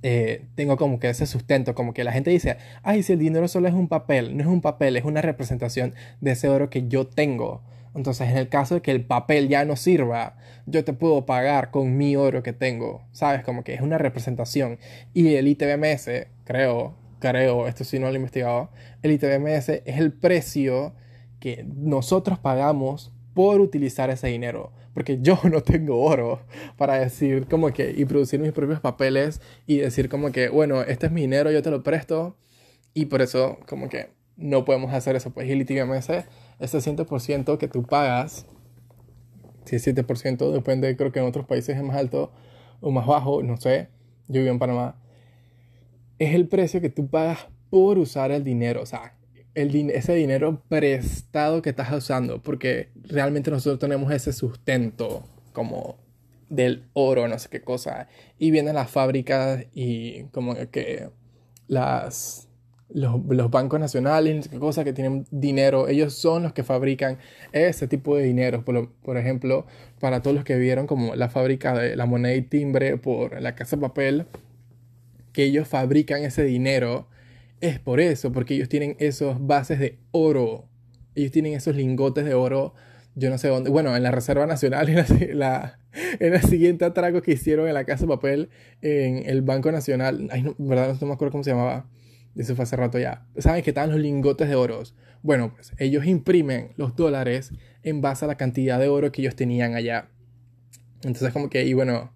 eh, 0.02 0.44
tengo 0.54 0.76
como 0.76 0.98
que 0.98 1.08
ese 1.08 1.26
sustento, 1.26 1.74
como 1.74 1.94
que 1.94 2.04
la 2.04 2.12
gente 2.12 2.30
dice, 2.30 2.58
ay, 2.82 3.02
si 3.02 3.14
el 3.14 3.18
dinero 3.18 3.48
solo 3.48 3.68
es 3.68 3.74
un 3.74 3.88
papel, 3.88 4.36
no 4.36 4.42
es 4.42 4.48
un 4.48 4.60
papel, 4.60 4.96
es 4.96 5.04
una 5.04 5.22
representación 5.22 5.94
de 6.20 6.32
ese 6.32 6.48
oro 6.48 6.68
que 6.68 6.88
yo 6.88 7.06
tengo. 7.06 7.62
Entonces, 7.94 8.28
en 8.28 8.36
el 8.36 8.48
caso 8.48 8.76
de 8.76 8.82
que 8.82 8.90
el 8.90 9.04
papel 9.04 9.48
ya 9.48 9.64
no 9.64 9.76
sirva, 9.76 10.36
yo 10.66 10.84
te 10.84 10.92
puedo 10.92 11.26
pagar 11.26 11.70
con 11.70 11.96
mi 11.96 12.16
oro 12.16 12.42
que 12.42 12.52
tengo, 12.52 13.06
¿sabes? 13.12 13.44
Como 13.44 13.64
que 13.64 13.74
es 13.74 13.80
una 13.80 13.98
representación. 13.98 14.78
Y 15.12 15.34
el 15.34 15.48
ITBMS, 15.48 16.26
creo, 16.44 16.94
creo, 17.20 17.68
esto 17.68 17.84
sí 17.84 17.98
no 17.98 18.06
lo 18.06 18.12
he 18.12 18.16
investigado, 18.16 18.70
el 19.02 19.12
ITBMS 19.12 19.68
es 19.68 19.98
el 19.98 20.12
precio 20.12 20.94
que 21.40 21.64
nosotros 21.66 22.38
pagamos 22.38 23.12
por 23.34 23.60
utilizar 23.60 24.10
ese 24.10 24.28
dinero 24.28 24.72
porque 24.94 25.18
yo 25.20 25.38
no 25.50 25.60
tengo 25.60 26.00
oro 26.00 26.40
para 26.78 26.98
decir 26.98 27.46
como 27.46 27.72
que 27.72 27.92
y 27.94 28.06
producir 28.06 28.40
mis 28.40 28.52
propios 28.52 28.80
papeles 28.80 29.40
y 29.66 29.78
decir 29.78 30.08
como 30.08 30.32
que, 30.32 30.48
bueno, 30.48 30.82
este 30.82 31.06
es 31.06 31.12
mi 31.12 31.22
dinero, 31.22 31.50
yo 31.50 31.62
te 31.62 31.70
lo 31.70 31.82
presto 31.82 32.36
y 32.94 33.06
por 33.06 33.20
eso 33.20 33.58
como 33.68 33.88
que 33.88 34.08
no 34.36 34.64
podemos 34.64 34.94
hacer 34.94 35.16
eso. 35.16 35.30
Pues 35.30 35.48
y 35.48 35.52
ese, 35.52 36.24
ese 36.58 36.78
100% 36.78 37.58
que 37.58 37.68
tú 37.68 37.82
pagas, 37.84 38.46
si 39.64 39.76
es 39.76 39.86
7%, 39.86 40.52
depende, 40.52 40.96
creo 40.96 41.12
que 41.12 41.20
en 41.20 41.26
otros 41.26 41.46
países 41.46 41.76
es 41.76 41.82
más 41.82 41.96
alto 41.96 42.32
o 42.80 42.90
más 42.90 43.06
bajo, 43.06 43.42
no 43.42 43.56
sé, 43.56 43.88
yo 44.28 44.40
vivo 44.40 44.52
en 44.52 44.58
Panamá, 44.58 44.96
es 46.18 46.34
el 46.34 46.48
precio 46.48 46.80
que 46.80 46.90
tú 46.90 47.08
pagas 47.08 47.46
por 47.70 47.98
usar 47.98 48.30
el 48.30 48.44
dinero, 48.44 48.82
o 48.82 48.86
sea, 48.86 49.16
ese 49.54 50.14
dinero 50.14 50.62
prestado 50.68 51.62
que 51.62 51.70
estás 51.70 51.92
usando, 51.92 52.42
porque 52.42 52.90
realmente 53.02 53.50
nosotros 53.50 53.78
tenemos 53.78 54.12
ese 54.12 54.32
sustento 54.32 55.24
como 55.52 55.96
del 56.48 56.88
oro, 56.92 57.26
no 57.28 57.38
sé 57.38 57.48
qué 57.48 57.62
cosa, 57.62 58.08
y 58.38 58.50
vienen 58.50 58.74
las 58.74 58.90
fábricas 58.90 59.64
y 59.72 60.24
como 60.24 60.54
que 60.70 61.08
las, 61.68 62.48
los, 62.90 63.24
los 63.26 63.50
bancos 63.50 63.80
nacionales, 63.80 64.36
no 64.36 64.42
sé 64.42 64.50
qué 64.50 64.58
cosa, 64.58 64.84
que 64.84 64.92
tienen 64.92 65.26
dinero, 65.30 65.88
ellos 65.88 66.14
son 66.14 66.42
los 66.42 66.52
que 66.52 66.62
fabrican 66.62 67.18
ese 67.52 67.88
tipo 67.88 68.16
de 68.16 68.24
dinero, 68.24 68.64
por, 68.64 68.90
por 68.90 69.16
ejemplo, 69.16 69.66
para 70.00 70.22
todos 70.22 70.34
los 70.34 70.44
que 70.44 70.56
vieron 70.56 70.86
como 70.86 71.14
la 71.14 71.28
fábrica 71.28 71.74
de 71.74 71.96
la 71.96 72.06
moneda 72.06 72.34
y 72.34 72.42
timbre 72.42 72.96
por 72.96 73.40
la 73.40 73.54
casa 73.54 73.76
de 73.76 73.82
papel, 73.82 74.26
que 75.32 75.44
ellos 75.44 75.66
fabrican 75.66 76.22
ese 76.22 76.44
dinero 76.44 77.08
es 77.60 77.78
por 77.78 78.00
eso, 78.00 78.32
porque 78.32 78.54
ellos 78.54 78.68
tienen 78.68 78.96
esos 78.98 79.46
bases 79.46 79.78
de 79.78 79.98
oro. 80.10 80.68
Ellos 81.14 81.32
tienen 81.32 81.54
esos 81.54 81.74
lingotes 81.74 82.24
de 82.24 82.34
oro, 82.34 82.74
yo 83.14 83.30
no 83.30 83.38
sé 83.38 83.48
dónde. 83.48 83.70
Bueno, 83.70 83.96
en 83.96 84.02
la 84.02 84.10
Reserva 84.10 84.46
Nacional, 84.46 84.88
en 85.20 85.38
la, 85.38 85.78
en 86.20 86.32
la 86.32 86.42
siguiente 86.42 86.84
atraco 86.84 87.22
que 87.22 87.32
hicieron 87.32 87.66
en 87.68 87.74
la 87.74 87.84
Casa 87.84 88.04
de 88.04 88.08
Papel, 88.08 88.50
en 88.82 89.28
el 89.28 89.42
Banco 89.42 89.72
Nacional. 89.72 90.28
Ay, 90.30 90.42
no, 90.42 90.54
verdad, 90.58 90.96
no 91.00 91.06
me 91.06 91.14
acuerdo 91.14 91.32
cómo 91.32 91.44
se 91.44 91.50
llamaba. 91.50 91.86
Eso 92.36 92.56
fue 92.56 92.64
hace 92.64 92.76
rato 92.76 92.98
ya. 92.98 93.26
¿Saben 93.38 93.62
que 93.62 93.70
estaban 93.70 93.90
los 93.90 94.00
lingotes 94.00 94.48
de 94.48 94.54
oro? 94.54 94.82
Bueno, 95.22 95.54
pues 95.54 95.72
ellos 95.78 96.04
imprimen 96.04 96.72
los 96.76 96.96
dólares 96.96 97.52
en 97.82 98.00
base 98.00 98.24
a 98.24 98.28
la 98.28 98.36
cantidad 98.36 98.78
de 98.78 98.88
oro 98.88 99.12
que 99.12 99.22
ellos 99.22 99.36
tenían 99.36 99.74
allá. 99.74 100.08
Entonces, 101.02 101.32
como 101.32 101.48
que, 101.48 101.64
y 101.64 101.74
bueno, 101.74 102.12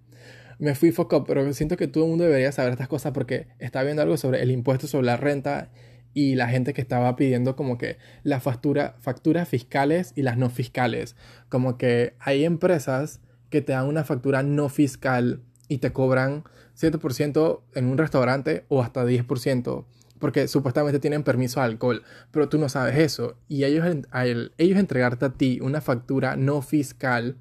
me 0.59 0.75
fui 0.75 0.91
foco, 0.91 1.25
pero 1.25 1.53
siento 1.53 1.77
que 1.77 1.87
todo 1.87 2.05
el 2.05 2.11
mundo 2.11 2.25
debería 2.25 2.51
saber 2.53 2.73
estas 2.73 2.89
cosas 2.89 3.13
porque 3.13 3.49
estaba 3.59 3.85
viendo 3.85 4.03
algo 4.03 4.17
sobre 4.17 4.43
el 4.43 4.51
impuesto 4.51 4.87
sobre 4.87 5.07
la 5.07 5.17
renta 5.17 5.71
y 6.15 6.35
la 6.35 6.49
gente 6.49 6.75
que 6.75 6.81
estaba 6.81 7.15
pidiendo 7.15 7.55
como 7.55 7.79
que 7.79 7.99
las 8.25 8.43
factura, 8.43 8.97
facturas 9.01 9.49
fiscales 9.49 10.13
y 10.17 10.23
las 10.23 10.37
no 10.37 10.51
fiscales. 10.51 11.15
Como 11.49 11.79
que 11.79 12.15
hay 12.19 12.45
empresas 12.45 13.21
que 13.51 13.63
te 13.63 13.73
dan 13.73 13.87
una 13.87 14.05
factura 14.05 14.43
no 14.43 14.69
fiscal 14.69 15.43
y 15.69 15.79
te 15.79 15.93
cobran 15.93 16.45
7% 16.77 17.63
en 17.75 17.87
un 17.87 17.99
restaurante 17.99 18.65
o 18.69 18.83
hasta 18.83 19.05
10% 19.05 19.85
porque 20.19 20.49
supuestamente 20.49 20.99
tienen 20.99 21.23
permiso 21.23 21.61
de 21.61 21.67
alcohol, 21.67 22.03
pero 22.31 22.49
tú 22.49 22.59
no 22.59 22.69
sabes 22.69 22.99
eso. 22.99 23.37
Y 23.49 23.65
ellos, 23.65 23.87
ellos 24.59 24.79
entregarte 24.79 25.27
a 25.27 25.33
ti 25.33 25.61
una 25.63 25.81
factura 25.81 26.37
no 26.37 26.63
fiscal 26.63 27.37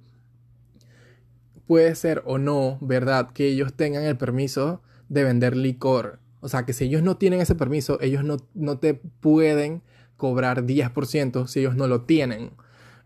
puede 1.68 1.94
ser 1.96 2.24
o 2.26 2.38
no 2.38 2.78
verdad 2.82 3.32
que 3.34 3.48
ellos 3.48 3.74
tengan 3.74 4.04
el 4.04 4.18
permiso 4.18 4.82
de 5.10 5.24
vender 5.24 5.56
licor. 5.56 6.20
O 6.40 6.50
sea, 6.50 6.66
que 6.66 6.74
si 6.74 6.86
ellos 6.86 7.04
no 7.04 7.18
tienen 7.18 7.42
ese 7.42 7.56
permiso, 7.56 8.00
ellos 8.02 8.24
no, 8.24 8.38
no 8.54 8.80
te 8.80 8.94
pueden 8.94 9.82
cobrar 10.16 10.66
10% 10.66 11.48
si 11.48 11.60
ellos 11.60 11.76
no 11.76 11.88
lo 11.88 12.04
tienen. 12.04 12.52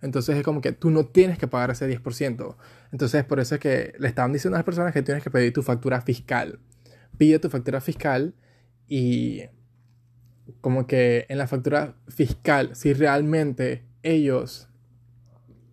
Entonces 0.01 0.37
es 0.37 0.43
como 0.43 0.61
que 0.61 0.71
tú 0.71 0.89
no 0.89 1.05
tienes 1.05 1.37
que 1.37 1.47
pagar 1.47 1.71
ese 1.71 1.87
10%. 1.87 2.55
Entonces 2.91 3.23
por 3.23 3.39
eso 3.39 3.55
es 3.55 3.61
que 3.61 3.93
le 3.97 4.07
estaban 4.07 4.33
diciendo 4.33 4.55
a 4.55 4.59
las 4.59 4.65
personas 4.65 4.93
que 4.93 5.01
tienes 5.01 5.23
que 5.23 5.31
pedir 5.31 5.53
tu 5.53 5.63
factura 5.63 6.01
fiscal. 6.01 6.59
Pide 7.17 7.39
tu 7.39 7.49
factura 7.49 7.81
fiscal 7.81 8.33
y 8.87 9.43
como 10.61 10.87
que 10.87 11.25
en 11.29 11.37
la 11.37 11.47
factura 11.47 11.95
fiscal, 12.07 12.75
si 12.75 12.93
realmente 12.93 13.83
ellos 14.03 14.67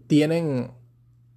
tienen 0.06 0.72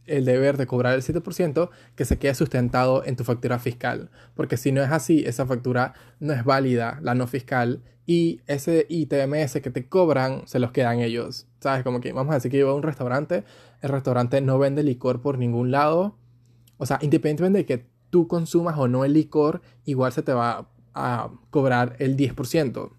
el 0.05 0.25
deber 0.25 0.57
de 0.57 0.67
cobrar 0.67 0.93
el 0.95 1.01
7% 1.01 1.69
que 1.95 2.05
se 2.05 2.17
quede 2.17 2.35
sustentado 2.35 3.05
en 3.05 3.15
tu 3.15 3.23
factura 3.23 3.59
fiscal. 3.59 4.09
Porque 4.35 4.57
si 4.57 4.71
no 4.71 4.83
es 4.83 4.91
así, 4.91 5.23
esa 5.25 5.45
factura 5.45 5.93
no 6.19 6.33
es 6.33 6.43
válida, 6.43 6.99
la 7.01 7.15
no 7.15 7.27
fiscal, 7.27 7.81
y 8.05 8.41
ese 8.47 8.87
ITMS 8.89 9.61
que 9.61 9.69
te 9.69 9.87
cobran 9.87 10.43
se 10.45 10.59
los 10.59 10.71
quedan 10.71 10.99
ellos. 10.99 11.47
¿Sabes? 11.59 11.83
Como 11.83 12.01
que 12.01 12.11
vamos 12.11 12.31
a 12.31 12.35
decir 12.35 12.51
que 12.51 12.57
yo 12.57 12.65
voy 12.65 12.73
a 12.73 12.77
un 12.77 12.83
restaurante, 12.83 13.43
el 13.81 13.89
restaurante 13.89 14.41
no 14.41 14.59
vende 14.59 14.83
licor 14.83 15.21
por 15.21 15.37
ningún 15.37 15.71
lado. 15.71 16.17
O 16.77 16.85
sea, 16.85 16.99
independientemente 17.01 17.59
de 17.59 17.65
que 17.65 17.85
tú 18.09 18.27
consumas 18.27 18.77
o 18.77 18.87
no 18.87 19.05
el 19.05 19.13
licor, 19.13 19.61
igual 19.85 20.11
se 20.11 20.23
te 20.23 20.33
va 20.33 20.67
a 20.93 21.31
cobrar 21.51 21.95
el 21.99 22.17
10%. 22.17 22.91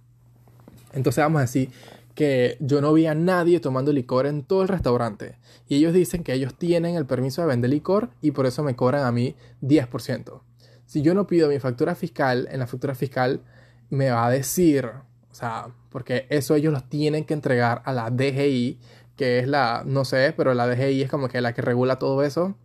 Entonces 0.93 1.23
vamos 1.23 1.39
a 1.39 1.43
decir 1.43 1.71
que 2.15 2.57
yo 2.61 2.81
no 2.81 2.93
vi 2.93 3.07
a 3.07 3.15
nadie 3.15 3.61
tomando 3.61 3.93
licor 3.93 4.27
en 4.27 4.43
todo 4.43 4.63
el 4.63 4.69
restaurante. 4.69 5.39
Y 5.69 5.77
ellos 5.77 5.93
dicen 5.93 6.23
que 6.23 6.35
ellos 6.35 6.55
tienen 6.55 6.97
el 6.97 7.07
permiso 7.07 7.43
de 7.43 7.49
vender 7.49 7.71
licor 7.71 8.11
y 8.21 8.33
por 8.33 8.47
eso 8.47 8.63
me 8.63 8.77
cobran 8.77 9.05
a 9.05 9.13
mí 9.13 9.35
10%. 9.63 10.43
Si 10.87 11.03
yo 11.03 11.15
no 11.15 11.27
pido 11.27 11.49
mi 11.49 11.59
factura 11.59 11.95
fiscal, 11.95 12.49
en 12.51 12.61
la 12.61 12.67
factura 12.67 12.95
fiscal 12.95 13.41
me 13.89 14.11
va 14.11 14.27
a 14.27 14.31
decir, 14.31 14.87
o 14.87 15.35
sea, 15.35 15.69
porque 15.91 16.27
eso 16.29 16.55
ellos 16.55 16.73
los 16.73 16.89
tienen 16.89 17.25
que 17.25 17.35
entregar 17.35 17.83
a 17.85 17.93
la 17.93 18.11
DGI, 18.11 18.79
que 19.17 19.39
es 19.39 19.49
la, 19.49 19.83
no 19.87 20.05
sé, 20.05 20.35
pero 20.37 20.55
la 20.55 20.67
DGI 20.67 21.03
es 21.03 21.11
como 21.11 21.29
que 21.29 21.41
la 21.41 21.55
que 21.55 21.63
regula 21.63 21.99
todo 21.99 22.23
eso, 22.23 22.57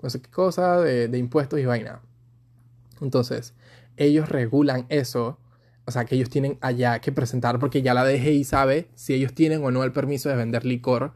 no 0.00 0.10
sé 0.10 0.20
qué 0.20 0.30
cosa, 0.30 0.80
de, 0.80 1.08
de 1.08 1.18
impuestos 1.18 1.58
y 1.58 1.64
vaina. 1.64 2.02
Entonces, 3.00 3.54
ellos 3.96 4.28
regulan 4.28 4.86
eso 4.88 5.38
o 5.84 5.90
sea, 5.90 6.04
que 6.04 6.14
ellos 6.14 6.30
tienen 6.30 6.58
allá 6.60 7.00
que 7.00 7.12
presentar, 7.12 7.58
porque 7.58 7.82
ya 7.82 7.94
la 7.94 8.04
DGI 8.04 8.44
sabe 8.44 8.88
si 8.94 9.14
ellos 9.14 9.34
tienen 9.34 9.64
o 9.64 9.70
no 9.70 9.84
el 9.84 9.92
permiso 9.92 10.28
de 10.28 10.36
vender 10.36 10.64
licor, 10.64 11.12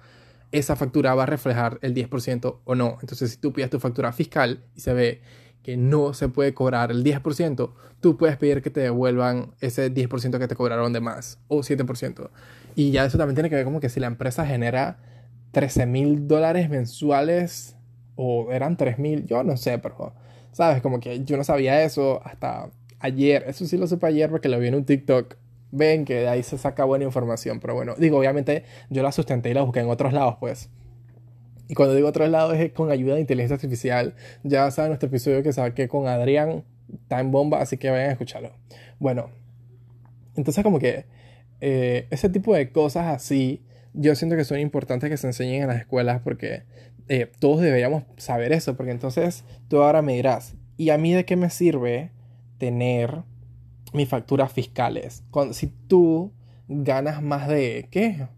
esa 0.53 0.77
factura 0.77 1.15
va 1.15 1.25
a 1.25 1.27
reflejar 1.27 1.79
el 1.83 1.95
10% 1.95 2.59
o 2.65 2.75
no. 2.75 2.99
Entonces, 3.01 3.33
si 3.33 3.37
tú 3.37 3.53
pides 3.53 3.71
tu 3.71 3.81
factura 3.81 4.13
fiscal 4.13 4.65
y 4.75 4.81
se 4.81 4.93
ve 4.95 5.21
que 5.63 5.77
no 5.77 6.15
se 6.15 6.29
puede 6.29 6.55
cobrar 6.55 6.91
el 6.91 7.03
10%, 7.03 7.73
tú 8.01 8.17
puedes 8.17 8.37
pedir 8.37 8.63
que 8.63 8.71
te 8.71 8.81
devuelvan 8.81 9.55
ese 9.61 9.93
10% 9.93 10.39
que 10.39 10.49
te 10.49 10.55
cobraron 10.55 10.93
de 10.93 11.01
más 11.01 11.41
o 11.49 11.59
7%. 11.59 12.31
Y 12.77 12.93
ya 12.93 13.05
eso 13.05 13.19
también 13.19 13.35
tiene 13.35 13.51
que 13.51 13.57
ver 13.57 13.65
como 13.65 13.81
que 13.81 13.89
si 13.89 13.99
la 13.99 14.07
empresa 14.07 14.47
genera 14.47 14.99
13 15.53 15.87
mil 15.87 16.29
dólares 16.29 16.71
mensuales 16.71 17.77
o 18.15 18.53
eran 18.53 18.77
3 18.77 18.99
mil, 18.99 19.27
yo 19.27 19.43
no 19.43 19.57
sé, 19.57 19.79
pero, 19.79 20.15
¿sabes? 20.53 20.83
Como 20.83 21.01
que 21.01 21.25
yo 21.25 21.37
no 21.37 21.45
sabía 21.45 21.83
eso 21.83 22.21
hasta 22.25 22.71
ayer, 23.01 23.45
eso 23.47 23.67
sí 23.67 23.77
lo 23.77 23.87
supe 23.87 24.07
ayer 24.07 24.31
porque 24.31 24.49
lo 24.49 24.59
vi 24.59 24.69
en 24.69 24.75
un 24.75 24.85
TikTok 24.85 25.37
ven 25.71 26.05
que 26.05 26.15
de 26.15 26.29
ahí 26.29 26.43
se 26.43 26.59
saca 26.59 26.85
buena 26.85 27.05
información. 27.05 27.61
Pero 27.61 27.75
bueno, 27.75 27.95
digo, 27.99 28.19
obviamente 28.19 28.65
yo 28.91 29.03
la 29.03 29.13
sustenté 29.13 29.51
y 29.51 29.55
la 29.55 29.63
busqué 29.63 29.81
en 29.81 29.89
otros 29.89 30.13
lados, 30.13 30.37
pues. 30.41 30.71
Y 31.69 31.75
cuando 31.75 31.95
digo 31.95 32.09
otros 32.09 32.29
lados 32.29 32.57
es 32.57 32.73
con 32.73 32.91
ayuda 32.91 33.15
de 33.15 33.21
inteligencia 33.21 33.57
artificial. 33.57 34.15
Ya 34.45 34.71
saben 34.71 34.91
nuestro 34.91 35.09
episodio 35.09 35.43
que 35.43 35.53
saqué 35.53 35.89
con 35.89 36.07
Adrián, 36.07 36.65
está 36.93 37.21
en 37.21 37.31
bomba, 37.31 37.61
así 37.61 37.77
que 37.77 37.91
vayan 37.91 38.11
a 38.11 38.13
escucharlo. 38.13 38.53
Bueno, 38.99 39.31
entonces 40.37 40.63
como 40.63 40.79
que 40.79 41.07
eh, 41.61 42.07
ese 42.11 42.29
tipo 42.29 42.55
de 42.55 42.71
cosas 42.71 43.07
así, 43.07 43.65
yo 43.95 44.15
siento 44.15 44.37
que 44.37 44.45
son 44.45 44.61
importantes 44.61 45.11
que 45.11 45.17
se 45.17 45.27
enseñen 45.27 45.63
en 45.63 45.69
las 45.69 45.81
escuelas 45.81 46.21
porque 46.23 46.63
eh, 47.09 47.31
todos 47.41 47.61
deberíamos 47.61 48.05
saber 48.17 48.53
eso, 48.53 48.77
porque 48.77 48.93
entonces 48.93 49.45
tú 49.69 49.83
ahora 49.83 50.03
me 50.03 50.15
dirás, 50.15 50.55
¿y 50.77 50.91
a 50.91 50.99
mí 50.99 51.13
de 51.13 51.25
qué 51.25 51.35
me 51.35 51.51
sirve 51.51 52.11
tener 52.59 53.23
mis 53.93 54.09
facturas 54.09 54.53
fiscales? 54.53 55.25
Cuando, 55.31 55.55
si 55.55 55.67
tú 55.67 56.33
ganas 56.69 57.23
más 57.23 57.49
de, 57.49 57.89
¿qué? 57.91 58.29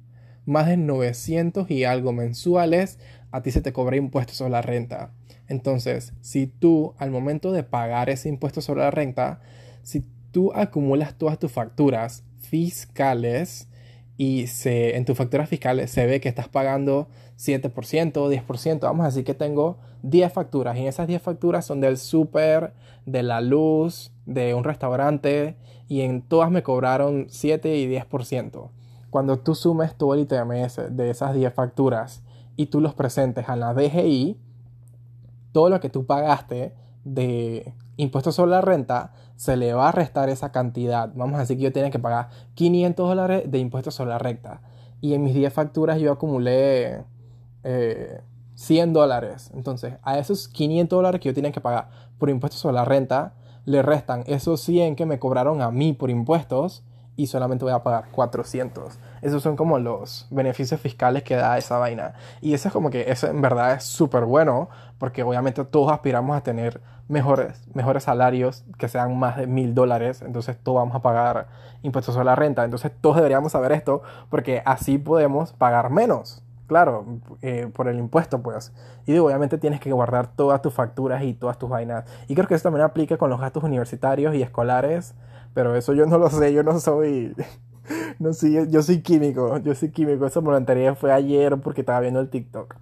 Más 0.46 0.66
de 0.66 0.76
900 0.76 1.70
y 1.70 1.84
algo 1.84 2.12
mensuales, 2.12 2.98
a 3.30 3.42
ti 3.42 3.50
se 3.50 3.60
te 3.60 3.72
cobra 3.72 3.96
impuestos 3.96 4.36
sobre 4.36 4.52
la 4.52 4.62
renta. 4.62 5.12
Entonces, 5.48 6.12
si 6.20 6.46
tú 6.46 6.94
al 6.98 7.10
momento 7.10 7.52
de 7.52 7.62
pagar 7.62 8.10
ese 8.10 8.28
impuesto 8.28 8.60
sobre 8.60 8.82
la 8.82 8.90
renta, 8.90 9.40
si 9.82 10.04
tú 10.30 10.52
acumulas 10.54 11.16
todas 11.16 11.38
tus 11.38 11.50
facturas 11.50 12.24
fiscales 12.38 13.68
y 14.16 14.46
se, 14.48 14.96
en 14.96 15.04
tus 15.04 15.16
facturas 15.16 15.48
fiscales 15.48 15.90
se 15.90 16.06
ve 16.06 16.20
que 16.20 16.28
estás 16.28 16.48
pagando 16.48 17.08
7%, 17.38 17.72
10%, 17.72 18.80
vamos 18.80 19.04
a 19.04 19.08
decir 19.08 19.24
que 19.24 19.34
tengo 19.34 19.78
10 20.02 20.32
facturas 20.32 20.76
y 20.76 20.86
esas 20.86 21.06
10 21.06 21.22
facturas 21.22 21.64
son 21.64 21.80
del 21.80 21.96
súper, 21.96 22.72
de 23.06 23.22
la 23.22 23.40
luz, 23.40 24.12
de 24.26 24.54
un 24.54 24.64
restaurante 24.64 25.56
y 25.86 26.00
en 26.00 26.22
todas 26.22 26.50
me 26.50 26.62
cobraron 26.62 27.26
7 27.28 27.76
y 27.76 27.88
10%. 27.88 28.70
Cuando 29.10 29.38
tú 29.38 29.54
sumes 29.54 29.94
todo 29.96 30.14
el 30.14 30.20
ITMS 30.20 30.96
de 30.96 31.10
esas 31.10 31.32
10 31.32 31.54
facturas 31.54 32.22
y 32.56 32.66
tú 32.66 32.80
los 32.80 32.94
presentes 32.94 33.48
a 33.48 33.56
la 33.56 33.72
DGI, 33.72 34.36
todo 35.52 35.70
lo 35.70 35.80
que 35.80 35.88
tú 35.88 36.06
pagaste 36.06 36.74
de 37.04 37.72
impuestos 37.96 38.34
sobre 38.34 38.50
la 38.50 38.60
renta 38.60 39.12
se 39.36 39.56
le 39.56 39.72
va 39.72 39.88
a 39.88 39.92
restar 39.92 40.28
esa 40.28 40.50
cantidad. 40.50 41.10
Vamos 41.14 41.36
a 41.36 41.40
decir 41.40 41.56
que 41.56 41.62
yo 41.62 41.72
tenía 41.72 41.90
que 41.90 42.00
pagar 42.00 42.30
500 42.54 43.08
dólares 43.08 43.50
de 43.50 43.58
impuestos 43.58 43.94
sobre 43.94 44.10
la 44.10 44.18
renta. 44.18 44.60
Y 45.00 45.14
en 45.14 45.22
mis 45.22 45.34
10 45.34 45.52
facturas 45.52 46.00
yo 46.00 46.12
acumulé 46.12 47.04
100 47.62 48.88
eh, 48.88 48.92
dólares. 48.92 49.50
Entonces, 49.54 49.94
a 50.02 50.18
esos 50.18 50.48
500 50.48 50.96
dólares 50.96 51.20
que 51.20 51.28
yo 51.28 51.34
tenía 51.34 51.52
que 51.52 51.60
pagar 51.60 51.88
por 52.18 52.30
impuestos 52.30 52.60
sobre 52.60 52.74
la 52.74 52.84
renta, 52.84 53.34
le 53.64 53.82
restan 53.82 54.24
esos 54.26 54.60
100 54.62 54.96
que 54.96 55.06
me 55.06 55.18
cobraron 55.18 55.60
a 55.60 55.70
mí 55.70 55.92
por 55.92 56.10
impuestos 56.10 56.84
y 57.18 57.26
solamente 57.26 57.64
voy 57.64 57.74
a 57.74 57.82
pagar 57.82 58.10
400. 58.12 58.98
Esos 59.22 59.42
son 59.42 59.56
como 59.56 59.80
los 59.80 60.28
beneficios 60.30 60.80
fiscales 60.80 61.24
que 61.24 61.34
da 61.34 61.58
esa 61.58 61.76
vaina. 61.76 62.14
Y 62.40 62.54
eso 62.54 62.68
es 62.68 62.72
como 62.72 62.90
que 62.90 63.10
eso 63.10 63.26
en 63.26 63.42
verdad 63.42 63.72
es 63.72 63.84
súper 63.84 64.24
bueno 64.24 64.68
porque 64.98 65.24
obviamente 65.24 65.64
todos 65.64 65.92
aspiramos 65.92 66.36
a 66.36 66.42
tener 66.42 66.80
mejores, 67.08 67.66
mejores 67.74 68.04
salarios 68.04 68.64
que 68.78 68.86
sean 68.88 69.18
más 69.18 69.36
de 69.36 69.48
mil 69.48 69.74
dólares. 69.74 70.22
Entonces 70.22 70.56
todos 70.62 70.76
vamos 70.76 70.94
a 70.94 71.02
pagar 71.02 71.48
impuestos 71.82 72.14
sobre 72.14 72.26
la 72.26 72.36
renta. 72.36 72.64
Entonces 72.64 72.92
todos 73.00 73.16
deberíamos 73.16 73.50
saber 73.50 73.72
esto 73.72 74.02
porque 74.30 74.62
así 74.64 74.96
podemos 74.96 75.52
pagar 75.52 75.90
menos. 75.90 76.44
Claro, 76.68 77.04
eh, 77.42 77.68
por 77.74 77.88
el 77.88 77.98
impuesto, 77.98 78.40
pues. 78.42 78.72
Y 79.06 79.12
digo, 79.12 79.26
obviamente 79.26 79.58
tienes 79.58 79.80
que 79.80 79.90
guardar 79.90 80.28
todas 80.36 80.62
tus 80.62 80.72
facturas 80.72 81.24
y 81.24 81.34
todas 81.34 81.58
tus 81.58 81.68
vainas. 81.68 82.04
Y 82.28 82.36
creo 82.36 82.46
que 82.46 82.54
eso 82.54 82.62
también 82.64 82.84
aplica 82.84 83.16
con 83.16 83.30
los 83.30 83.40
gastos 83.40 83.64
universitarios 83.64 84.34
y 84.36 84.42
escolares 84.42 85.16
pero 85.54 85.74
eso 85.74 85.92
yo 85.92 86.06
no 86.06 86.18
lo 86.18 86.30
sé, 86.30 86.52
yo 86.52 86.62
no 86.62 86.78
soy... 86.78 87.34
No 88.18 88.34
sé, 88.34 88.68
yo 88.68 88.82
soy 88.82 89.00
químico, 89.00 89.56
yo 89.58 89.74
soy 89.74 89.90
químico. 89.90 90.28
Lo 90.42 90.56
enteré 90.58 90.94
fue 90.94 91.10
ayer 91.10 91.58
porque 91.58 91.80
estaba 91.80 92.00
viendo 92.00 92.20
el 92.20 92.28
TikTok. 92.28 92.76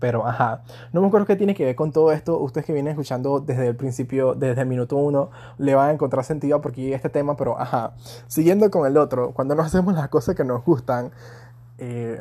Pero, 0.00 0.26
ajá, 0.26 0.62
no 0.92 1.02
me 1.02 1.08
acuerdo 1.08 1.26
qué 1.26 1.36
tiene 1.36 1.54
que 1.54 1.66
ver 1.66 1.76
con 1.76 1.92
todo 1.92 2.10
esto. 2.12 2.38
Ustedes 2.40 2.66
que 2.66 2.72
vienen 2.72 2.92
escuchando 2.92 3.40
desde 3.40 3.68
el 3.68 3.76
principio, 3.76 4.34
desde 4.34 4.62
el 4.62 4.66
minuto 4.66 4.96
uno, 4.96 5.30
le 5.58 5.74
van 5.74 5.90
a 5.90 5.92
encontrar 5.92 6.24
sentido 6.24 6.62
porque 6.62 6.94
este 6.94 7.10
tema, 7.10 7.36
pero, 7.36 7.60
ajá, 7.60 7.92
siguiendo 8.26 8.70
con 8.70 8.86
el 8.86 8.96
otro, 8.96 9.32
cuando 9.32 9.54
nos 9.54 9.66
hacemos 9.66 9.94
las 9.94 10.08
cosas 10.08 10.34
que 10.34 10.44
nos 10.44 10.64
gustan, 10.64 11.10
eh, 11.76 12.18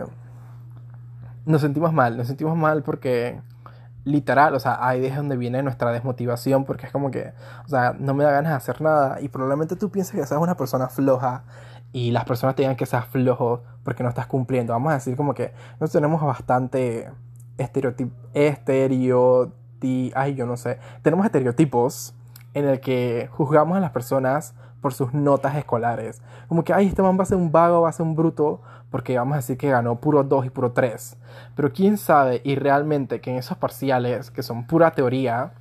nos 1.46 1.62
sentimos 1.62 1.94
mal, 1.94 2.18
nos 2.18 2.28
sentimos 2.28 2.58
mal 2.58 2.84
porque 2.84 3.40
literal, 4.04 4.54
o 4.54 4.60
sea, 4.60 4.78
ahí 4.86 5.06
es 5.06 5.16
donde 5.16 5.36
viene 5.36 5.64
nuestra 5.64 5.92
desmotivación 5.92 6.64
porque 6.64 6.86
es 6.86 6.92
como 6.92 7.12
que, 7.12 7.34
o 7.66 7.68
sea, 7.68 7.96
no 7.98 8.14
me 8.14 8.24
da 8.24 8.32
ganas 8.32 8.52
de 8.52 8.58
hacer 8.58 8.82
nada 8.82 9.20
y 9.20 9.30
probablemente 9.30 9.76
tú 9.76 9.90
pienses 9.90 10.16
que 10.16 10.26
seas 10.26 10.40
una 10.40 10.56
persona 10.56 10.88
floja 10.90 11.44
y 11.92 12.12
las 12.12 12.26
personas 12.26 12.56
te 12.56 12.76
que 12.76 12.86
seas 12.86 13.06
flojo 13.06 13.64
porque 13.84 14.04
no 14.04 14.10
estás 14.10 14.28
cumpliendo. 14.28 14.74
Vamos 14.74 14.92
a 14.92 14.96
decir 14.96 15.16
como 15.16 15.34
que 15.34 15.54
nos 15.80 15.92
tenemos 15.92 16.22
bastante 16.22 17.10
estereotip 17.58 18.12
estereoti 18.34 20.12
ay, 20.14 20.36
yo 20.36 20.46
no 20.46 20.58
sé, 20.58 20.80
tenemos 21.02 21.26
estereotipos 21.26 22.14
en 22.54 22.68
el 22.68 22.80
que 22.80 23.30
juzgamos 23.32 23.78
a 23.78 23.80
las 23.80 23.92
personas 23.92 24.56
por 24.82 24.94
sus 24.94 25.14
notas 25.14 25.56
escolares. 25.56 26.22
Como 26.48 26.64
que, 26.64 26.74
ay, 26.74 26.88
este 26.88 27.02
man 27.02 27.18
va 27.18 27.24
a 27.24 27.26
ser 27.26 27.38
un 27.38 27.52
vago, 27.52 27.82
va 27.82 27.90
a 27.90 27.92
ser 27.92 28.06
un 28.06 28.16
bruto, 28.16 28.62
porque 28.90 29.18
vamos 29.18 29.34
a 29.34 29.38
decir 29.38 29.58
que 29.58 29.70
ganó 29.70 30.00
puro 30.00 30.24
2 30.24 30.46
y 30.46 30.50
puro 30.50 30.72
3. 30.72 31.18
Pero 31.56 31.74
quién 31.74 31.98
sabe, 31.98 32.42
y 32.44 32.56
realmente 32.56 33.22
que 33.22 33.32
en 33.32 33.38
esos 33.38 33.58
parciales, 33.58 34.32
que 34.32 34.44
son 34.44 34.68
pura 34.68 34.92
teoría, 34.92 35.54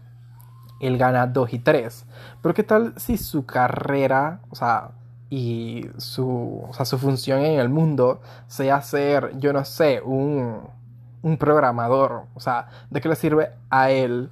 él 0.80 0.98
gana 0.98 1.26
2 1.26 1.54
y 1.54 1.58
3. 1.58 2.06
Pero 2.42 2.54
qué 2.54 2.62
tal 2.62 2.94
si 2.96 3.16
su 3.16 3.46
carrera, 3.46 4.40
o 4.50 4.54
sea, 4.54 4.90
y 5.30 5.88
su, 5.96 6.64
o 6.68 6.72
sea, 6.72 6.84
su 6.84 6.98
función 6.98 7.40
en 7.40 7.58
el 7.58 7.68
mundo 7.68 8.20
sea 8.46 8.82
ser, 8.82 9.32
yo 9.38 9.52
no 9.52 9.64
sé, 9.64 10.00
un, 10.02 10.68
un 11.22 11.36
programador. 11.38 12.26
O 12.34 12.40
sea, 12.40 12.68
¿de 12.90 13.00
qué 13.00 13.08
le 13.08 13.16
sirve 13.16 13.50
a 13.70 13.90
él 13.90 14.30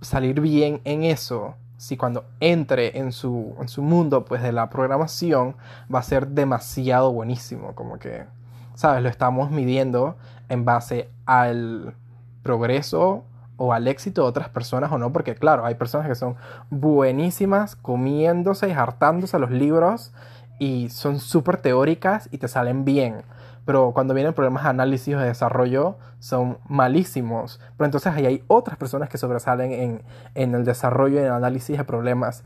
salir 0.00 0.40
bien 0.40 0.80
en 0.84 1.02
eso 1.04 1.56
si 1.80 1.96
cuando 1.96 2.26
entre 2.40 2.98
en 2.98 3.10
su, 3.10 3.56
en 3.58 3.66
su 3.66 3.80
mundo 3.80 4.26
pues 4.26 4.42
de 4.42 4.52
la 4.52 4.68
programación 4.68 5.56
va 5.92 6.00
a 6.00 6.02
ser 6.02 6.28
demasiado 6.28 7.10
buenísimo, 7.10 7.74
como 7.74 7.98
que, 7.98 8.26
¿sabes? 8.74 9.02
Lo 9.02 9.08
estamos 9.08 9.50
midiendo 9.50 10.18
en 10.50 10.66
base 10.66 11.08
al 11.24 11.94
progreso 12.42 13.24
o 13.56 13.72
al 13.72 13.88
éxito 13.88 14.20
de 14.20 14.28
otras 14.28 14.50
personas 14.50 14.92
o 14.92 14.98
no, 14.98 15.10
porque 15.10 15.34
claro, 15.34 15.64
hay 15.64 15.74
personas 15.74 16.06
que 16.06 16.14
son 16.14 16.36
buenísimas 16.68 17.76
comiéndose 17.76 18.68
y 18.68 18.72
hartándose 18.72 19.38
los 19.38 19.50
libros 19.50 20.12
y 20.58 20.90
son 20.90 21.18
súper 21.18 21.56
teóricas 21.56 22.28
y 22.30 22.36
te 22.36 22.48
salen 22.48 22.84
bien 22.84 23.22
pero 23.70 23.92
cuando 23.92 24.14
vienen 24.14 24.32
problemas 24.34 24.64
de 24.64 24.70
análisis 24.70 25.14
o 25.14 25.20
de 25.20 25.26
desarrollo 25.26 25.96
son 26.18 26.58
malísimos. 26.68 27.60
Pero 27.76 27.84
entonces 27.84 28.12
ahí 28.12 28.26
hay 28.26 28.42
otras 28.48 28.76
personas 28.76 29.08
que 29.08 29.16
sobresalen 29.16 29.70
en, 29.70 30.02
en 30.34 30.56
el 30.56 30.64
desarrollo 30.64 31.14
y 31.14 31.18
en 31.18 31.26
el 31.26 31.30
análisis 31.30 31.78
de 31.78 31.84
problemas. 31.84 32.42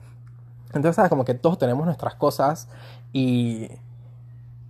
Entonces, 0.74 0.96
¿sabes? 0.96 1.08
como 1.08 1.24
que 1.24 1.32
todos 1.32 1.56
tenemos 1.56 1.86
nuestras 1.86 2.14
cosas 2.14 2.68
y, 3.14 3.70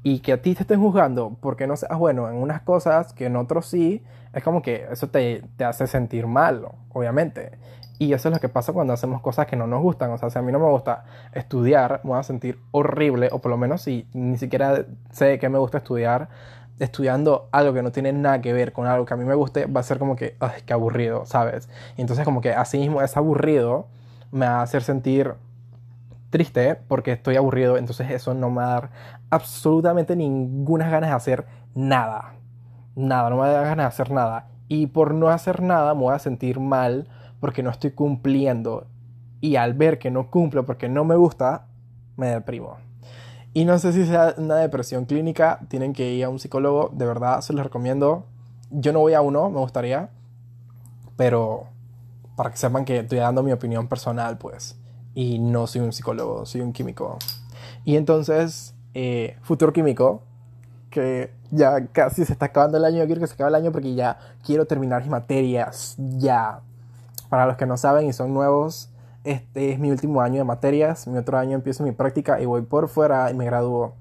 y 0.04 0.20
que 0.20 0.34
a 0.34 0.42
ti 0.42 0.54
te 0.54 0.62
estén 0.62 0.80
juzgando 0.80 1.36
porque 1.40 1.66
no 1.66 1.76
seas 1.76 1.98
bueno 1.98 2.30
en 2.30 2.36
unas 2.36 2.62
cosas 2.62 3.12
que 3.12 3.26
en 3.26 3.34
otros 3.34 3.66
sí, 3.66 4.04
es 4.32 4.44
como 4.44 4.62
que 4.62 4.86
eso 4.92 5.08
te, 5.08 5.42
te 5.56 5.64
hace 5.64 5.88
sentir 5.88 6.28
mal, 6.28 6.68
obviamente. 6.92 7.58
Y 7.98 8.12
eso 8.12 8.28
es 8.28 8.34
lo 8.34 8.40
que 8.40 8.48
pasa 8.48 8.72
cuando 8.72 8.92
hacemos 8.92 9.20
cosas 9.20 9.46
que 9.46 9.56
no 9.56 9.66
nos 9.66 9.80
gustan. 9.80 10.10
O 10.10 10.18
sea, 10.18 10.30
si 10.30 10.38
a 10.38 10.42
mí 10.42 10.50
no 10.50 10.58
me 10.58 10.68
gusta 10.68 11.04
estudiar, 11.32 12.00
me 12.02 12.10
voy 12.10 12.18
a 12.18 12.22
sentir 12.22 12.58
horrible, 12.72 13.28
o 13.32 13.40
por 13.40 13.50
lo 13.50 13.56
menos 13.56 13.82
si 13.82 14.06
ni 14.12 14.36
siquiera 14.36 14.84
sé 15.10 15.38
que 15.38 15.48
me 15.48 15.58
gusta 15.58 15.78
estudiar, 15.78 16.28
estudiando 16.78 17.48
algo 17.52 17.72
que 17.72 17.82
no 17.82 17.92
tiene 17.92 18.12
nada 18.12 18.40
que 18.40 18.52
ver 18.52 18.72
con 18.72 18.86
algo 18.86 19.04
que 19.04 19.14
a 19.14 19.16
mí 19.16 19.24
me 19.24 19.34
guste, 19.34 19.66
va 19.66 19.80
a 19.80 19.84
ser 19.84 19.98
como 19.98 20.16
que, 20.16 20.36
ay, 20.40 20.62
qué 20.66 20.72
aburrido, 20.72 21.24
¿sabes? 21.24 21.68
Y 21.96 22.00
entonces 22.00 22.24
como 22.24 22.40
que 22.40 22.52
así 22.52 22.78
mismo 22.78 23.00
es 23.00 23.16
aburrido, 23.16 23.86
me 24.32 24.46
va 24.46 24.58
a 24.58 24.62
hacer 24.62 24.82
sentir 24.82 25.34
triste 26.30 26.74
porque 26.88 27.12
estoy 27.12 27.36
aburrido, 27.36 27.76
entonces 27.76 28.10
eso 28.10 28.34
no 28.34 28.50
me 28.50 28.56
va 28.56 28.66
a 28.66 28.70
dar 28.70 28.90
absolutamente 29.30 30.16
ninguna 30.16 30.88
ganas 30.90 31.10
de 31.10 31.16
hacer 31.16 31.46
nada. 31.74 32.34
Nada, 32.96 33.30
no 33.30 33.36
me 33.36 33.48
da 33.48 33.62
ganas 33.62 33.76
de 33.76 33.84
hacer 33.84 34.10
nada. 34.10 34.48
Y 34.66 34.88
por 34.88 35.14
no 35.14 35.28
hacer 35.28 35.62
nada 35.62 35.94
me 35.94 36.00
voy 36.00 36.14
a 36.14 36.18
sentir 36.18 36.58
mal 36.58 37.06
porque 37.44 37.62
no 37.62 37.68
estoy 37.68 37.90
cumpliendo 37.90 38.86
y 39.42 39.56
al 39.56 39.74
ver 39.74 39.98
que 39.98 40.10
no 40.10 40.30
cumplo 40.30 40.64
porque 40.64 40.88
no 40.88 41.04
me 41.04 41.14
gusta, 41.14 41.66
me 42.16 42.28
deprimo. 42.28 42.78
Y 43.52 43.66
no 43.66 43.78
sé 43.78 43.92
si 43.92 44.06
sea 44.06 44.34
una 44.38 44.56
depresión 44.56 45.04
clínica, 45.04 45.60
tienen 45.68 45.92
que 45.92 46.10
ir 46.14 46.24
a 46.24 46.30
un 46.30 46.38
psicólogo, 46.38 46.90
de 46.94 47.04
verdad 47.04 47.42
se 47.42 47.52
los 47.52 47.62
recomiendo. 47.62 48.24
Yo 48.70 48.94
no 48.94 49.00
voy 49.00 49.12
a 49.12 49.20
uno, 49.20 49.50
me 49.50 49.58
gustaría, 49.58 50.08
pero 51.18 51.64
para 52.34 52.50
que 52.50 52.56
sepan 52.56 52.86
que 52.86 53.00
estoy 53.00 53.18
dando 53.18 53.42
mi 53.42 53.52
opinión 53.52 53.88
personal, 53.88 54.38
pues, 54.38 54.78
y 55.14 55.38
no 55.38 55.66
soy 55.66 55.82
un 55.82 55.92
psicólogo, 55.92 56.46
soy 56.46 56.62
un 56.62 56.72
químico. 56.72 57.18
Y 57.84 57.96
entonces, 57.96 58.74
eh, 58.94 59.36
futuro 59.42 59.70
químico, 59.70 60.22
que 60.88 61.30
ya 61.50 61.88
casi 61.88 62.24
se 62.24 62.32
está 62.32 62.46
acabando 62.46 62.78
el 62.78 62.86
año, 62.86 63.04
quiero 63.04 63.20
que 63.20 63.26
se 63.26 63.34
acabe 63.34 63.50
el 63.50 63.56
año 63.56 63.70
porque 63.70 63.94
ya 63.94 64.18
quiero 64.42 64.64
terminar 64.64 65.02
mis 65.02 65.10
materias, 65.10 65.94
ya, 65.98 66.62
para 67.34 67.46
los 67.46 67.56
que 67.56 67.66
no 67.66 67.76
saben 67.76 68.06
y 68.06 68.12
son 68.12 68.32
nuevos 68.32 68.94
este 69.24 69.72
es 69.72 69.80
mi 69.80 69.90
último 69.90 70.20
año 70.20 70.36
de 70.36 70.44
materias, 70.44 71.08
mi 71.08 71.18
otro 71.18 71.36
año 71.36 71.56
empiezo 71.56 71.82
mi 71.82 71.90
práctica 71.90 72.40
y 72.40 72.46
voy 72.46 72.62
por 72.62 72.86
fuera 72.88 73.28
y 73.28 73.34
me 73.34 73.44
gradúo. 73.44 73.94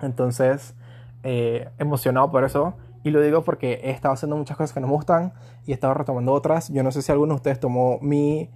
Entonces, 0.00 0.76
eh, 1.24 1.70
emocionado 1.78 2.30
por 2.30 2.44
eso. 2.44 2.74
Y 3.02 3.10
lo 3.10 3.20
digo 3.20 3.42
porque 3.42 3.80
he 3.82 3.90
estado 3.90 4.14
haciendo 4.14 4.36
muchas 4.36 4.56
cosas 4.56 4.72
que 4.72 4.78
no 4.78 4.86
me 4.86 4.92
gustan 4.92 5.32
y 5.66 5.72
he 5.72 5.74
estado 5.74 5.94
retomando 5.94 6.32
otras. 6.32 6.68
Yo 6.68 6.84
no 6.84 6.92
sé 6.92 7.02
si 7.02 7.10
alguno 7.10 7.34
de 7.34 7.36
ustedes 7.36 7.58
tomó 7.58 7.98
mi, 8.00 8.48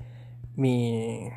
mi, 0.54 1.30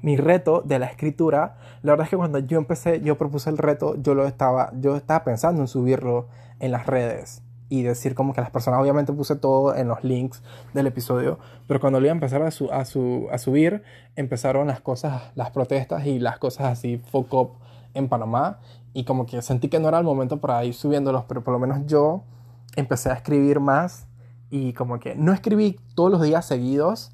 mi 0.00 0.16
reto 0.16 0.60
de 0.62 0.80
la 0.80 0.86
escritura. 0.86 1.56
La 1.82 1.92
verdad 1.92 2.06
es 2.06 2.10
que 2.10 2.16
cuando 2.16 2.40
yo 2.40 2.58
empecé, 2.58 3.00
yo 3.00 3.16
propuse 3.16 3.48
el 3.48 3.58
reto, 3.58 3.94
yo 3.94 4.14
lo 4.14 4.26
estaba, 4.26 4.72
yo 4.74 4.96
estaba 4.96 5.22
pensando 5.22 5.60
en 5.60 5.68
subirlo 5.68 6.26
en 6.58 6.72
las 6.72 6.86
redes 6.86 7.42
y 7.72 7.80
decir 7.80 8.14
como 8.14 8.34
que 8.34 8.42
las 8.42 8.50
personas, 8.50 8.82
obviamente 8.82 9.14
puse 9.14 9.34
todo 9.34 9.74
en 9.74 9.88
los 9.88 10.04
links 10.04 10.42
del 10.74 10.86
episodio, 10.88 11.38
pero 11.66 11.80
cuando 11.80 12.00
lo 12.00 12.04
iba 12.04 12.12
a 12.12 12.16
empezar 12.16 12.42
a, 12.42 12.50
su, 12.50 12.70
a, 12.70 12.84
su, 12.84 13.28
a 13.32 13.38
subir, 13.38 13.82
empezaron 14.14 14.66
las 14.66 14.82
cosas, 14.82 15.32
las 15.36 15.52
protestas 15.52 16.04
y 16.04 16.18
las 16.18 16.38
cosas 16.38 16.66
así, 16.66 16.98
fuck 16.98 17.32
up 17.32 17.52
en 17.94 18.10
Panamá, 18.10 18.58
y 18.92 19.04
como 19.04 19.24
que 19.24 19.40
sentí 19.40 19.68
que 19.70 19.80
no 19.80 19.88
era 19.88 19.96
el 19.96 20.04
momento 20.04 20.38
para 20.38 20.62
ir 20.66 20.74
subiéndolos, 20.74 21.24
pero 21.24 21.42
por 21.42 21.54
lo 21.54 21.58
menos 21.58 21.78
yo 21.86 22.24
empecé 22.76 23.08
a 23.08 23.14
escribir 23.14 23.58
más 23.58 24.06
y 24.50 24.74
como 24.74 25.00
que 25.00 25.14
no 25.14 25.32
escribí 25.32 25.80
todos 25.94 26.10
los 26.10 26.20
días 26.20 26.44
seguidos, 26.44 27.12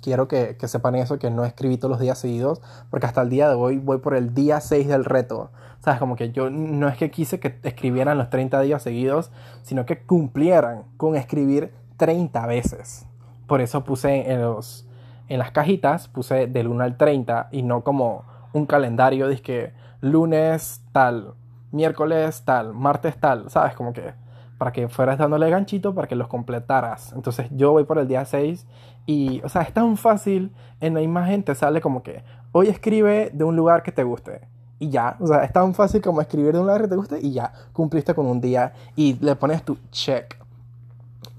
quiero 0.00 0.28
que, 0.28 0.56
que, 0.56 0.68
sepan 0.68 0.94
eso, 0.94 1.18
que 1.18 1.30
no 1.30 1.44
escribí 1.44 1.76
todos 1.76 1.90
los 1.90 2.00
días 2.00 2.18
seguidos, 2.18 2.60
porque 2.90 3.06
hasta 3.06 3.22
el 3.22 3.30
día 3.30 3.48
de 3.48 3.54
hoy 3.54 3.78
voy 3.78 3.98
por 3.98 4.14
el 4.14 4.34
día 4.34 4.60
6 4.60 4.88
del 4.88 5.04
reto. 5.04 5.50
¿Sabes? 5.80 6.00
Como 6.00 6.16
que 6.16 6.32
yo 6.32 6.50
no 6.50 6.88
es 6.88 6.96
que 6.96 7.10
quise 7.10 7.38
que 7.38 7.58
escribieran 7.62 8.18
los 8.18 8.30
30 8.30 8.60
días 8.62 8.82
seguidos, 8.82 9.30
sino 9.62 9.86
que 9.86 10.02
cumplieran 10.02 10.84
con 10.96 11.16
escribir 11.16 11.72
30 11.96 12.46
veces. 12.46 13.06
Por 13.46 13.60
eso 13.60 13.84
puse 13.84 14.30
en, 14.30 14.42
los, 14.42 14.86
en 15.28 15.38
las 15.38 15.52
cajitas, 15.52 16.08
puse 16.08 16.46
del 16.46 16.68
1 16.68 16.82
al 16.82 16.96
30 16.96 17.48
y 17.52 17.62
no 17.62 17.84
como 17.84 18.24
un 18.52 18.66
calendario 18.66 19.28
que 19.42 19.72
lunes 20.00 20.82
tal, 20.92 21.34
miércoles 21.72 22.42
tal, 22.44 22.72
martes 22.72 23.18
tal, 23.18 23.50
¿sabes? 23.50 23.74
Como 23.74 23.92
que 23.92 24.14
para 24.58 24.72
que 24.72 24.88
fueras 24.88 25.18
dándole 25.18 25.50
ganchito 25.50 25.94
para 25.94 26.08
que 26.08 26.16
los 26.16 26.28
completaras. 26.28 27.12
Entonces 27.12 27.48
yo 27.50 27.72
voy 27.72 27.84
por 27.84 27.98
el 27.98 28.08
día 28.08 28.24
6 28.24 28.66
y, 29.06 29.40
o 29.44 29.48
sea, 29.48 29.62
es 29.62 29.72
tan 29.72 29.96
fácil, 29.96 30.50
en 30.80 30.94
la 30.94 31.00
imagen 31.00 31.42
te 31.44 31.54
sale 31.54 31.80
como 31.80 32.02
que 32.02 32.22
hoy 32.52 32.68
escribe 32.68 33.30
de 33.32 33.44
un 33.44 33.56
lugar 33.56 33.82
que 33.82 33.92
te 33.92 34.02
guste. 34.02 34.40
Y 34.78 34.90
ya, 34.90 35.16
o 35.20 35.26
sea, 35.26 35.44
es 35.44 35.52
tan 35.52 35.74
fácil 35.74 36.02
como 36.02 36.20
escribir 36.20 36.52
de 36.52 36.58
un 36.58 36.66
lugar 36.66 36.82
que 36.82 36.88
te 36.88 36.96
guste 36.96 37.18
y 37.20 37.32
ya, 37.32 37.52
cumpliste 37.72 38.14
con 38.14 38.26
un 38.26 38.40
día 38.40 38.74
y 38.94 39.14
le 39.14 39.36
pones 39.36 39.62
tu 39.62 39.78
check. 39.90 40.36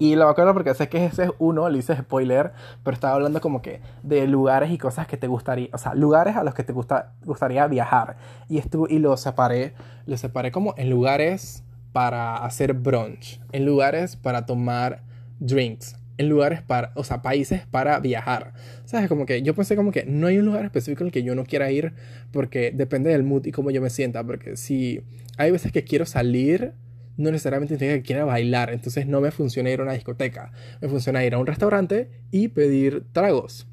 Y 0.00 0.14
lo 0.14 0.28
acuerdo 0.28 0.54
porque 0.54 0.74
sé 0.74 0.88
que 0.88 1.04
ese 1.04 1.24
es 1.24 1.30
uno, 1.38 1.68
le 1.68 1.78
hice 1.78 1.96
spoiler, 1.96 2.52
pero 2.84 2.94
estaba 2.94 3.14
hablando 3.14 3.40
como 3.40 3.62
que 3.62 3.80
de 4.04 4.26
lugares 4.28 4.70
y 4.70 4.78
cosas 4.78 5.08
que 5.08 5.16
te 5.16 5.26
gustaría, 5.26 5.68
o 5.72 5.78
sea, 5.78 5.94
lugares 5.94 6.36
a 6.36 6.44
los 6.44 6.54
que 6.54 6.62
te 6.62 6.72
gusta, 6.72 7.12
gustaría 7.24 7.66
viajar. 7.66 8.16
Y, 8.48 8.58
estuve, 8.58 8.92
y 8.92 9.00
lo 9.00 9.16
separé, 9.16 9.74
lo 10.06 10.16
separé 10.16 10.52
como 10.52 10.74
en 10.76 10.88
lugares 10.88 11.64
para 11.92 12.36
hacer 12.36 12.74
brunch, 12.74 13.40
en 13.50 13.66
lugares 13.66 14.14
para 14.14 14.46
tomar 14.46 15.02
drinks, 15.40 15.97
en 16.18 16.28
lugares 16.28 16.60
para, 16.60 16.92
o 16.94 17.04
sea, 17.04 17.22
países 17.22 17.62
para 17.66 17.98
viajar. 18.00 18.52
¿Sabes? 18.84 19.08
Como 19.08 19.24
que 19.24 19.42
yo 19.42 19.54
pensé 19.54 19.76
como 19.76 19.92
que 19.92 20.04
no 20.04 20.26
hay 20.26 20.38
un 20.38 20.44
lugar 20.44 20.64
específico 20.64 21.04
el 21.04 21.12
que 21.12 21.22
yo 21.22 21.34
no 21.34 21.44
quiera 21.44 21.70
ir 21.70 21.94
porque 22.32 22.72
depende 22.74 23.10
del 23.10 23.22
mood 23.22 23.46
y 23.46 23.52
cómo 23.52 23.70
yo 23.70 23.80
me 23.80 23.88
sienta. 23.90 24.24
Porque 24.24 24.56
si 24.56 25.00
hay 25.36 25.50
veces 25.50 25.72
que 25.72 25.84
quiero 25.84 26.04
salir, 26.04 26.72
no 27.16 27.30
necesariamente 27.30 27.74
significa 27.74 27.98
que 27.98 28.06
quiera 28.06 28.24
bailar. 28.24 28.70
Entonces 28.70 29.06
no 29.06 29.20
me 29.20 29.30
funciona 29.30 29.70
ir 29.70 29.80
a 29.80 29.84
una 29.84 29.92
discoteca. 29.92 30.52
Me 30.80 30.88
funciona 30.88 31.24
ir 31.24 31.34
a 31.34 31.38
un 31.38 31.46
restaurante 31.46 32.10
y 32.30 32.48
pedir 32.48 33.04
tragos. 33.12 33.66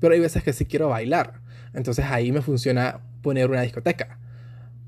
Pero 0.00 0.14
hay 0.14 0.20
veces 0.20 0.42
que 0.42 0.52
sí 0.52 0.64
quiero 0.64 0.88
bailar. 0.88 1.40
Entonces 1.74 2.06
ahí 2.06 2.32
me 2.32 2.42
funciona 2.42 3.00
poner 3.22 3.50
una 3.50 3.62
discoteca. 3.62 4.18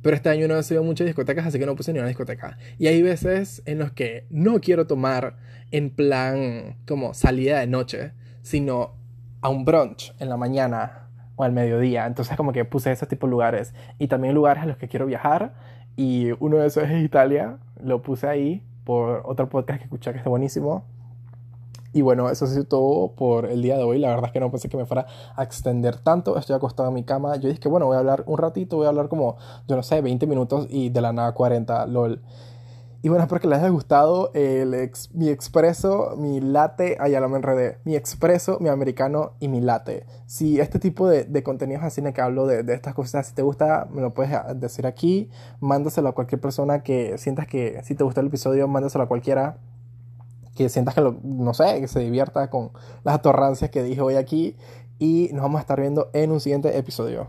Pero 0.06 0.14
este 0.14 0.28
año 0.28 0.46
no 0.46 0.56
he 0.56 0.62
sido 0.62 0.84
muchas 0.84 1.04
discotecas, 1.04 1.46
así 1.46 1.58
que 1.58 1.66
no 1.66 1.74
puse 1.74 1.92
ni 1.92 1.98
una 1.98 2.06
discoteca. 2.06 2.58
Y 2.78 2.86
hay 2.86 3.02
veces 3.02 3.60
en 3.66 3.80
los 3.80 3.90
que 3.90 4.24
no 4.30 4.60
quiero 4.60 4.86
tomar 4.86 5.34
en 5.72 5.90
plan 5.90 6.76
como 6.86 7.12
salida 7.12 7.58
de 7.58 7.66
noche, 7.66 8.12
sino 8.42 8.92
a 9.40 9.48
un 9.48 9.64
brunch 9.64 10.14
en 10.20 10.28
la 10.28 10.36
mañana 10.36 11.08
o 11.34 11.42
al 11.42 11.50
mediodía. 11.50 12.06
Entonces 12.06 12.36
como 12.36 12.52
que 12.52 12.64
puse 12.64 12.92
esos 12.92 13.08
tipos 13.08 13.28
de 13.28 13.32
lugares. 13.32 13.74
Y 13.98 14.06
también 14.06 14.32
lugares 14.32 14.62
a 14.62 14.66
los 14.66 14.76
que 14.76 14.86
quiero 14.86 15.06
viajar. 15.06 15.54
Y 15.96 16.30
uno 16.38 16.58
de 16.58 16.68
esos 16.68 16.84
es 16.84 17.02
Italia. 17.02 17.58
Lo 17.82 18.02
puse 18.02 18.28
ahí 18.28 18.62
por 18.84 19.22
otro 19.24 19.48
podcast 19.48 19.80
que 19.80 19.84
escuché 19.86 20.12
que 20.12 20.18
está 20.18 20.30
buenísimo. 20.30 20.84
Y 21.96 22.02
bueno, 22.02 22.28
eso 22.28 22.44
ha 22.44 22.48
sido 22.48 22.64
todo 22.64 23.12
por 23.12 23.46
el 23.46 23.62
día 23.62 23.78
de 23.78 23.82
hoy. 23.82 23.98
La 23.98 24.08
verdad 24.08 24.26
es 24.26 24.32
que 24.32 24.38
no 24.38 24.50
pensé 24.50 24.68
que 24.68 24.76
me 24.76 24.84
fuera 24.84 25.06
a 25.34 25.42
extender 25.42 25.96
tanto. 25.96 26.36
Estoy 26.36 26.54
acostado 26.54 26.90
en 26.90 26.94
mi 26.94 27.04
cama. 27.04 27.36
Yo 27.36 27.48
dije 27.48 27.58
que 27.58 27.70
bueno, 27.70 27.86
voy 27.86 27.96
a 27.96 28.00
hablar 28.00 28.22
un 28.26 28.36
ratito, 28.36 28.76
voy 28.76 28.84
a 28.84 28.90
hablar 28.90 29.08
como, 29.08 29.38
yo 29.66 29.76
no 29.76 29.82
sé, 29.82 30.02
20 30.02 30.26
minutos 30.26 30.66
y 30.68 30.90
de 30.90 31.00
la 31.00 31.14
nada 31.14 31.32
40, 31.32 31.86
lol. 31.86 32.20
Y 33.00 33.08
bueno, 33.08 33.22
espero 33.24 33.40
que 33.40 33.48
les 33.48 33.60
haya 33.60 33.70
gustado 33.70 34.30
el 34.34 34.74
ex, 34.74 35.14
mi 35.14 35.30
expreso, 35.30 36.16
mi 36.18 36.38
latte, 36.38 36.98
allá 37.00 37.18
lo 37.18 37.30
me 37.30 37.36
enredé, 37.38 37.78
mi 37.84 37.96
expreso, 37.96 38.58
mi 38.60 38.68
americano 38.68 39.32
y 39.40 39.48
mi 39.48 39.62
latte. 39.62 40.04
Si 40.26 40.60
este 40.60 40.78
tipo 40.78 41.08
de, 41.08 41.24
de 41.24 41.42
contenidos 41.42 41.82
así 41.82 42.02
en 42.02 42.08
el 42.08 42.12
que 42.12 42.20
hablo 42.20 42.46
de, 42.46 42.62
de, 42.62 42.74
estas 42.74 42.92
cosas, 42.92 43.26
si 43.26 43.34
te 43.34 43.40
gusta, 43.40 43.88
me 43.90 44.02
lo 44.02 44.12
puedes 44.12 44.32
decir 44.60 44.86
aquí, 44.86 45.30
mándaselo 45.60 46.10
a 46.10 46.12
cualquier 46.12 46.42
persona 46.42 46.82
que 46.82 47.16
sientas 47.16 47.46
que 47.46 47.80
si 47.84 47.94
te 47.94 48.04
gustó 48.04 48.20
el 48.20 48.26
episodio, 48.26 48.68
mándaselo 48.68 49.04
a 49.04 49.08
cualquiera 49.08 49.56
que 50.56 50.68
sientas 50.68 50.94
que, 50.94 51.00
lo, 51.00 51.16
no 51.22 51.54
sé, 51.54 51.80
que 51.80 51.88
se 51.88 52.00
divierta 52.00 52.50
con 52.50 52.70
las 53.04 53.16
atorrancias 53.16 53.70
que 53.70 53.82
dije 53.82 54.00
hoy 54.00 54.16
aquí. 54.16 54.56
Y 54.98 55.28
nos 55.32 55.42
vamos 55.42 55.58
a 55.58 55.60
estar 55.60 55.78
viendo 55.80 56.08
en 56.14 56.32
un 56.32 56.40
siguiente 56.40 56.76
episodio. 56.76 57.28